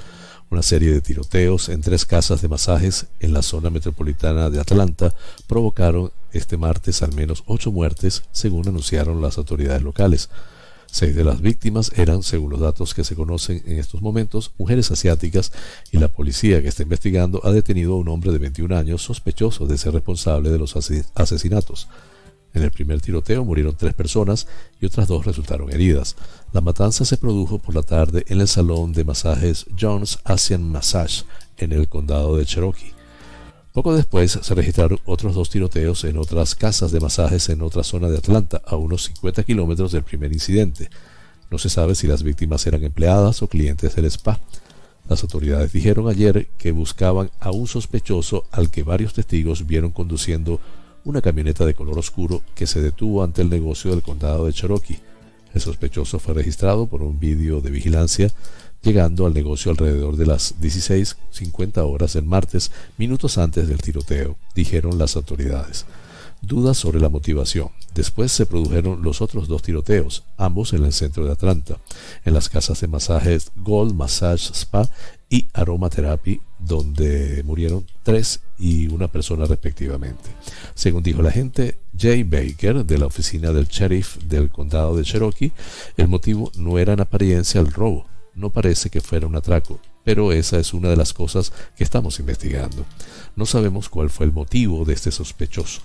Una 0.51 0.61
serie 0.61 0.91
de 0.91 1.01
tiroteos 1.01 1.69
en 1.69 1.81
tres 1.81 2.05
casas 2.05 2.41
de 2.41 2.47
masajes 2.47 3.07
en 3.19 3.33
la 3.33 3.41
zona 3.41 3.69
metropolitana 3.69 4.49
de 4.49 4.59
Atlanta 4.59 5.13
provocaron 5.47 6.11
este 6.31 6.55
martes 6.55 7.01
al 7.01 7.13
menos 7.13 7.43
ocho 7.47 7.71
muertes, 7.71 8.23
según 8.31 8.67
anunciaron 8.67 9.21
las 9.21 9.37
autoridades 9.37 9.81
locales. 9.81 10.29
Seis 10.85 11.15
de 11.15 11.23
las 11.23 11.41
víctimas 11.41 11.91
eran, 11.95 12.23
según 12.23 12.51
los 12.51 12.59
datos 12.59 12.93
que 12.93 13.03
se 13.03 13.15
conocen 13.15 13.63
en 13.65 13.79
estos 13.79 14.01
momentos, 14.01 14.51
mujeres 14.57 14.91
asiáticas 14.91 15.51
y 15.91 15.97
la 15.97 16.07
policía 16.07 16.61
que 16.61 16.69
está 16.69 16.83
investigando 16.83 17.41
ha 17.43 17.51
detenido 17.51 17.93
a 17.93 17.97
un 17.97 18.07
hombre 18.07 18.31
de 18.31 18.37
21 18.37 18.77
años 18.77 19.01
sospechoso 19.01 19.65
de 19.65 19.77
ser 19.77 19.93
responsable 19.93 20.51
de 20.51 20.59
los 20.59 20.75
asesinatos. 21.15 21.87
En 22.55 22.63
el 22.63 22.71
primer 22.71 23.01
tiroteo 23.01 23.43
murieron 23.43 23.75
tres 23.75 23.93
personas 23.93 24.47
y 24.79 24.85
otras 24.85 25.09
dos 25.09 25.25
resultaron 25.25 25.71
heridas. 25.71 26.15
La 26.53 26.61
matanza 26.61 27.03
se 27.03 27.17
produjo 27.17 27.59
por 27.59 27.75
la 27.75 27.83
tarde 27.83 28.23
en 28.29 28.39
el 28.39 28.47
salón 28.47 28.93
de 28.93 29.03
masajes 29.03 29.65
Jones 29.77 30.19
Asian 30.23 30.63
Massage 30.71 31.25
en 31.57 31.73
el 31.73 31.89
condado 31.89 32.37
de 32.37 32.45
Cherokee. 32.45 32.93
Poco 33.73 33.93
después 33.93 34.39
se 34.41 34.55
registraron 34.55 34.99
otros 35.03 35.35
dos 35.35 35.49
tiroteos 35.49 36.05
en 36.05 36.17
otras 36.17 36.55
casas 36.55 36.93
de 36.93 37.01
masajes 37.01 37.49
en 37.49 37.61
otra 37.61 37.83
zona 37.83 38.07
de 38.07 38.19
Atlanta, 38.19 38.61
a 38.65 38.77
unos 38.77 39.03
50 39.03 39.43
kilómetros 39.43 39.91
del 39.91 40.03
primer 40.03 40.31
incidente. 40.31 40.89
No 41.51 41.57
se 41.57 41.67
sabe 41.67 41.93
si 41.93 42.07
las 42.07 42.23
víctimas 42.23 42.65
eran 42.67 42.85
empleadas 42.85 43.41
o 43.41 43.47
clientes 43.47 43.93
del 43.93 44.05
spa. 44.05 44.39
Las 45.09 45.23
autoridades 45.23 45.73
dijeron 45.73 46.07
ayer 46.07 46.47
que 46.57 46.71
buscaban 46.71 47.31
a 47.41 47.51
un 47.51 47.67
sospechoso 47.67 48.45
al 48.49 48.71
que 48.71 48.83
varios 48.83 49.13
testigos 49.13 49.67
vieron 49.67 49.91
conduciendo 49.91 50.61
una 51.05 51.21
camioneta 51.21 51.65
de 51.65 51.73
color 51.73 51.97
oscuro 51.97 52.41
que 52.55 52.67
se 52.67 52.81
detuvo 52.81 53.23
ante 53.23 53.41
el 53.41 53.49
negocio 53.49 53.91
del 53.91 54.01
condado 54.01 54.45
de 54.45 54.53
Cherokee. 54.53 54.99
El 55.53 55.61
sospechoso 55.61 56.19
fue 56.19 56.33
registrado 56.33 56.87
por 56.87 57.01
un 57.01 57.19
vídeo 57.19 57.61
de 57.61 57.71
vigilancia 57.71 58.31
llegando 58.81 59.25
al 59.25 59.33
negocio 59.33 59.71
alrededor 59.71 60.15
de 60.15 60.27
las 60.27 60.59
16.50 60.59 61.77
horas 61.89 62.13
del 62.13 62.25
martes, 62.25 62.71
minutos 62.97 63.37
antes 63.39 63.67
del 63.67 63.81
tiroteo, 63.81 64.37
dijeron 64.53 64.99
las 64.99 65.15
autoridades. 65.15 65.85
Dudas 66.41 66.77
sobre 66.77 66.99
la 66.99 67.09
motivación. 67.09 67.69
Después 67.95 68.33
se 68.33 68.45
produjeron 68.45 69.01
los 69.03 69.21
otros 69.21 69.47
dos 69.47 69.61
tiroteos, 69.61 70.25
ambos 70.35 70.73
en 70.73 70.83
el 70.83 70.91
centro 70.91 71.23
de 71.23 71.31
Atlanta, 71.31 71.77
en 72.25 72.33
las 72.33 72.49
casas 72.49 72.81
de 72.81 72.89
masajes 72.89 73.53
Gold 73.55 73.95
Massage 73.95 74.51
Spa 74.53 74.89
y 75.29 75.47
Aromatherapy, 75.53 76.41
donde 76.59 77.41
murieron 77.45 77.87
tres 78.03 78.41
y 78.59 78.87
una 78.87 79.07
persona 79.07 79.45
respectivamente. 79.45 80.29
Según 80.73 81.03
dijo 81.03 81.21
la 81.21 81.29
agente 81.29 81.77
Jay 81.97 82.23
Baker 82.23 82.85
de 82.85 82.97
la 82.97 83.05
oficina 83.05 83.53
del 83.53 83.67
sheriff 83.67 84.17
del 84.17 84.49
condado 84.49 84.97
de 84.97 85.03
Cherokee, 85.03 85.53
el 85.95 86.09
motivo 86.09 86.51
no 86.57 86.77
era 86.77 86.91
en 86.91 86.99
apariencia 86.99 87.61
el 87.61 87.71
robo, 87.71 88.07
no 88.33 88.49
parece 88.49 88.89
que 88.89 88.99
fuera 88.99 89.25
un 89.25 89.37
atraco, 89.37 89.79
pero 90.03 90.33
esa 90.33 90.59
es 90.59 90.73
una 90.73 90.89
de 90.89 90.97
las 90.97 91.13
cosas 91.13 91.53
que 91.77 91.85
estamos 91.85 92.19
investigando. 92.19 92.85
No 93.37 93.45
sabemos 93.45 93.87
cuál 93.87 94.09
fue 94.09 94.25
el 94.25 94.33
motivo 94.33 94.83
de 94.83 94.93
este 94.93 95.11
sospechoso, 95.11 95.81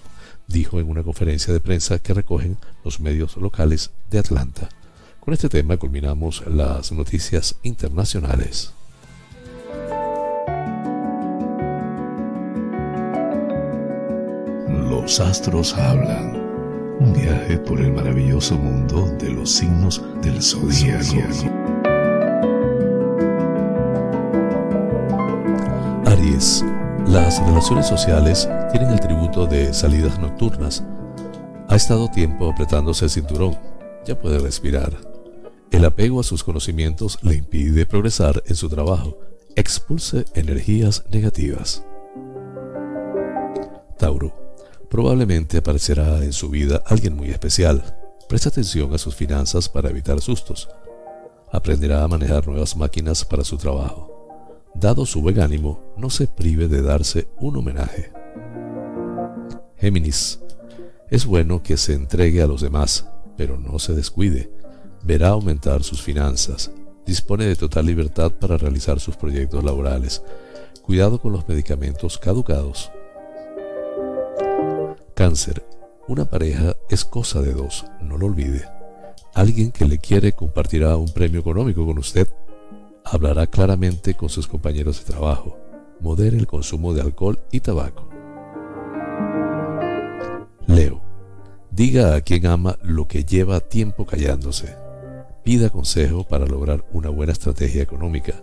dijo 0.47 0.81
en 0.81 0.89
una 0.89 1.03
conferencia 1.03 1.53
de 1.53 1.61
prensa 1.61 1.99
que 1.99 2.15
recogen 2.15 2.57
los 2.85 3.01
medios 3.01 3.37
locales 3.37 3.91
de 4.11 4.19
Atlanta. 4.19 4.69
Con 5.21 5.35
este 5.35 5.49
tema 5.49 5.77
culminamos 5.77 6.43
las 6.47 6.93
noticias 6.93 7.57
internacionales. 7.63 8.73
Los 14.69 15.21
astros 15.21 15.75
hablan. 15.75 16.41
Un 17.01 17.15
viaje 17.15 17.57
por 17.59 17.81
el 17.81 17.93
maravilloso 17.93 18.57
mundo 18.57 19.07
de 19.19 19.31
los 19.31 19.51
signos 19.51 20.03
del 20.23 20.43
zodíaco. 20.43 21.61
Las 27.11 27.45
relaciones 27.45 27.89
sociales 27.89 28.49
tienen 28.71 28.93
el 28.93 29.01
tributo 29.01 29.45
de 29.47 29.75
salidas 29.75 30.21
nocturnas. 30.21 30.85
Ha 31.69 31.75
estado 31.75 32.09
tiempo 32.09 32.49
apretándose 32.49 33.07
el 33.07 33.11
cinturón. 33.11 33.59
Ya 34.07 34.17
puede 34.17 34.39
respirar. 34.39 34.97
El 35.73 35.85
apego 35.85 36.21
a 36.21 36.23
sus 36.23 36.45
conocimientos 36.45 37.19
le 37.23 37.35
impide 37.35 37.85
progresar 37.85 38.45
en 38.47 38.55
su 38.55 38.69
trabajo. 38.69 39.19
Expulse 39.57 40.25
energías 40.35 41.03
negativas. 41.11 41.85
Tauro. 43.99 44.33
Probablemente 44.89 45.59
aparecerá 45.59 46.23
en 46.23 46.33
su 46.33 46.49
vida 46.49 46.83
alguien 46.87 47.17
muy 47.17 47.31
especial. 47.31 47.83
Presta 48.29 48.51
atención 48.51 48.95
a 48.95 48.99
sus 48.99 49.17
finanzas 49.17 49.69
para 49.69 49.91
evitar 49.91 50.21
sustos. 50.21 50.69
Aprenderá 51.51 52.05
a 52.05 52.09
manejar 52.09 52.47
nuevas 52.47 52.77
máquinas 52.77 53.25
para 53.25 53.43
su 53.43 53.57
trabajo 53.57 54.10
dado 54.75 55.07
su 55.07 55.21
buen 55.21 55.41
ánimo, 55.41 55.81
no 55.97 56.11
se 56.11 56.27
prive 56.27 56.69
de 56.69 56.83
darse 56.83 57.29
un 57.39 57.57
homenaje. 57.57 58.13
Géminis, 59.77 60.41
es 61.09 61.27
bueno 61.27 61.63
que 61.63 61.77
se 61.77 61.95
entregue 61.95 62.43
a 62.43 62.47
los 62.47 62.61
demás, 62.61 63.09
pero 63.37 63.59
no 63.59 63.79
se 63.79 63.95
descuide. 63.95 64.51
Verá 65.03 65.29
aumentar 65.29 65.83
sus 65.83 66.03
finanzas, 66.03 66.71
dispone 67.07 67.47
de 67.47 67.57
total 67.57 67.87
libertad 67.87 68.31
para 68.33 68.59
realizar 68.59 69.01
sus 69.01 69.17
proyectos 69.17 69.65
laborales. 69.65 70.23
Cuidado 70.83 71.21
con 71.21 71.33
los 71.33 71.49
medicamentos 71.49 72.19
caducados. 72.19 72.93
Cáncer, 75.15 75.67
una 76.07 76.25
pareja 76.25 76.77
es 76.89 77.05
cosa 77.05 77.41
de 77.41 77.53
dos, 77.53 77.87
no 78.03 78.19
lo 78.19 78.27
olvide. 78.27 78.65
Alguien 79.35 79.71
que 79.71 79.85
le 79.85 79.99
quiere 79.99 80.33
compartirá 80.33 80.97
un 80.97 81.13
premio 81.13 81.41
económico 81.41 81.87
con 81.87 81.99
usted 81.99 82.29
hablará 83.11 83.49
claramente 83.49 84.15
con 84.15 84.29
sus 84.29 84.47
compañeros 84.47 85.01
de 85.01 85.13
trabajo, 85.13 85.59
modere 85.99 86.37
el 86.37 86.47
consumo 86.47 86.95
de 86.95 87.01
alcohol 87.01 87.41
y 87.51 87.59
tabaco. 87.59 88.09
Leo, 90.69 91.03
diga 91.73 92.15
a 92.15 92.21
quien 92.21 92.47
ama 92.47 92.79
lo 92.83 93.09
que 93.09 93.25
lleva 93.25 93.59
tiempo 93.59 94.07
callándose. 94.07 94.77
Pida 95.43 95.71
consejo 95.71 96.23
para 96.23 96.47
lograr 96.47 96.85
una 96.93 97.09
buena 97.09 97.33
estrategia 97.33 97.83
económica. 97.83 98.35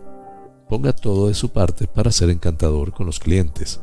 Ponga 0.67 0.91
todo 0.91 1.29
de 1.29 1.33
su 1.33 1.49
parte 1.49 1.87
para 1.87 2.11
ser 2.11 2.29
encantador 2.29 2.91
con 2.91 3.05
los 3.05 3.19
clientes. 3.19 3.79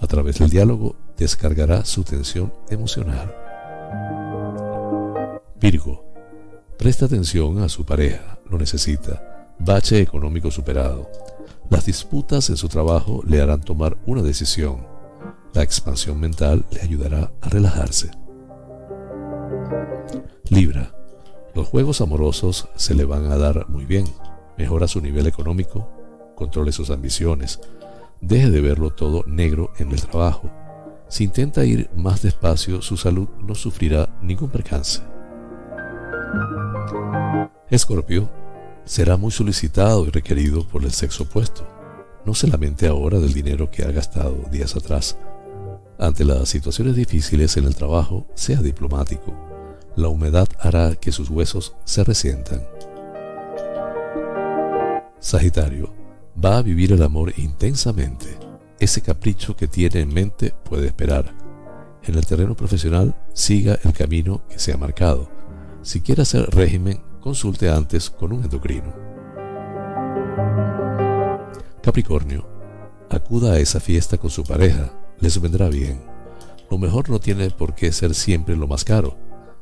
A 0.00 0.06
través 0.06 0.38
del 0.38 0.48
diálogo 0.48 0.96
descargará 1.18 1.84
su 1.84 2.04
tensión 2.04 2.54
emocional. 2.70 3.34
Virgo, 5.60 6.06
presta 6.78 7.04
atención 7.04 7.58
a 7.58 7.68
su 7.68 7.84
pareja, 7.84 8.38
lo 8.48 8.56
necesita 8.56 9.29
bache 9.60 10.00
económico 10.00 10.50
superado. 10.50 11.10
Las 11.68 11.86
disputas 11.86 12.50
en 12.50 12.56
su 12.56 12.68
trabajo 12.68 13.22
le 13.26 13.40
harán 13.40 13.60
tomar 13.60 13.96
una 14.06 14.22
decisión. 14.22 14.86
La 15.52 15.62
expansión 15.62 16.18
mental 16.18 16.64
le 16.70 16.80
ayudará 16.80 17.32
a 17.40 17.48
relajarse. 17.48 18.10
Libra. 20.48 20.94
Los 21.54 21.68
juegos 21.68 22.00
amorosos 22.00 22.68
se 22.76 22.94
le 22.94 23.04
van 23.04 23.30
a 23.30 23.36
dar 23.36 23.68
muy 23.68 23.84
bien. 23.84 24.06
Mejora 24.56 24.88
su 24.88 25.00
nivel 25.00 25.26
económico, 25.26 25.88
controle 26.36 26.70
sus 26.72 26.90
ambiciones, 26.90 27.60
deje 28.20 28.50
de 28.50 28.60
verlo 28.60 28.90
todo 28.90 29.24
negro 29.26 29.72
en 29.78 29.90
el 29.90 30.00
trabajo. 30.00 30.50
Si 31.08 31.24
intenta 31.24 31.64
ir 31.64 31.90
más 31.96 32.22
despacio, 32.22 32.82
su 32.82 32.96
salud 32.96 33.28
no 33.40 33.54
sufrirá 33.54 34.08
ningún 34.22 34.48
percance. 34.48 35.00
Escorpio 37.68 38.28
será 38.90 39.16
muy 39.16 39.30
solicitado 39.30 40.04
y 40.04 40.10
requerido 40.10 40.66
por 40.66 40.82
el 40.84 40.90
sexo 40.90 41.22
opuesto. 41.22 41.64
No 42.26 42.34
se 42.34 42.48
lamente 42.48 42.88
ahora 42.88 43.20
del 43.20 43.32
dinero 43.32 43.70
que 43.70 43.84
ha 43.84 43.92
gastado 43.92 44.34
días 44.50 44.74
atrás. 44.74 45.16
Ante 45.96 46.24
las 46.24 46.48
situaciones 46.48 46.96
difíciles 46.96 47.56
en 47.56 47.66
el 47.66 47.76
trabajo, 47.76 48.26
sea 48.34 48.60
diplomático. 48.60 49.32
La 49.94 50.08
humedad 50.08 50.48
hará 50.58 50.96
que 50.96 51.12
sus 51.12 51.30
huesos 51.30 51.76
se 51.84 52.02
resientan. 52.02 52.66
Sagitario, 55.20 55.94
va 56.44 56.58
a 56.58 56.62
vivir 56.62 56.90
el 56.90 57.04
amor 57.04 57.32
intensamente. 57.36 58.40
Ese 58.80 59.02
capricho 59.02 59.54
que 59.54 59.68
tiene 59.68 60.00
en 60.00 60.12
mente 60.12 60.52
puede 60.64 60.88
esperar. 60.88 61.32
En 62.02 62.16
el 62.16 62.26
terreno 62.26 62.56
profesional, 62.56 63.14
siga 63.34 63.78
el 63.84 63.92
camino 63.92 64.42
que 64.48 64.58
se 64.58 64.72
ha 64.72 64.76
marcado. 64.76 65.30
Si 65.82 66.00
quiere 66.00 66.22
hacer 66.22 66.50
régimen, 66.50 67.00
consulte 67.20 67.68
antes 67.68 68.10
con 68.10 68.32
un 68.32 68.44
endocrino. 68.44 68.92
Capricornio, 71.82 72.46
acuda 73.08 73.52
a 73.52 73.58
esa 73.58 73.80
fiesta 73.80 74.18
con 74.18 74.30
su 74.30 74.44
pareja, 74.44 74.92
les 75.18 75.40
vendrá 75.40 75.68
bien. 75.68 76.00
Lo 76.70 76.78
mejor 76.78 77.10
no 77.10 77.18
tiene 77.18 77.50
por 77.50 77.74
qué 77.74 77.92
ser 77.92 78.14
siempre 78.14 78.56
lo 78.56 78.66
más 78.66 78.84
caro. 78.84 79.16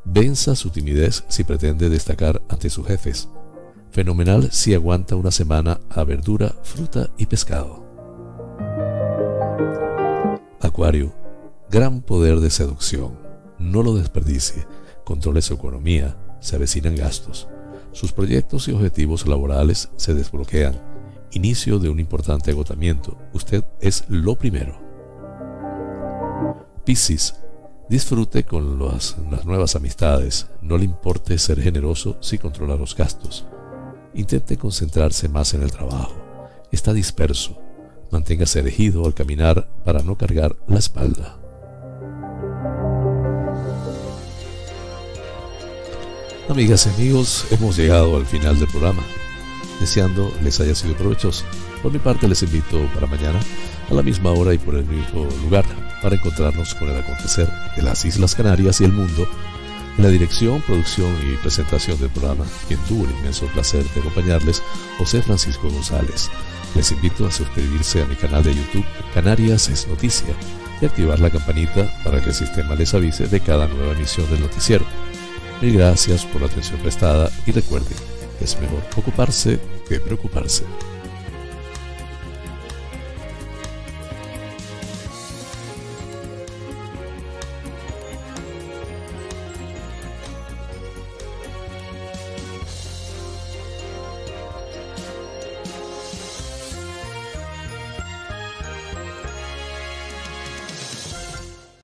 Venza 0.05 0.55
su 0.55 0.71
timidez 0.71 1.25
si 1.29 1.45
pretende 1.45 1.89
destacar 1.89 2.43
ante 2.49 2.71
sus 2.71 2.87
jefes. 2.87 3.29
Fenomenal 3.91 4.51
si 4.53 4.75
aguanta 4.75 5.17
una 5.17 5.31
semana 5.31 5.81
a 5.91 6.05
verdura, 6.05 6.55
fruta 6.63 7.11
y 7.17 7.27
pescado. 7.27 7.87
Acuario, 10.61 11.15
gran 11.71 12.03
poder 12.03 12.41
de 12.41 12.51
seducción. 12.51 13.19
No 13.59 13.83
lo 13.83 13.95
desperdicie. 13.95 14.67
Controle 15.05 15.41
su 15.41 15.55
economía 15.55 16.17
se 16.41 16.57
avecinan 16.57 16.97
gastos. 16.97 17.49
Sus 17.93 18.13
proyectos 18.13 18.69
y 18.69 18.73
objetivos 18.73 19.27
laborales 19.27 19.91
se 19.97 20.15
desbloquean. 20.15 20.81
Inicio 21.33 21.79
de 21.79 21.89
un 21.89 22.01
importante 22.01 22.51
agotamiento. 22.51 23.19
Usted 23.33 23.65
es 23.81 24.05
lo 24.09 24.37
primero. 24.37 24.79
Piscis. 26.85 27.35
Disfrute 27.89 28.45
con 28.45 28.79
las, 28.79 29.17
nuevas 29.45 29.75
amistades. 29.75 30.49
No 30.61 30.77
le 30.79 30.85
importe 30.85 31.39
ser 31.39 31.61
generoso 31.61 32.19
si 32.21 32.39
controla 32.39 32.77
los 32.77 32.95
gastos. 32.95 33.47
Intente 34.15 34.57
concentrarse 34.57 35.29
más 35.29 35.55
en 35.55 35.63
el 35.63 35.71
trabajo. 35.71 36.15
Está 36.71 36.93
disperso. 36.93 37.59
Manténgase 38.11 38.61
erigido 38.61 39.07
al 39.07 39.15
caminar 39.15 39.69
para 39.85 40.03
no 40.03 40.17
cargar 40.17 40.57
la 40.67 40.79
espalda. 40.79 41.39
Amigas 46.49 46.87
y 46.87 46.89
amigos, 46.89 47.45
hemos 47.51 47.77
llegado 47.77 48.17
al 48.17 48.25
final 48.25 48.59
del 48.59 48.69
programa. 48.69 49.03
Deseando 49.81 50.33
les 50.43 50.59
haya 50.61 50.75
sido 50.75 50.97
provechoso. 50.97 51.45
Por 51.83 51.93
mi 51.93 51.99
parte 51.99 52.27
les 52.27 52.43
invito 52.43 52.81
para 52.95 53.07
mañana 53.07 53.39
a 53.91 53.95
la 53.95 54.03
misma 54.03 54.31
hora 54.31 54.55
y 54.55 54.59
por 54.59 54.75
el 54.75 54.87
mismo 54.87 55.29
lugar 55.43 55.67
para 56.03 56.15
encontrarnos 56.15 56.75
con 56.75 56.89
el 56.89 56.97
acontecer 56.97 57.51
de 57.77 57.83
las 57.83 58.03
Islas 58.07 58.35
Canarias 58.35 58.81
y 58.81 58.85
el 58.85 58.93
mundo 58.93 59.29
En 59.99 60.05
la 60.05 60.11
dirección, 60.11 60.63
producción 60.63 61.15
y 61.23 61.37
presentación 61.37 62.01
del 62.01 62.09
programa, 62.09 62.47
quien 62.67 62.81
tuvo 62.89 63.05
el 63.05 63.11
inmenso 63.11 63.45
placer 63.49 63.85
de 63.85 64.01
acompañarles, 64.01 64.63
José 64.97 65.21
Francisco 65.21 65.69
González. 65.69 66.31
Les 66.75 66.91
invito 66.93 67.27
a 67.27 67.31
suscribirse 67.31 68.01
a 68.01 68.07
mi 68.07 68.15
canal 68.15 68.43
de 68.43 68.55
YouTube 68.55 68.87
Canarias 69.13 69.69
es 69.69 69.87
Noticia 69.87 70.35
y 70.81 70.87
activar 70.87 71.21
la 71.21 71.31
campanita 71.31 71.93
para 72.05 72.23
que 72.23 72.31
el 72.31 72.35
sistema 72.35 72.75
les 72.75 72.95
avise 72.95 73.27
de 73.27 73.41
cada 73.41 73.67
nueva 73.67 73.93
emisión 73.93 74.31
del 74.31 74.41
noticiero. 74.41 74.87
Mil 75.61 75.75
gracias 75.75 76.25
por 76.25 76.41
la 76.41 76.47
atención 76.47 76.81
prestada 76.81 77.31
y 77.45 77.51
recuerden, 77.51 77.97
es 78.41 78.61
mejor 78.61 78.81
ocuparse 78.97 79.59
que 79.89 79.99
preocuparse. 79.99 80.65